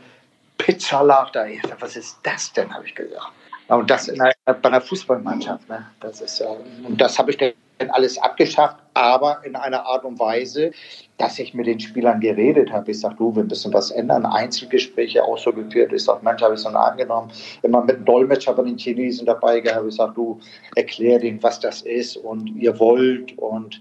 Pizza 0.58 1.02
lag 1.02 1.30
da. 1.30 1.46
Ich 1.46 1.62
dachte, 1.62 1.80
was 1.80 1.96
ist 1.96 2.18
das 2.22 2.52
denn, 2.52 2.72
habe 2.72 2.86
ich 2.86 2.94
gesagt. 2.94 3.32
Und 3.68 3.90
das 3.90 4.08
in 4.08 4.20
einer, 4.20 4.34
bei 4.44 4.68
einer 4.68 4.80
Fußballmannschaft. 4.80 5.68
Ne? 5.68 5.86
Das 6.00 6.20
ist, 6.20 6.40
äh, 6.40 6.46
und 6.86 7.00
das 7.00 7.18
habe 7.18 7.30
ich 7.30 7.36
dann 7.36 7.52
alles 7.90 8.18
abgeschafft, 8.18 8.76
aber 8.94 9.40
in 9.44 9.56
einer 9.56 9.84
Art 9.86 10.04
und 10.04 10.18
Weise, 10.18 10.72
dass 11.18 11.38
ich 11.38 11.54
mit 11.54 11.66
den 11.66 11.80
Spielern 11.80 12.20
geredet 12.20 12.72
habe. 12.72 12.90
Ich 12.90 13.00
sage, 13.00 13.16
du, 13.16 13.34
wir 13.34 13.44
müssen 13.44 13.72
was 13.72 13.90
ändern. 13.90 14.26
Einzelgespräche 14.26 15.24
auch 15.24 15.38
so 15.38 15.52
geführt. 15.52 15.92
Ich 15.92 16.04
sage, 16.04 16.20
Mensch, 16.22 16.42
habe 16.42 16.54
ich 16.54 16.60
so 16.60 16.68
angenommen. 16.68 17.30
Immer 17.62 17.82
mit 17.82 17.96
einem 17.96 18.04
Dolmetscher 18.04 18.54
bei 18.54 18.62
den 18.64 18.78
Chinesen 18.78 19.26
dabei 19.26 19.60
gehabt. 19.60 19.86
Ich 19.88 19.96
sage, 19.96 20.12
du, 20.14 20.40
erklär 20.76 21.18
denen, 21.18 21.42
was 21.42 21.60
das 21.60 21.82
ist 21.82 22.16
und 22.16 22.46
ihr 22.48 22.78
wollt 22.78 23.36
und 23.38 23.80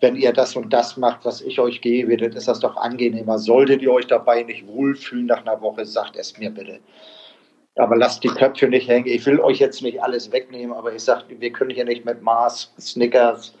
wenn 0.00 0.16
ihr 0.16 0.32
das 0.32 0.56
und 0.56 0.72
das 0.72 0.96
macht, 0.96 1.24
was 1.24 1.40
ich 1.40 1.60
euch 1.60 1.80
gebe, 1.80 2.16
dann 2.16 2.32
ist 2.32 2.48
das 2.48 2.58
doch 2.58 2.76
angenehmer. 2.76 3.38
Solltet 3.38 3.82
ihr 3.82 3.92
euch 3.92 4.08
dabei 4.08 4.42
nicht 4.42 4.66
wohlfühlen 4.66 5.26
nach 5.26 5.42
einer 5.42 5.60
Woche, 5.60 5.86
sagt 5.86 6.16
es 6.16 6.36
mir 6.38 6.50
bitte. 6.50 6.80
Aber 7.76 7.96
lasst 7.96 8.22
die 8.22 8.28
Köpfe 8.28 8.68
nicht 8.68 8.88
hängen. 8.88 9.06
Ich 9.06 9.24
will 9.24 9.40
euch 9.40 9.58
jetzt 9.58 9.82
nicht 9.82 10.02
alles 10.02 10.30
wegnehmen, 10.30 10.76
aber 10.76 10.94
ich 10.94 11.02
sage, 11.02 11.24
wir 11.28 11.50
können 11.50 11.70
hier 11.70 11.86
nicht 11.86 12.04
mit 12.04 12.20
Mars, 12.20 12.72
Snickers, 12.78 13.54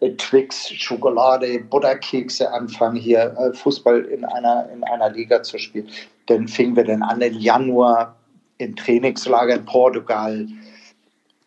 äh, 0.00 0.10
Twix, 0.12 0.70
Schokolade, 0.70 1.60
Butterkekse 1.60 2.50
anfangen, 2.50 2.96
hier 2.96 3.36
äh, 3.38 3.54
Fußball 3.54 4.04
in 4.06 4.24
einer, 4.24 4.68
in 4.72 4.82
einer 4.84 5.10
Liga 5.10 5.42
zu 5.42 5.58
spielen. 5.58 5.88
Dann 6.26 6.48
fingen 6.48 6.76
wir 6.76 6.84
dann 6.84 7.02
an 7.02 7.20
im 7.20 7.38
Januar 7.38 8.16
im 8.56 8.74
Trainingslager 8.74 9.54
in 9.54 9.64
Portugal. 9.66 10.46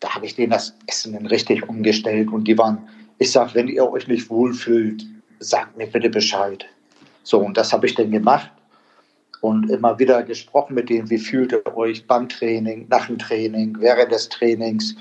Da 0.00 0.14
habe 0.14 0.26
ich 0.26 0.36
denen 0.36 0.52
das 0.52 0.76
Essen 0.86 1.14
dann 1.14 1.26
richtig 1.26 1.68
umgestellt 1.68 2.30
und 2.30 2.44
die 2.46 2.56
waren, 2.56 2.88
ich 3.18 3.32
sage, 3.32 3.54
wenn 3.54 3.68
ihr 3.68 3.90
euch 3.90 4.06
nicht 4.06 4.30
wohlfühlt, 4.30 5.04
sagt 5.40 5.76
mir 5.76 5.86
bitte 5.86 6.10
Bescheid. 6.10 6.66
So, 7.24 7.40
und 7.40 7.56
das 7.56 7.72
habe 7.72 7.86
ich 7.86 7.94
dann 7.94 8.12
gemacht 8.12 8.50
und 9.46 9.70
immer 9.70 9.96
wieder 10.00 10.24
gesprochen 10.24 10.74
mit 10.74 10.88
denen, 10.88 11.08
wie 11.08 11.18
fühlt 11.18 11.52
ihr 11.52 11.76
euch 11.76 12.04
beim 12.04 12.28
Training, 12.28 12.86
nach 12.88 13.06
dem 13.06 13.16
Training, 13.16 13.76
während 13.78 14.10
des 14.10 14.28
Trainings. 14.28 14.96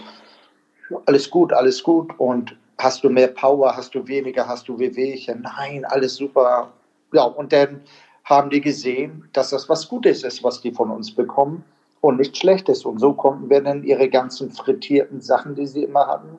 Alles 1.08 1.32
gut, 1.32 1.52
alles 1.52 1.82
gut. 1.82 2.14
Und 2.20 2.56
hast 2.78 3.04
du 3.04 3.10
mehr 3.10 3.30
Power, 3.30 3.76
hast 3.76 3.96
du 3.96 4.08
weniger, 4.08 4.48
hast 4.48 4.68
du 4.68 4.78
Wehwehchen? 4.78 5.42
Nein, 5.42 5.84
alles 5.86 6.18
super. 6.18 6.72
Ja, 7.12 7.24
und 7.24 7.52
dann 7.54 7.82
haben 8.24 8.52
die 8.52 8.62
gesehen, 8.62 9.28
dass 9.34 9.50
das 9.50 9.68
was 9.68 9.90
Gutes 9.90 10.24
ist, 10.24 10.44
was 10.44 10.62
die 10.62 10.72
von 10.72 10.92
uns 10.92 11.12
bekommen 11.12 11.64
und 12.02 12.18
nicht 12.18 12.38
Schlechtes. 12.38 12.86
Und 12.86 13.00
so 13.00 13.14
konnten 13.14 13.50
wir 13.50 13.62
dann 13.62 13.84
ihre 13.84 14.08
ganzen 14.08 14.52
frittierten 14.52 15.22
Sachen, 15.22 15.56
die 15.56 15.66
sie 15.66 15.86
immer 15.86 16.06
hatten, 16.06 16.38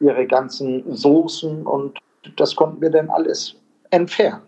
ihre 0.00 0.26
ganzen 0.26 0.82
Soßen 0.96 1.66
und 1.66 1.98
das 2.36 2.56
konnten 2.56 2.80
wir 2.80 2.90
dann 2.90 3.10
alles 3.10 3.54
entfernen. 3.90 4.40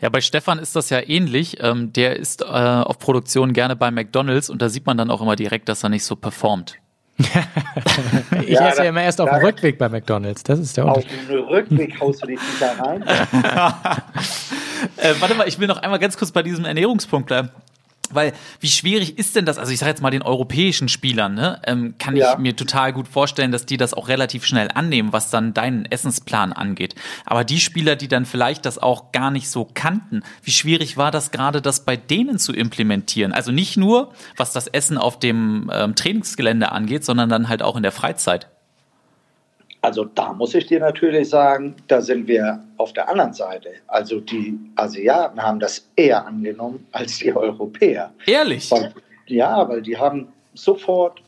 Ja, 0.00 0.08
bei 0.08 0.20
Stefan 0.20 0.58
ist 0.58 0.76
das 0.76 0.90
ja 0.90 1.00
ähnlich. 1.06 1.58
Ähm, 1.60 1.92
der 1.92 2.16
ist 2.16 2.42
äh, 2.42 2.44
auf 2.44 2.98
Produktion 2.98 3.52
gerne 3.52 3.76
bei 3.76 3.90
McDonalds 3.90 4.50
und 4.50 4.62
da 4.62 4.68
sieht 4.68 4.86
man 4.86 4.96
dann 4.96 5.10
auch 5.10 5.20
immer 5.20 5.36
direkt, 5.36 5.68
dass 5.68 5.82
er 5.82 5.88
nicht 5.88 6.04
so 6.04 6.16
performt. 6.16 6.76
ich 7.18 8.50
ja, 8.50 8.68
esse 8.68 8.84
ja 8.84 8.90
immer 8.90 9.02
erst 9.02 9.20
auf 9.20 9.28
dem 9.28 9.44
Rückweg 9.44 9.76
bei 9.76 9.88
McDonalds. 9.88 10.44
Das 10.44 10.60
ist 10.60 10.76
der 10.76 10.86
Unterschied. 10.86 11.10
Auf 11.10 11.26
dem 11.26 11.44
Rückweg 11.46 12.00
haust 12.00 12.22
du 12.22 12.28
dich 12.28 12.38
da 12.60 12.72
rein. 12.80 13.02
äh, 14.96 15.14
warte 15.18 15.34
mal, 15.34 15.48
ich 15.48 15.58
will 15.58 15.66
noch 15.66 15.78
einmal 15.78 15.98
ganz 15.98 16.16
kurz 16.16 16.30
bei 16.30 16.44
diesem 16.44 16.64
Ernährungspunkt 16.64 17.26
bleiben. 17.26 17.50
Weil 18.14 18.32
wie 18.60 18.68
schwierig 18.68 19.18
ist 19.18 19.36
denn 19.36 19.44
das? 19.44 19.58
Also 19.58 19.72
ich 19.72 19.78
sage 19.78 19.90
jetzt 19.90 20.02
mal 20.02 20.10
den 20.10 20.22
europäischen 20.22 20.88
Spielern, 20.88 21.34
ne? 21.34 21.60
Ähm, 21.66 21.94
kann 21.98 22.16
ja. 22.16 22.32
ich 22.32 22.38
mir 22.38 22.56
total 22.56 22.92
gut 22.92 23.08
vorstellen, 23.08 23.52
dass 23.52 23.66
die 23.66 23.76
das 23.76 23.94
auch 23.94 24.08
relativ 24.08 24.44
schnell 24.44 24.68
annehmen, 24.74 25.12
was 25.12 25.30
dann 25.30 25.54
deinen 25.54 25.84
Essensplan 25.84 26.52
angeht. 26.52 26.94
Aber 27.24 27.44
die 27.44 27.60
Spieler, 27.60 27.96
die 27.96 28.08
dann 28.08 28.26
vielleicht 28.26 28.66
das 28.66 28.78
auch 28.78 29.12
gar 29.12 29.30
nicht 29.30 29.50
so 29.50 29.68
kannten, 29.72 30.22
wie 30.42 30.50
schwierig 30.50 30.96
war 30.96 31.10
das 31.10 31.30
gerade, 31.30 31.62
das 31.62 31.84
bei 31.84 31.96
denen 31.96 32.38
zu 32.38 32.52
implementieren? 32.52 33.32
Also 33.32 33.52
nicht 33.52 33.76
nur, 33.76 34.12
was 34.36 34.52
das 34.52 34.66
Essen 34.66 34.98
auf 34.98 35.18
dem 35.18 35.70
ähm, 35.72 35.94
Trainingsgelände 35.94 36.72
angeht, 36.72 37.04
sondern 37.04 37.28
dann 37.28 37.48
halt 37.48 37.62
auch 37.62 37.76
in 37.76 37.82
der 37.82 37.92
Freizeit. 37.92 38.48
Also 39.80 40.04
da 40.04 40.32
muss 40.32 40.54
ich 40.54 40.66
dir 40.66 40.80
natürlich 40.80 41.30
sagen, 41.30 41.76
da 41.86 42.00
sind 42.00 42.26
wir 42.26 42.62
auf 42.78 42.92
der 42.92 43.08
anderen 43.08 43.32
Seite. 43.32 43.70
Also 43.86 44.20
die 44.20 44.58
Asiaten 44.74 45.40
haben 45.40 45.60
das 45.60 45.88
eher 45.94 46.26
angenommen 46.26 46.86
als 46.92 47.18
die 47.18 47.34
Europäer. 47.34 48.12
Ehrlich? 48.26 48.70
Weil, 48.70 48.92
ja, 49.26 49.68
weil 49.68 49.82
die 49.82 49.96
haben 49.96 50.32
sofort 50.54 51.22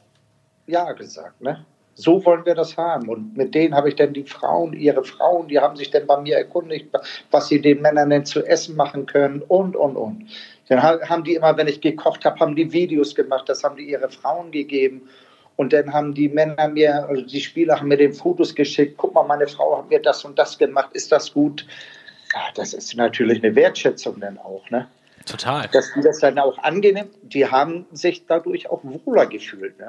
Ja 0.67 0.93
gesagt. 0.93 1.41
Ne? 1.41 1.65
So 1.95 2.25
wollen 2.25 2.45
wir 2.45 2.55
das 2.55 2.77
haben. 2.77 3.09
Und 3.09 3.37
mit 3.37 3.55
denen 3.55 3.75
habe 3.75 3.89
ich 3.89 3.97
dann 3.97 4.15
die 4.15 4.25
Frauen, 4.25 4.73
ihre 4.73 5.05
Frauen, 5.05 5.49
die 5.49 5.59
haben 5.59 5.77
sich 5.77 5.91
dann 5.91 6.07
bei 6.07 6.21
mir 6.21 6.37
erkundigt, 6.37 6.89
was 7.31 7.49
sie 7.49 7.61
den 7.61 7.83
Männern 7.83 8.11
denn 8.11 8.25
zu 8.25 8.45
essen 8.45 8.75
machen 8.75 9.07
können 9.07 9.43
und, 9.43 9.77
und, 9.77 9.97
und. 9.97 10.27
Dann 10.69 10.83
haben 10.83 11.25
die 11.25 11.35
immer, 11.35 11.57
wenn 11.57 11.67
ich 11.69 11.81
gekocht 11.81 12.25
habe, 12.25 12.39
haben 12.41 12.57
die 12.57 12.73
Videos 12.73 13.15
gemacht, 13.15 13.49
das 13.49 13.65
haben 13.65 13.77
die 13.77 13.91
ihre 13.91 14.09
Frauen 14.09 14.51
gegeben. 14.51 15.03
Und 15.61 15.75
dann 15.75 15.93
haben 15.93 16.15
die 16.15 16.31
Männer 16.31 16.69
mir, 16.69 17.07
also 17.07 17.21
die 17.21 17.39
Spieler 17.39 17.79
haben 17.79 17.89
mir 17.89 17.99
den 17.99 18.15
Fotos 18.15 18.55
geschickt. 18.55 18.95
Guck 18.97 19.13
mal, 19.13 19.25
meine 19.25 19.47
Frau 19.47 19.77
hat 19.77 19.91
mir 19.91 20.01
das 20.01 20.25
und 20.25 20.39
das 20.39 20.57
gemacht. 20.57 20.89
Ist 20.95 21.13
das 21.13 21.35
gut? 21.35 21.67
Ja, 22.33 22.41
das 22.55 22.73
ist 22.73 22.97
natürlich 22.97 23.45
eine 23.45 23.55
Wertschätzung 23.55 24.21
dann 24.21 24.39
auch, 24.39 24.71
ne? 24.71 24.89
Total. 25.27 25.69
Dass 25.71 25.93
die 25.93 26.01
das 26.01 26.21
dann 26.21 26.39
auch 26.39 26.57
angenehm, 26.57 27.11
die 27.21 27.45
haben 27.45 27.85
sich 27.93 28.25
dadurch 28.25 28.71
auch 28.71 28.81
wohler 28.85 29.27
gefühlt. 29.27 29.79
Ne? 29.79 29.89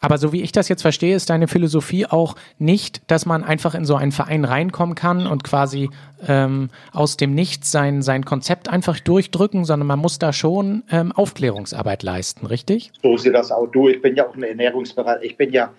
Aber 0.00 0.16
so 0.16 0.32
wie 0.32 0.40
ich 0.40 0.50
das 0.50 0.68
jetzt 0.68 0.80
verstehe, 0.80 1.14
ist 1.14 1.28
deine 1.28 1.46
Philosophie 1.46 2.06
auch 2.06 2.34
nicht, 2.58 3.02
dass 3.06 3.26
man 3.26 3.44
einfach 3.44 3.74
in 3.74 3.84
so 3.84 3.96
einen 3.96 4.12
Verein 4.12 4.46
reinkommen 4.46 4.94
kann 4.94 5.26
und 5.26 5.44
quasi 5.44 5.90
ähm, 6.26 6.70
aus 6.92 7.18
dem 7.18 7.34
Nichts 7.34 7.70
sein, 7.70 8.00
sein 8.00 8.24
Konzept 8.24 8.70
einfach 8.70 8.98
durchdrücken, 8.98 9.66
sondern 9.66 9.86
man 9.86 9.98
muss 9.98 10.18
da 10.18 10.32
schon 10.32 10.84
ähm, 10.90 11.12
Aufklärungsarbeit 11.12 12.02
leisten, 12.02 12.46
richtig? 12.46 12.90
So 13.02 13.18
sieht 13.18 13.34
das 13.34 13.52
auch. 13.52 13.66
Du, 13.66 13.88
ich 13.88 14.00
bin 14.00 14.16
ja 14.16 14.26
auch 14.26 14.34
ein 14.34 14.42
Ernährungsberater. 14.42 15.22
Ich 15.22 15.36
bin 15.36 15.52
ja, 15.52 15.70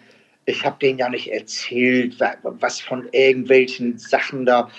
ich 0.45 0.63
habe 0.63 0.77
denen 0.79 0.99
ja 0.99 1.09
nicht 1.09 1.31
erzählt, 1.31 2.17
was 2.43 2.79
von 2.79 3.07
irgendwelchen 3.11 3.97
Sachen 3.97 4.45
da. 4.45 4.69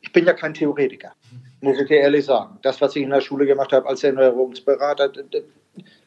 Ich 0.00 0.12
bin 0.12 0.26
ja 0.26 0.32
kein 0.32 0.52
Theoretiker, 0.52 1.12
muss 1.60 1.80
ich 1.80 1.86
dir 1.86 1.98
ehrlich 1.98 2.24
sagen. 2.24 2.58
Das, 2.62 2.80
was 2.80 2.96
ich 2.96 3.04
in 3.04 3.10
der 3.10 3.20
Schule 3.20 3.46
gemacht 3.46 3.72
habe 3.72 3.88
als 3.88 4.02
Ernährungsberater, 4.02 5.12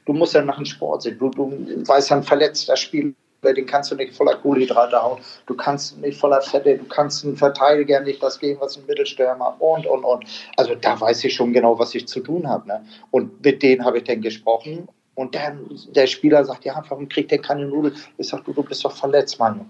du 0.08 0.14
musst 0.14 0.34
ja 0.34 0.42
nach 0.42 0.56
dem 0.56 0.66
Sport 0.66 1.04
sehen. 1.04 1.20
Du, 1.20 1.30
du 1.30 1.52
weißt, 1.88 2.12
ein 2.14 2.24
verletzter 2.24 2.76
Spieler, 2.76 3.14
den 3.44 3.66
kannst 3.68 3.92
du 3.92 3.96
nicht 3.96 4.16
voller 4.16 4.36
Kohlenhydrate 4.36 5.02
hauen. 5.02 5.20
Du 5.46 5.56
kannst 5.56 5.98
nicht 6.00 6.20
voller 6.20 6.42
Fette, 6.42 6.78
du 6.78 6.86
kannst 6.86 7.24
einen 7.24 7.36
Verteidiger 7.36 8.00
nicht 8.00 8.24
das 8.24 8.40
geben, 8.40 8.60
was 8.60 8.78
ein 8.78 8.86
Mittelstürmer 8.88 9.56
und, 9.60 9.86
und, 9.86 10.04
und. 10.04 10.26
Also 10.56 10.74
da 10.76 11.00
weiß 11.00 11.24
ich 11.26 11.36
schon 11.36 11.54
genau, 11.54 11.78
was 11.78 11.94
ich 11.94 12.08
zu 12.08 12.22
tun 12.22 12.48
habe. 12.48 12.68
Ne? 12.68 12.86
Und 13.12 13.44
mit 13.44 13.62
denen 13.62 13.86
habe 13.86 14.00
ich 14.00 14.06
dann 14.06 14.22
gesprochen. 14.22 14.88
Und 15.14 15.36
dann 15.36 15.68
der 15.90 16.08
Spieler 16.08 16.46
sagt, 16.46 16.66
ja, 16.66 16.82
warum 16.88 17.10
kriegt 17.10 17.32
der 17.32 17.40
keine 17.40 17.66
Nudeln? 17.66 17.96
Ich 18.18 18.30
sage, 18.30 18.44
du, 18.46 18.54
du 18.54 18.64
bist 18.64 18.86
doch 18.86 18.96
verletzt, 18.96 19.40
Mann. 19.40 19.70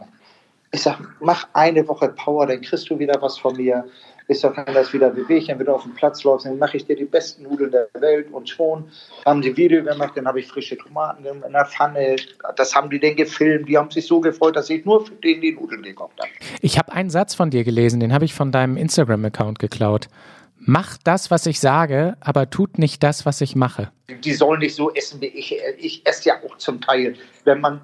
Ich 0.72 0.82
sage, 0.82 1.08
mach 1.22 1.48
eine 1.54 1.88
Woche 1.88 2.10
Power, 2.10 2.46
dann 2.46 2.62
kriegst 2.62 2.90
du 2.90 3.00
wieder 3.00 3.22
was 3.22 3.38
von 3.38 3.56
mir 3.56 3.86
bis 4.28 4.42
doch 4.42 4.56
wenn 4.56 4.74
das 4.74 4.92
wieder 4.94 5.16
Wehwehchen 5.16 5.60
wieder 5.60 5.74
auf 5.74 5.84
dem 5.84 5.94
Platz 5.94 6.24
läuft, 6.24 6.46
dann 6.46 6.58
mache 6.58 6.78
ich 6.78 6.86
dir 6.86 6.96
die 6.96 7.06
besten 7.06 7.44
Nudeln 7.44 7.72
der 7.72 7.88
Welt 8.00 8.28
und 8.32 8.50
schon 8.50 8.90
haben 9.26 9.42
die 9.42 9.56
Video 9.56 9.84
gemacht, 9.84 10.14
dann 10.16 10.28
habe 10.28 10.40
ich 10.40 10.48
frische 10.48 10.78
Tomaten 10.78 11.26
in 11.26 11.54
der 11.54 11.66
Pfanne, 11.66 12.18
das 12.56 12.76
haben 12.76 12.90
die 12.90 13.00
denn 13.00 13.16
gefilmt, 13.16 13.70
die 13.70 13.78
haben 13.78 13.90
sich 13.90 14.06
so 14.06 14.20
gefreut, 14.20 14.56
dass 14.56 14.70
ich 14.70 14.86
nur 14.86 15.06
für 15.06 15.16
den 15.16 15.42
die 15.42 15.54
Nudeln 15.54 15.82
gekocht 15.82 16.20
habe. 16.20 16.30
Ich 16.62 16.78
habe 16.78 16.92
einen 16.92 17.10
Satz 17.10 17.36
von 17.36 17.50
dir 17.50 17.64
gelesen, 17.64 18.00
den 18.00 18.14
habe 18.14 18.26
ich 18.26 18.34
von 18.34 18.52
deinem 18.52 18.78
Instagram-Account 18.78 19.60
geklaut. 19.60 20.08
Mach 20.60 20.98
das, 21.04 21.32
was 21.32 21.46
ich 21.46 21.60
sage, 21.60 22.18
aber 22.20 22.50
tut 22.50 22.78
nicht 22.78 23.02
das, 23.04 23.26
was 23.26 23.40
ich 23.42 23.56
mache. 23.56 23.92
Die 24.10 24.34
sollen 24.34 24.60
nicht 24.60 24.76
so 24.76 24.94
essen 24.94 25.22
wie 25.22 25.28
ich. 25.28 25.56
Ich 25.78 26.06
esse 26.06 26.30
ja 26.30 26.36
auch 26.44 26.58
zum 26.58 26.82
Teil. 26.82 27.16
Wenn 27.46 27.62
man 27.62 27.80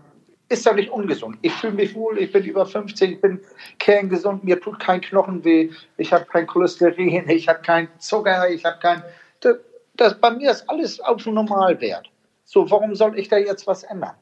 ist 0.54 0.66
ja 0.66 0.74
nicht 0.74 0.90
ungesund. 0.90 1.38
Ich 1.42 1.54
fühle 1.54 1.74
mich 1.74 1.96
wohl, 1.96 2.18
ich 2.20 2.32
bin 2.32 2.44
über 2.44 2.66
50, 2.66 3.12
ich 3.12 3.22
bin 3.22 3.40
kerngesund, 3.80 4.44
mir 4.44 4.60
tut 4.60 4.80
kein 4.80 5.02
Knochen 5.02 5.44
weh, 5.44 5.70
ich 5.98 6.14
habe 6.14 6.26
kein 6.26 6.48
Cholesterin, 6.48 7.30
ich 7.30 7.48
habe 7.48 7.62
keinen 7.62 7.90
Zucker, 7.98 8.50
ich 8.50 8.64
habe 8.64 8.78
kein. 8.80 9.04
Das, 9.42 9.58
das, 9.96 10.20
bei 10.20 10.32
mir 10.32 10.52
ist 10.52 10.70
alles 10.70 11.00
auf 11.00 11.26
Normalwert. 11.26 12.10
So, 12.46 12.70
warum 12.70 12.96
soll 12.96 13.18
ich 13.18 13.28
da 13.30 13.38
jetzt 13.38 13.68
was 13.68 13.84
ändern? 13.84 14.16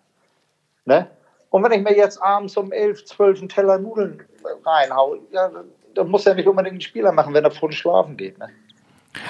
Ne? 0.86 1.08
Und 1.50 1.64
wenn 1.64 1.72
ich 1.74 1.82
mir 1.82 1.96
jetzt 1.96 2.22
abends 2.22 2.56
um 2.56 2.72
11, 2.72 3.06
12 3.06 3.40
einen 3.40 3.50
Teller 3.50 3.78
Nudeln 3.78 4.24
reinhaue, 4.66 5.20
ja, 5.32 5.52
dann 5.94 6.10
muss 6.10 6.26
er 6.26 6.36
nicht 6.36 6.48
unbedingt 6.48 6.74
einen 6.74 6.82
Spieler 6.82 7.12
machen, 7.12 7.34
wenn 7.34 7.44
er 7.44 7.52
vor 7.52 7.72
Schlafen 7.72 8.16
geht. 8.16 8.40
Ne? 8.40 8.48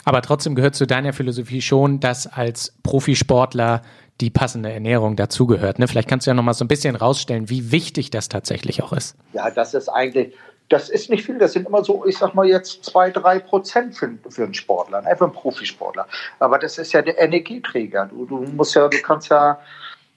Aber 0.05 0.21
trotzdem 0.21 0.55
gehört 0.55 0.75
zu 0.75 0.85
deiner 0.85 1.13
Philosophie 1.13 1.61
schon, 1.61 1.99
dass 1.99 2.27
als 2.27 2.75
Profisportler 2.83 3.81
die 4.21 4.29
passende 4.29 4.71
Ernährung 4.71 5.15
dazugehört. 5.15 5.79
Ne? 5.79 5.87
Vielleicht 5.87 6.07
kannst 6.07 6.27
du 6.27 6.31
ja 6.31 6.35
noch 6.35 6.43
mal 6.43 6.53
so 6.53 6.63
ein 6.63 6.67
bisschen 6.67 6.95
rausstellen, 6.95 7.49
wie 7.49 7.71
wichtig 7.71 8.11
das 8.11 8.29
tatsächlich 8.29 8.83
auch 8.83 8.93
ist. 8.93 9.15
Ja, 9.33 9.49
das 9.49 9.73
ist 9.73 9.89
eigentlich, 9.89 10.35
Das 10.69 10.87
ist 10.89 11.09
nicht 11.09 11.25
viel, 11.25 11.37
das 11.37 11.51
sind 11.51 11.67
immer 11.67 11.83
so, 11.83 12.05
ich 12.05 12.17
sag 12.17 12.33
mal 12.33 12.47
jetzt 12.47 12.85
zwei, 12.85 13.11
drei 13.11 13.39
Prozent 13.39 13.93
für, 13.93 14.17
für 14.29 14.43
einen 14.43 14.53
Sportler, 14.53 15.01
ne, 15.01 15.17
für 15.17 15.25
einen 15.25 15.33
Profisportler. 15.33 16.07
Aber 16.39 16.59
das 16.59 16.77
ist 16.77 16.93
ja 16.93 17.01
der 17.01 17.19
Energieträger. 17.19 18.05
Du, 18.05 18.25
du 18.25 18.37
musst 18.37 18.75
ja, 18.75 18.87
du 18.87 19.01
kannst 19.01 19.29
ja, 19.29 19.59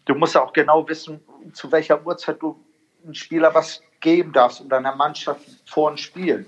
du 0.05 0.15
musst 0.15 0.37
ja 0.37 0.43
auch 0.43 0.53
genau 0.53 0.89
wissen, 0.89 1.21
zu 1.55 1.73
welcher 1.73 2.07
Uhrzeit 2.07 2.41
du 2.41 2.57
einem 3.03 3.15
Spieler 3.15 3.53
was 3.53 3.83
geben 4.01 4.33
darfst 4.33 4.61
und 4.61 4.69
deiner 4.69 4.95
Mannschaft 4.95 5.41
vor 5.67 5.91
ein 5.91 5.99
Spiel. 5.99 6.47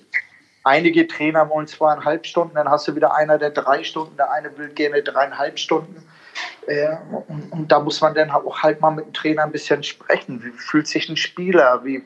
Einige 0.62 1.08
Trainer 1.08 1.48
wollen 1.48 1.66
zweieinhalb 1.66 2.26
Stunden, 2.26 2.54
dann 2.54 2.68
hast 2.68 2.86
du 2.86 2.94
wieder 2.94 3.14
einer, 3.14 3.38
der 3.38 3.50
drei 3.50 3.82
Stunden, 3.82 4.16
der 4.16 4.30
eine 4.30 4.56
will 4.56 4.68
gerne 4.68 5.02
dreieinhalb 5.02 5.58
Stunden. 5.58 6.06
Äh, 6.66 6.96
und, 7.28 7.52
und, 7.52 7.72
da 7.72 7.80
muss 7.80 8.00
man 8.00 8.14
dann 8.14 8.30
auch 8.30 8.62
halt 8.62 8.80
mal 8.80 8.90
mit 8.90 9.06
dem 9.06 9.12
Trainer 9.12 9.44
ein 9.44 9.52
bisschen 9.52 9.82
sprechen. 9.82 10.42
Wie 10.42 10.50
fühlt 10.50 10.88
sich 10.88 11.08
ein 11.08 11.16
Spieler? 11.16 11.84
Wie, 11.84 12.02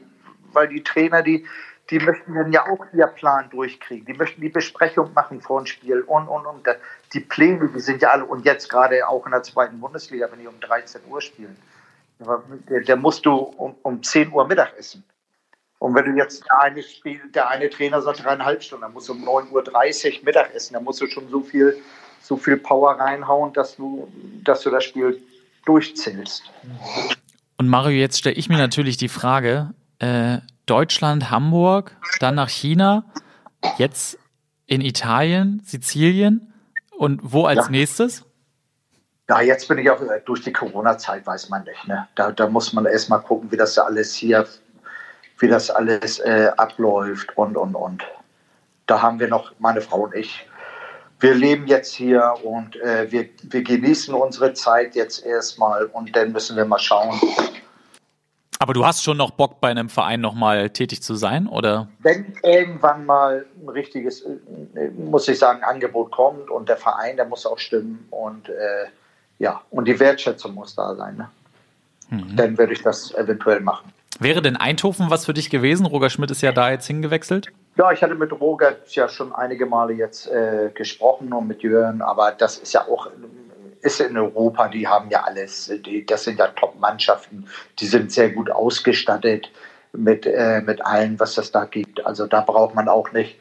weil 0.53 0.68
die 0.68 0.83
Trainer, 0.83 1.22
die, 1.22 1.47
die 1.91 1.99
möchten 1.99 2.35
dann 2.35 2.53
ja 2.53 2.66
auch 2.66 2.85
ihr 2.93 3.07
Plan 3.07 3.51
durchkriegen. 3.51 4.07
Die 4.07 4.14
möchten 4.14 4.41
die 4.41 4.49
Besprechung 4.49 5.12
machen 5.14 5.41
vor 5.41 5.61
dem 5.61 5.66
Spiel 5.66 6.03
und, 6.03 6.28
und, 6.28 6.47
und. 6.47 6.66
Die 7.12 7.20
Pläne, 7.20 7.68
die 7.68 7.81
sind 7.81 8.03
ja 8.03 8.11
alle, 8.11 8.24
und 8.24 8.45
jetzt 8.45 8.68
gerade 8.68 9.07
auch 9.09 9.24
in 9.26 9.33
der 9.33 9.43
zweiten 9.43 9.81
Bundesliga, 9.81 10.28
wenn 10.31 10.41
die 10.41 10.47
um 10.47 10.61
13 10.61 11.03
Uhr 11.09 11.20
spielen, 11.20 11.57
der, 12.68 12.97
musst 12.97 13.26
du 13.26 13.35
um, 13.35 13.74
um 13.83 14.03
10 14.03 14.33
Uhr 14.33 14.47
Mittag 14.47 14.76
essen. 14.78 15.05
Und 15.78 15.95
wenn 15.95 16.05
du 16.05 16.12
jetzt 16.12 16.45
der 16.45 16.61
eine, 16.61 16.83
Spiel, 16.83 17.20
der 17.35 17.49
eine 17.49 17.70
Trainer 17.70 18.03
sagt 18.03 18.22
dreieinhalb 18.22 18.62
Stunden, 18.62 18.83
dann 18.83 18.93
musst 18.93 19.09
du 19.09 19.12
um 19.12 19.26
9.30 19.26 20.18
Uhr 20.18 20.24
Mittag 20.24 20.55
essen, 20.55 20.74
dann 20.74 20.85
musst 20.85 21.01
du 21.01 21.07
schon 21.07 21.28
so 21.31 21.41
viel, 21.41 21.83
so 22.21 22.37
viel 22.37 22.57
Power 22.57 22.93
reinhauen, 22.99 23.53
dass 23.53 23.77
du, 23.77 24.09
dass 24.45 24.62
du 24.62 24.71
das 24.71 24.85
Spiel 24.85 25.21
durchzählst. 25.64 26.45
Und 27.59 27.68
Mario, 27.68 27.99
jetzt 27.99 28.18
stelle 28.18 28.37
ich 28.37 28.49
mir 28.49 28.59
natürlich 28.59 28.97
die 28.97 29.09
Frage, 29.09 29.75
äh, 29.99 30.39
Deutschland, 30.66 31.31
Hamburg, 31.31 31.97
dann 32.21 32.37
nach 32.37 32.49
China, 32.49 33.05
jetzt 33.79 34.18
in 34.66 34.81
Italien, 34.81 35.61
Sizilien 35.64 36.53
und 36.97 37.21
wo 37.23 37.45
als 37.45 37.66
ja. 37.66 37.71
nächstes? 37.71 38.25
Ja, 39.29 39.41
jetzt 39.41 39.68
bin 39.68 39.79
ich 39.79 39.91
auch 39.91 40.01
durch 40.25 40.43
die 40.43 40.53
Corona-Zeit, 40.53 41.27
weiß 41.27 41.51
man 41.51 41.64
nicht. 41.64 41.87
Ne? 41.87 42.09
Da, 42.14 42.33
da 42.33 42.49
muss 42.49 42.73
man 42.73 42.87
erst 42.87 43.11
mal 43.11 43.18
gucken, 43.18 43.51
wie 43.53 43.57
das 43.57 43.79
alles 43.79 44.14
hier, 44.14 44.47
wie 45.39 45.49
das 45.49 45.71
alles 45.71 46.18
äh, 46.21 46.51
abläuft 46.57 47.37
und 47.37 47.57
und 47.57 47.75
und. 47.75 48.05
Da 48.87 49.03
haben 49.03 49.21
wir 49.21 49.29
noch, 49.29 49.53
meine 49.59 49.81
Frau 49.81 50.03
und 50.03 50.14
ich, 50.14 50.47
wir 51.21 51.35
leben 51.35 51.66
jetzt 51.66 51.95
hier 51.95 52.35
und 52.43 52.77
äh, 52.77 53.11
wir, 53.11 53.29
wir 53.43 53.62
genießen 53.62 54.12
unsere 54.14 54.55
Zeit 54.55 54.95
jetzt 54.95 55.25
erstmal 55.25 55.87
und 55.87 56.14
dann 56.16 56.33
müssen 56.33 56.57
wir 56.57 56.64
mal 56.64 56.79
schauen, 56.79 57.21
aber 58.62 58.75
du 58.75 58.85
hast 58.85 59.03
schon 59.03 59.16
noch 59.16 59.31
Bock, 59.31 59.59
bei 59.62 59.71
einem 59.71 59.89
Verein 59.89 60.21
nochmal 60.21 60.68
tätig 60.68 61.03
zu 61.03 61.14
sein, 61.14 61.47
oder? 61.47 61.89
Wenn 62.01 62.35
irgendwann 62.43 63.07
mal 63.07 63.47
ein 63.59 63.68
richtiges, 63.71 64.23
muss 64.99 65.27
ich 65.29 65.39
sagen, 65.39 65.62
Angebot 65.64 66.11
kommt 66.11 66.51
und 66.51 66.68
der 66.68 66.77
Verein, 66.77 67.16
der 67.16 67.25
muss 67.25 67.47
auch 67.47 67.59
stimmen 67.59 68.07
und 68.11 68.51
äh, 68.51 68.89
ja, 69.39 69.62
und 69.71 69.89
die 69.89 69.99
Wertschätzung 69.99 70.55
muss 70.55 70.75
da 70.75 70.95
sein. 70.95 71.16
Ne? 71.16 71.31
Mhm. 72.11 72.37
Dann 72.37 72.59
würde 72.59 72.75
ich 72.75 72.83
das 72.83 73.14
eventuell 73.14 73.61
machen. 73.61 73.95
Wäre 74.18 74.43
denn 74.43 74.59
Eindhoven 74.59 75.09
was 75.09 75.25
für 75.25 75.33
dich 75.33 75.49
gewesen? 75.49 75.87
Roger 75.87 76.11
Schmidt 76.11 76.31
ist 76.31 76.43
ja 76.43 76.53
da 76.53 76.71
jetzt 76.71 76.87
hingewechselt. 76.87 77.51
Ja, 77.81 77.93
ich 77.93 78.03
hatte 78.03 78.14
mit 78.14 78.31
Roger 78.39 78.76
ja 78.89 79.09
schon 79.09 79.35
einige 79.35 79.64
Male 79.64 79.95
jetzt 79.95 80.26
äh, 80.26 80.70
gesprochen 80.74 81.33
und 81.33 81.47
mit 81.47 81.62
Jörn, 81.62 82.03
aber 82.03 82.31
das 82.33 82.59
ist 82.59 82.74
ja 82.74 82.87
auch 82.87 83.09
ist 83.81 84.03
in 84.03 84.18
Europa, 84.18 84.68
die 84.68 84.87
haben 84.87 85.09
ja 85.09 85.22
alles, 85.22 85.72
die, 85.87 86.05
das 86.05 86.24
sind 86.24 86.39
ja 86.39 86.49
Top-Mannschaften, 86.49 87.49
die 87.78 87.87
sind 87.87 88.12
sehr 88.12 88.28
gut 88.33 88.51
ausgestattet 88.51 89.51
mit, 89.95 90.26
äh, 90.26 90.61
mit 90.61 90.85
allem, 90.85 91.18
was 91.18 91.39
es 91.39 91.53
da 91.53 91.64
gibt. 91.64 92.05
Also 92.05 92.26
da 92.26 92.43
braucht 92.43 92.74
man 92.74 92.87
auch 92.87 93.12
nicht, 93.12 93.41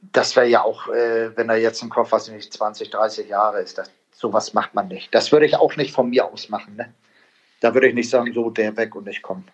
das 0.00 0.34
wäre 0.34 0.48
ja 0.48 0.64
auch, 0.64 0.88
äh, 0.88 1.36
wenn 1.36 1.48
er 1.48 1.58
jetzt 1.58 1.80
im 1.80 1.88
Kopf, 1.88 2.10
was 2.10 2.28
nicht 2.28 2.52
20, 2.52 2.90
30 2.90 3.28
Jahre 3.28 3.60
ist, 3.60 3.78
das, 3.78 3.92
sowas 4.10 4.52
macht 4.52 4.74
man 4.74 4.88
nicht. 4.88 5.14
Das 5.14 5.30
würde 5.30 5.46
ich 5.46 5.54
auch 5.54 5.76
nicht 5.76 5.94
von 5.94 6.10
mir 6.10 6.24
aus 6.24 6.48
machen. 6.48 6.74
Ne? 6.74 6.92
Da 7.60 7.72
würde 7.72 7.86
ich 7.86 7.94
nicht 7.94 8.10
sagen, 8.10 8.32
so 8.34 8.50
der 8.50 8.76
weg 8.76 8.96
und 8.96 9.06
ich 9.06 9.22
komme. 9.22 9.44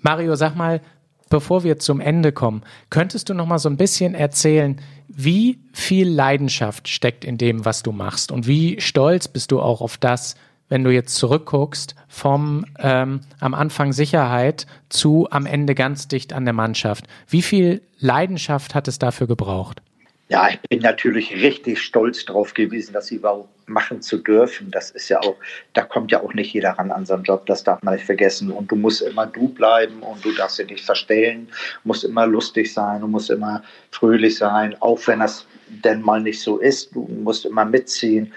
Mario, 0.00 0.36
sag 0.36 0.56
mal, 0.56 0.80
bevor 1.28 1.64
wir 1.64 1.78
zum 1.78 2.00
Ende 2.00 2.32
kommen, 2.32 2.62
könntest 2.90 3.28
du 3.28 3.34
noch 3.34 3.46
mal 3.46 3.58
so 3.58 3.68
ein 3.68 3.76
bisschen 3.76 4.14
erzählen, 4.14 4.80
wie 5.08 5.58
viel 5.72 6.08
Leidenschaft 6.08 6.88
steckt 6.88 7.24
in 7.24 7.38
dem, 7.38 7.64
was 7.64 7.82
du 7.82 7.92
machst 7.92 8.32
und 8.32 8.46
wie 8.46 8.80
stolz 8.80 9.28
bist 9.28 9.52
du 9.52 9.60
auch 9.60 9.80
auf 9.80 9.96
das, 9.96 10.36
wenn 10.68 10.82
du 10.82 10.90
jetzt 10.90 11.14
zurückguckst, 11.16 11.94
vom 12.08 12.66
ähm, 12.78 13.20
am 13.38 13.54
Anfang 13.54 13.92
Sicherheit 13.92 14.66
zu 14.88 15.28
am 15.30 15.46
Ende 15.46 15.74
ganz 15.74 16.08
dicht 16.08 16.32
an 16.32 16.44
der 16.44 16.54
Mannschaft. 16.54 17.06
Wie 17.28 17.42
viel 17.42 17.82
Leidenschaft 17.98 18.74
hat 18.74 18.88
es 18.88 18.98
dafür 18.98 19.26
gebraucht? 19.26 19.80
Ja, 20.28 20.48
ich 20.48 20.60
bin 20.62 20.80
natürlich 20.80 21.32
richtig 21.34 21.80
stolz 21.80 22.24
drauf 22.24 22.52
gewesen, 22.52 22.92
das 22.92 23.12
überhaupt 23.12 23.48
machen 23.68 24.02
zu 24.02 24.18
dürfen. 24.18 24.72
Das 24.72 24.90
ist 24.90 25.08
ja 25.08 25.20
auch, 25.20 25.36
da 25.72 25.82
kommt 25.82 26.10
ja 26.10 26.20
auch 26.20 26.34
nicht 26.34 26.52
jeder 26.52 26.70
ran 26.70 26.90
an 26.90 27.06
so 27.06 27.14
einen 27.14 27.22
Job, 27.22 27.46
das 27.46 27.62
darf 27.62 27.80
man 27.84 27.94
nicht 27.94 28.06
vergessen. 28.06 28.50
Und 28.50 28.70
du 28.70 28.74
musst 28.74 29.02
immer 29.02 29.26
du 29.26 29.48
bleiben 29.48 30.02
und 30.02 30.24
du 30.24 30.32
darfst 30.32 30.58
dich 30.58 30.68
nicht 30.68 30.84
verstellen, 30.84 31.48
musst 31.84 32.02
immer 32.02 32.26
lustig 32.26 32.72
sein, 32.72 33.02
du 33.02 33.06
musst 33.06 33.30
immer 33.30 33.62
fröhlich 33.92 34.36
sein, 34.36 34.74
auch 34.80 34.98
wenn 35.06 35.20
das 35.20 35.46
denn 35.68 36.02
mal 36.02 36.20
nicht 36.20 36.40
so 36.40 36.58
ist. 36.58 36.92
Du 36.92 37.08
musst 37.22 37.46
immer 37.46 37.64
mitziehen, 37.64 38.32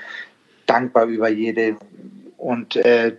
dankbar 0.67 1.05
über 1.05 1.29
jede. 1.29 1.75
Und 2.37 2.75
äh, 2.75 3.15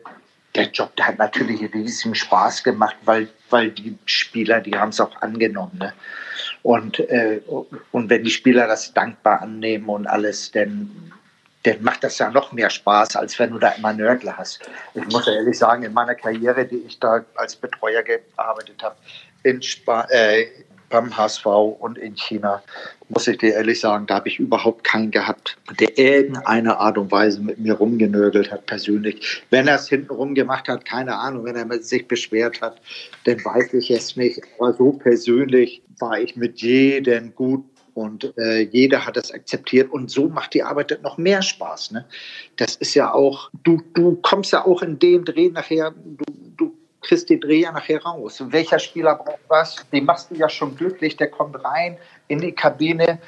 der 0.54 0.70
Job, 0.70 0.94
der 0.96 1.08
hat 1.08 1.18
natürlich 1.18 1.72
riesigen 1.74 2.14
Spaß 2.14 2.62
gemacht, 2.62 2.96
weil, 3.04 3.28
weil 3.50 3.70
die 3.70 3.96
Spieler, 4.04 4.60
die 4.60 4.76
haben 4.76 4.90
es 4.90 5.00
auch 5.00 5.20
angenommen. 5.22 5.78
Ne? 5.78 5.92
Und, 6.62 6.98
äh, 6.98 7.40
und 7.92 8.10
wenn 8.10 8.24
die 8.24 8.30
Spieler 8.30 8.66
das 8.66 8.92
dankbar 8.92 9.40
annehmen 9.42 9.88
und 9.88 10.06
alles, 10.06 10.50
dann, 10.52 10.90
dann 11.62 11.82
macht 11.82 12.04
das 12.04 12.18
ja 12.18 12.30
noch 12.30 12.52
mehr 12.52 12.70
Spaß, 12.70 13.16
als 13.16 13.38
wenn 13.38 13.50
du 13.50 13.58
da 13.58 13.70
immer 13.70 13.92
Nörgler 13.92 14.36
hast. 14.36 14.60
Ich 14.94 15.06
muss 15.06 15.26
ja 15.26 15.32
ehrlich 15.32 15.58
sagen, 15.58 15.82
in 15.82 15.92
meiner 15.92 16.14
Karriere, 16.14 16.66
die 16.66 16.82
ich 16.86 16.98
da 16.98 17.24
als 17.34 17.56
Betreuer 17.56 18.02
gearbeitet 18.02 18.82
habe, 18.82 18.96
in 19.42 19.62
Spa 19.62 20.06
äh, 20.10 20.46
beim 20.90 21.16
HSV 21.16 21.46
und 21.46 21.96
in 21.96 22.14
China, 22.16 22.62
muss 23.08 23.26
ich 23.26 23.38
dir 23.38 23.54
ehrlich 23.54 23.80
sagen, 23.80 24.06
da 24.06 24.16
habe 24.16 24.28
ich 24.28 24.38
überhaupt 24.38 24.84
keinen 24.84 25.10
gehabt, 25.10 25.56
der 25.78 25.96
irgendeine 25.96 26.78
Art 26.78 26.98
und 26.98 27.10
Weise 27.10 27.40
mit 27.40 27.58
mir 27.58 27.74
rumgenörgelt 27.74 28.52
hat, 28.52 28.66
persönlich. 28.66 29.42
Wenn 29.50 29.66
er 29.66 29.76
es 29.76 29.88
hintenrum 29.88 30.34
gemacht 30.34 30.68
hat, 30.68 30.84
keine 30.84 31.16
Ahnung, 31.16 31.44
wenn 31.44 31.56
er 31.56 31.82
sich 31.82 32.06
beschwert 32.06 32.60
hat, 32.60 32.80
dann 33.24 33.42
weiß 33.44 33.72
ich 33.74 33.90
es 33.90 34.16
nicht. 34.16 34.40
Aber 34.58 34.74
so 34.74 34.92
persönlich 34.92 35.82
war 35.98 36.20
ich 36.20 36.36
mit 36.36 36.60
jedem 36.60 37.34
gut 37.34 37.64
und 37.94 38.32
äh, 38.38 38.60
jeder 38.60 39.04
hat 39.04 39.16
das 39.16 39.32
akzeptiert 39.32 39.90
und 39.90 40.10
so 40.10 40.28
macht 40.28 40.54
die 40.54 40.62
Arbeit 40.62 41.00
noch 41.02 41.18
mehr 41.18 41.42
Spaß. 41.42 41.92
Ne? 41.92 42.04
Das 42.56 42.76
ist 42.76 42.94
ja 42.94 43.12
auch, 43.12 43.50
du, 43.64 43.82
du 43.94 44.16
kommst 44.22 44.52
ja 44.52 44.64
auch 44.64 44.82
in 44.82 44.98
den 44.98 45.24
Dreh 45.24 45.50
nachher, 45.50 45.92
du, 45.92 46.24
du 46.56 46.79
kriegst 47.02 47.30
den 47.30 47.40
Dreh 47.40 47.62
nachher 47.62 48.02
raus. 48.02 48.42
Welcher 48.46 48.78
Spieler 48.78 49.14
braucht 49.14 49.40
was? 49.48 49.76
Den 49.92 50.04
machst 50.04 50.30
du 50.30 50.34
ja 50.34 50.48
schon 50.48 50.76
glücklich, 50.76 51.16
der 51.16 51.30
kommt 51.30 51.64
rein 51.64 51.96
in 52.28 52.40
die 52.40 52.52
Kabine 52.52 53.18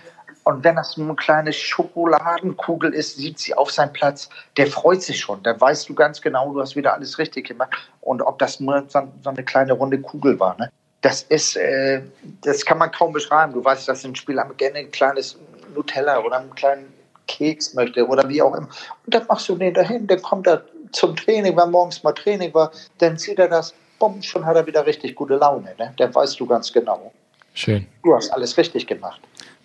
und 0.44 0.64
wenn 0.64 0.76
das 0.76 0.96
nur 0.96 1.06
eine 1.06 1.16
kleine 1.16 1.52
Schokoladenkugel 1.52 2.92
ist, 2.94 3.16
sieht 3.16 3.38
sie 3.38 3.54
auf 3.54 3.70
seinen 3.70 3.92
Platz, 3.92 4.28
der 4.56 4.66
freut 4.66 5.02
sich 5.02 5.20
schon. 5.20 5.42
Dann 5.42 5.60
weißt 5.60 5.88
du 5.88 5.94
ganz 5.94 6.20
genau, 6.20 6.52
du 6.52 6.60
hast 6.60 6.74
wieder 6.74 6.94
alles 6.94 7.18
richtig 7.18 7.48
gemacht. 7.48 7.70
Und 8.00 8.22
ob 8.22 8.38
das 8.38 8.58
nur 8.58 8.84
so, 8.88 9.08
eine 9.24 9.44
kleine 9.44 9.72
runde 9.72 10.00
Kugel 10.00 10.38
war. 10.40 10.56
Ne? 10.58 10.70
Das 11.02 11.22
ist, 11.22 11.56
äh, 11.56 12.02
das 12.42 12.64
kann 12.64 12.78
man 12.78 12.90
kaum 12.90 13.12
beschreiben. 13.12 13.52
Du 13.52 13.64
weißt, 13.64 13.86
dass 13.88 14.04
ein 14.04 14.16
Spieler 14.16 14.48
gerne 14.56 14.80
ein 14.80 14.90
kleines 14.90 15.38
Nutella 15.74 16.18
oder 16.18 16.40
einen 16.40 16.54
kleinen 16.54 16.92
Keks 17.28 17.74
möchte 17.74 18.06
oder 18.06 18.28
wie 18.28 18.42
auch 18.42 18.54
immer. 18.54 18.68
Und 19.06 19.14
dann 19.14 19.26
machst 19.28 19.48
du 19.48 19.56
den 19.56 19.74
dahin, 19.74 20.06
dann 20.08 20.22
kommt 20.22 20.48
er 20.48 20.64
zum 20.92 21.16
Training, 21.16 21.56
wenn 21.56 21.70
morgens 21.70 22.02
mal 22.02 22.12
Training 22.12 22.52
war, 22.54 22.70
dann 22.98 23.16
sieht 23.16 23.38
er 23.38 23.48
das, 23.48 23.74
bumm, 23.98 24.22
schon 24.22 24.44
hat 24.44 24.56
er 24.56 24.66
wieder 24.66 24.86
richtig 24.86 25.14
gute 25.14 25.36
Laune. 25.36 25.74
Ne? 25.78 25.92
Dann 25.96 26.14
weißt 26.14 26.38
du 26.38 26.46
ganz 26.46 26.72
genau. 26.72 27.12
Schön. 27.54 27.86
Du 28.02 28.14
hast 28.14 28.30
alles 28.30 28.56
richtig 28.56 28.86
gemacht. 28.86 29.20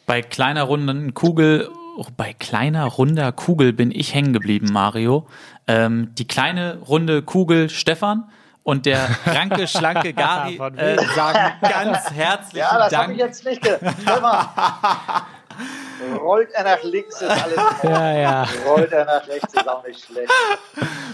Bei 0.05 0.21
kleiner 0.21 0.63
runden 0.63 1.13
Kugel, 1.13 1.69
bei 2.15 2.33
kleiner 2.33 2.85
runder 2.85 3.31
Kugel 3.31 3.73
bin 3.73 3.91
ich 3.91 4.13
hängen 4.13 4.33
geblieben, 4.33 4.67
Mario. 4.71 5.27
Ähm, 5.67 6.13
die 6.17 6.27
kleine 6.27 6.79
runde 6.87 7.21
Kugel 7.21 7.69
Stefan 7.69 8.29
und 8.63 8.85
der 8.85 9.05
kranke, 9.23 9.67
schlanke 9.67 10.13
Gari 10.13 10.59
äh, 10.75 10.97
sagen 11.15 11.53
ganz 11.61 12.11
herzlichen 12.11 12.57
ja, 12.57 12.77
das 12.77 12.89
Dank. 12.91 13.13
Ich 13.13 13.17
jetzt 13.17 13.45
nicht 13.45 13.61
Rollt 16.19 16.49
er 16.53 16.63
nach 16.63 16.83
links, 16.83 17.21
ist 17.21 17.29
alles 17.29 17.57
ja, 17.83 18.17
ja. 18.17 18.47
Rollt 18.67 18.91
er 18.91 19.05
nach 19.05 19.27
rechts, 19.27 19.53
ist 19.53 19.67
auch 19.67 19.85
nicht 19.85 20.05
schlecht. 20.05 20.31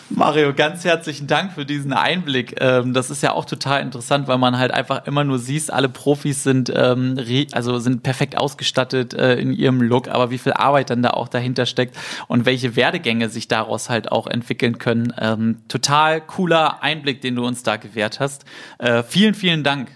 Mario, 0.10 0.54
ganz 0.54 0.84
herzlichen 0.84 1.28
Dank 1.28 1.54
für 1.54 1.66
diesen 1.66 1.94
Einblick. 1.94 2.56
Ähm, 2.60 2.94
das 2.94 3.10
ist 3.10 3.24
ja 3.24 3.34
auch 3.34 3.46
total 3.46 3.82
interessant, 3.82 4.28
weil 4.28 4.38
man 4.38 4.58
halt 4.58 4.72
einfach 4.72 5.08
immer 5.08 5.24
nur 5.24 5.40
sieht, 5.40 5.72
alle 5.72 5.90
Profis 5.90 6.44
sind, 6.44 6.72
ähm, 6.76 7.18
also 7.54 7.80
sind 7.80 8.04
perfekt 8.04 8.38
ausgestattet 8.38 9.14
äh, 9.14 9.36
in 9.36 9.54
ihrem 9.54 9.82
Look, 9.82 10.08
aber 10.08 10.32
wie 10.32 10.38
viel 10.38 10.54
Arbeit 10.54 10.90
dann 10.90 11.02
da 11.02 11.12
auch 11.12 11.28
dahinter 11.28 11.66
steckt 11.66 11.98
und 12.28 12.46
welche 12.46 12.76
Werdegänge 12.76 13.30
sich 13.30 13.48
daraus 13.48 13.90
halt 13.90 14.12
auch 14.12 14.28
entwickeln 14.28 14.78
können. 14.78 15.14
Ähm, 15.20 15.62
total 15.68 16.22
cooler 16.22 16.84
Einblick, 16.84 17.22
den 17.22 17.36
du 17.36 17.46
uns 17.46 17.64
da 17.64 17.78
gewährt 17.78 18.20
hast. 18.20 18.46
Äh, 18.80 19.04
vielen, 19.04 19.34
vielen 19.34 19.64
Dank. 19.64 19.90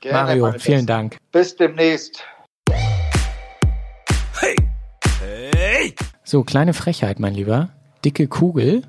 Gerne, 0.00 0.36
Mario, 0.36 0.58
vielen. 0.58 0.86
Dank. 0.86 1.16
Bis 1.32 1.56
demnächst. 1.56 2.24
Hey! 5.84 5.94
So, 6.22 6.44
kleine 6.44 6.72
Frechheit, 6.72 7.20
mein 7.20 7.34
Lieber. 7.34 7.68
Dicke 8.06 8.26
Kugel. 8.26 8.84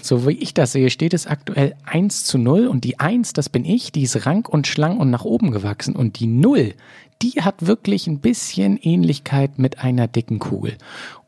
So 0.00 0.26
wie 0.26 0.32
ich 0.32 0.54
das 0.54 0.72
sehe, 0.72 0.88
steht 0.88 1.12
es 1.12 1.26
aktuell 1.26 1.74
1 1.84 2.24
zu 2.24 2.38
0 2.38 2.66
und 2.66 2.84
die 2.84 2.98
1, 2.98 3.34
das 3.34 3.50
bin 3.50 3.66
ich, 3.66 3.92
die 3.92 4.04
ist 4.04 4.24
rank 4.24 4.48
und 4.48 4.66
schlank 4.66 4.98
und 4.98 5.10
nach 5.10 5.26
oben 5.26 5.50
gewachsen 5.50 5.94
und 5.94 6.18
die 6.20 6.26
0, 6.26 6.72
die 7.20 7.42
hat 7.42 7.66
wirklich 7.66 8.06
ein 8.06 8.20
bisschen 8.20 8.78
Ähnlichkeit 8.78 9.58
mit 9.58 9.80
einer 9.80 10.08
dicken 10.08 10.38
Kugel. 10.38 10.78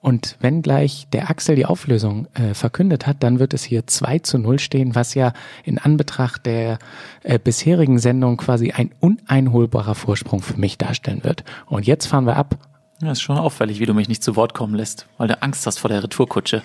Und 0.00 0.36
wenn 0.40 0.62
gleich 0.62 1.06
der 1.12 1.28
Axel 1.28 1.56
die 1.56 1.66
Auflösung 1.66 2.28
äh, 2.32 2.54
verkündet 2.54 3.06
hat, 3.06 3.22
dann 3.22 3.38
wird 3.38 3.52
es 3.52 3.64
hier 3.64 3.86
2 3.86 4.20
zu 4.20 4.38
0 4.38 4.58
stehen, 4.58 4.94
was 4.94 5.12
ja 5.12 5.34
in 5.64 5.76
Anbetracht 5.76 6.46
der 6.46 6.78
äh, 7.22 7.38
bisherigen 7.38 7.98
Sendung 7.98 8.38
quasi 8.38 8.70
ein 8.70 8.92
uneinholbarer 9.00 9.94
Vorsprung 9.94 10.40
für 10.40 10.58
mich 10.58 10.78
darstellen 10.78 11.22
wird. 11.22 11.44
Und 11.66 11.86
jetzt 11.86 12.06
fahren 12.06 12.24
wir 12.24 12.36
ab 12.36 12.56
Ja, 13.02 13.12
ist 13.12 13.20
schon 13.20 13.36
auffällig, 13.36 13.78
wie 13.78 13.84
du 13.84 13.92
mich 13.92 14.08
nicht 14.08 14.22
zu 14.22 14.36
Wort 14.36 14.54
kommen 14.54 14.74
lässt, 14.74 15.06
weil 15.18 15.28
du 15.28 15.42
Angst 15.42 15.66
hast 15.66 15.78
vor 15.78 15.90
der 15.90 16.02
Retourkutsche. 16.02 16.62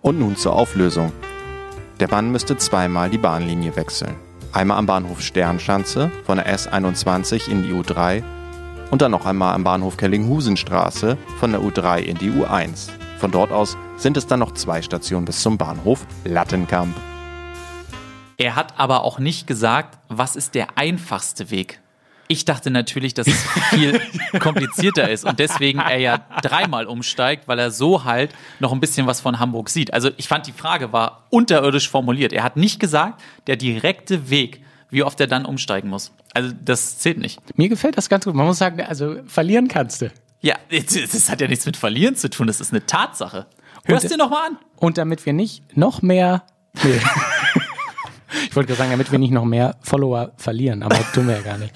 Und 0.00 0.18
nun 0.18 0.34
zur 0.34 0.54
Auflösung. 0.54 1.12
Der 2.00 2.08
Mann 2.08 2.32
müsste 2.32 2.56
zweimal 2.56 3.10
die 3.10 3.18
Bahnlinie 3.18 3.76
wechseln. 3.76 4.16
Einmal 4.52 4.78
am 4.78 4.86
Bahnhof 4.86 5.20
Sternschanze 5.20 6.10
von 6.24 6.38
der 6.38 6.48
S21 6.56 7.50
in 7.50 7.62
die 7.64 7.72
U3 7.72 8.22
und 8.90 9.02
dann 9.02 9.10
noch 9.10 9.26
einmal 9.26 9.54
am 9.54 9.64
Bahnhof 9.64 9.98
Kellinghusenstraße 9.98 11.18
von 11.38 11.52
der 11.52 11.60
U3 11.60 11.98
in 11.98 12.16
die 12.16 12.30
U1. 12.30 12.88
Von 13.18 13.30
dort 13.30 13.52
aus 13.52 13.76
sind 13.98 14.16
es 14.16 14.26
dann 14.26 14.40
noch 14.40 14.54
zwei 14.54 14.80
Stationen 14.80 15.26
bis 15.26 15.42
zum 15.42 15.58
Bahnhof 15.58 16.06
Lattenkamp. 16.24 16.96
Er 18.38 18.56
hat 18.56 18.78
aber 18.78 19.04
auch 19.04 19.18
nicht 19.18 19.46
gesagt, 19.46 19.98
was 20.08 20.34
ist 20.34 20.54
der 20.54 20.78
einfachste 20.78 21.50
Weg. 21.50 21.80
Ich 22.28 22.44
dachte 22.44 22.70
natürlich, 22.70 23.12
dass 23.14 23.26
es 23.26 23.42
viel 23.70 24.00
komplizierter 24.40 25.10
ist 25.10 25.24
und 25.24 25.38
deswegen 25.38 25.78
er 25.78 25.98
ja 25.98 26.18
dreimal 26.42 26.86
umsteigt, 26.86 27.48
weil 27.48 27.58
er 27.58 27.70
so 27.70 28.04
halt 28.04 28.34
noch 28.60 28.72
ein 28.72 28.80
bisschen 28.80 29.06
was 29.06 29.20
von 29.20 29.38
Hamburg 29.38 29.68
sieht. 29.68 29.92
Also 29.92 30.10
ich 30.16 30.28
fand 30.28 30.46
die 30.46 30.52
Frage 30.52 30.92
war 30.92 31.26
unterirdisch 31.30 31.88
formuliert. 31.90 32.32
Er 32.32 32.42
hat 32.42 32.56
nicht 32.56 32.80
gesagt, 32.80 33.20
der 33.46 33.56
direkte 33.56 34.30
Weg, 34.30 34.62
wie 34.90 35.02
oft 35.02 35.20
er 35.20 35.26
dann 35.26 35.44
umsteigen 35.44 35.90
muss. 35.90 36.12
Also 36.32 36.52
das 36.64 36.98
zählt 36.98 37.18
nicht. 37.18 37.40
Mir 37.58 37.68
gefällt 37.68 37.98
das 37.98 38.08
ganz 38.08 38.24
gut. 38.24 38.34
Man 38.34 38.46
muss 38.46 38.58
sagen, 38.58 38.80
also 38.80 39.16
verlieren 39.26 39.68
kannst 39.68 40.00
du. 40.02 40.10
Ja, 40.40 40.56
das 40.70 41.30
hat 41.30 41.40
ja 41.40 41.48
nichts 41.48 41.66
mit 41.66 41.76
Verlieren 41.76 42.16
zu 42.16 42.28
tun. 42.30 42.46
Das 42.46 42.60
ist 42.60 42.72
eine 42.72 42.84
Tatsache. 42.84 43.46
Hörst 43.86 44.04
Und- 44.04 44.12
dir 44.12 44.16
noch 44.18 44.30
mal 44.30 44.46
an. 44.46 44.58
Und 44.76 44.98
damit 44.98 45.24
wir 45.26 45.32
nicht 45.32 45.76
noch 45.76 46.02
mehr. 46.02 46.44
Nee. 46.82 47.00
ich 48.48 48.56
wollte 48.56 48.68
gerade 48.68 48.78
sagen, 48.78 48.90
damit 48.90 49.10
wir 49.12 49.18
nicht 49.18 49.30
noch 49.30 49.44
mehr 49.44 49.76
Follower 49.82 50.32
verlieren, 50.36 50.82
aber 50.82 50.96
tun 51.12 51.28
wir 51.28 51.36
ja 51.36 51.42
gar 51.42 51.58
nicht. 51.58 51.72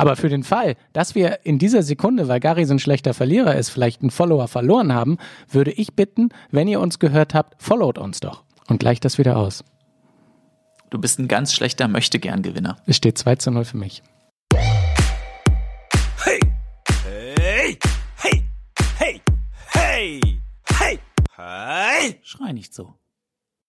Aber 0.00 0.16
für 0.16 0.30
den 0.30 0.44
Fall, 0.44 0.76
dass 0.94 1.14
wir 1.14 1.40
in 1.44 1.58
dieser 1.58 1.82
Sekunde, 1.82 2.26
weil 2.26 2.40
Gary 2.40 2.64
so 2.64 2.72
ein 2.72 2.78
schlechter 2.78 3.12
Verlierer 3.12 3.56
ist, 3.56 3.68
vielleicht 3.68 4.00
einen 4.00 4.10
Follower 4.10 4.48
verloren 4.48 4.94
haben, 4.94 5.18
würde 5.50 5.72
ich 5.72 5.94
bitten, 5.94 6.30
wenn 6.50 6.68
ihr 6.68 6.80
uns 6.80 6.98
gehört 6.98 7.34
habt, 7.34 7.62
followt 7.62 7.98
uns 7.98 8.20
doch. 8.20 8.44
Und 8.68 8.80
gleicht 8.80 9.04
das 9.04 9.18
wieder 9.18 9.36
aus. 9.36 9.62
Du 10.88 10.98
bist 10.98 11.18
ein 11.18 11.28
ganz 11.28 11.52
schlechter 11.52 11.86
Möchtegern-Gewinner. 11.86 12.78
Es 12.86 12.96
steht 12.96 13.18
2 13.18 13.36
zu 13.36 13.50
0 13.50 13.64
für 13.66 13.76
mich. 13.76 14.02
Hey! 14.54 16.40
Hey! 17.04 17.78
Hey! 18.16 18.44
Hey! 18.96 19.20
Hey! 19.72 20.20
Hey! 20.78 20.98
Hey! 21.36 22.20
Schrei 22.22 22.52
nicht 22.52 22.74
so. 22.74 22.99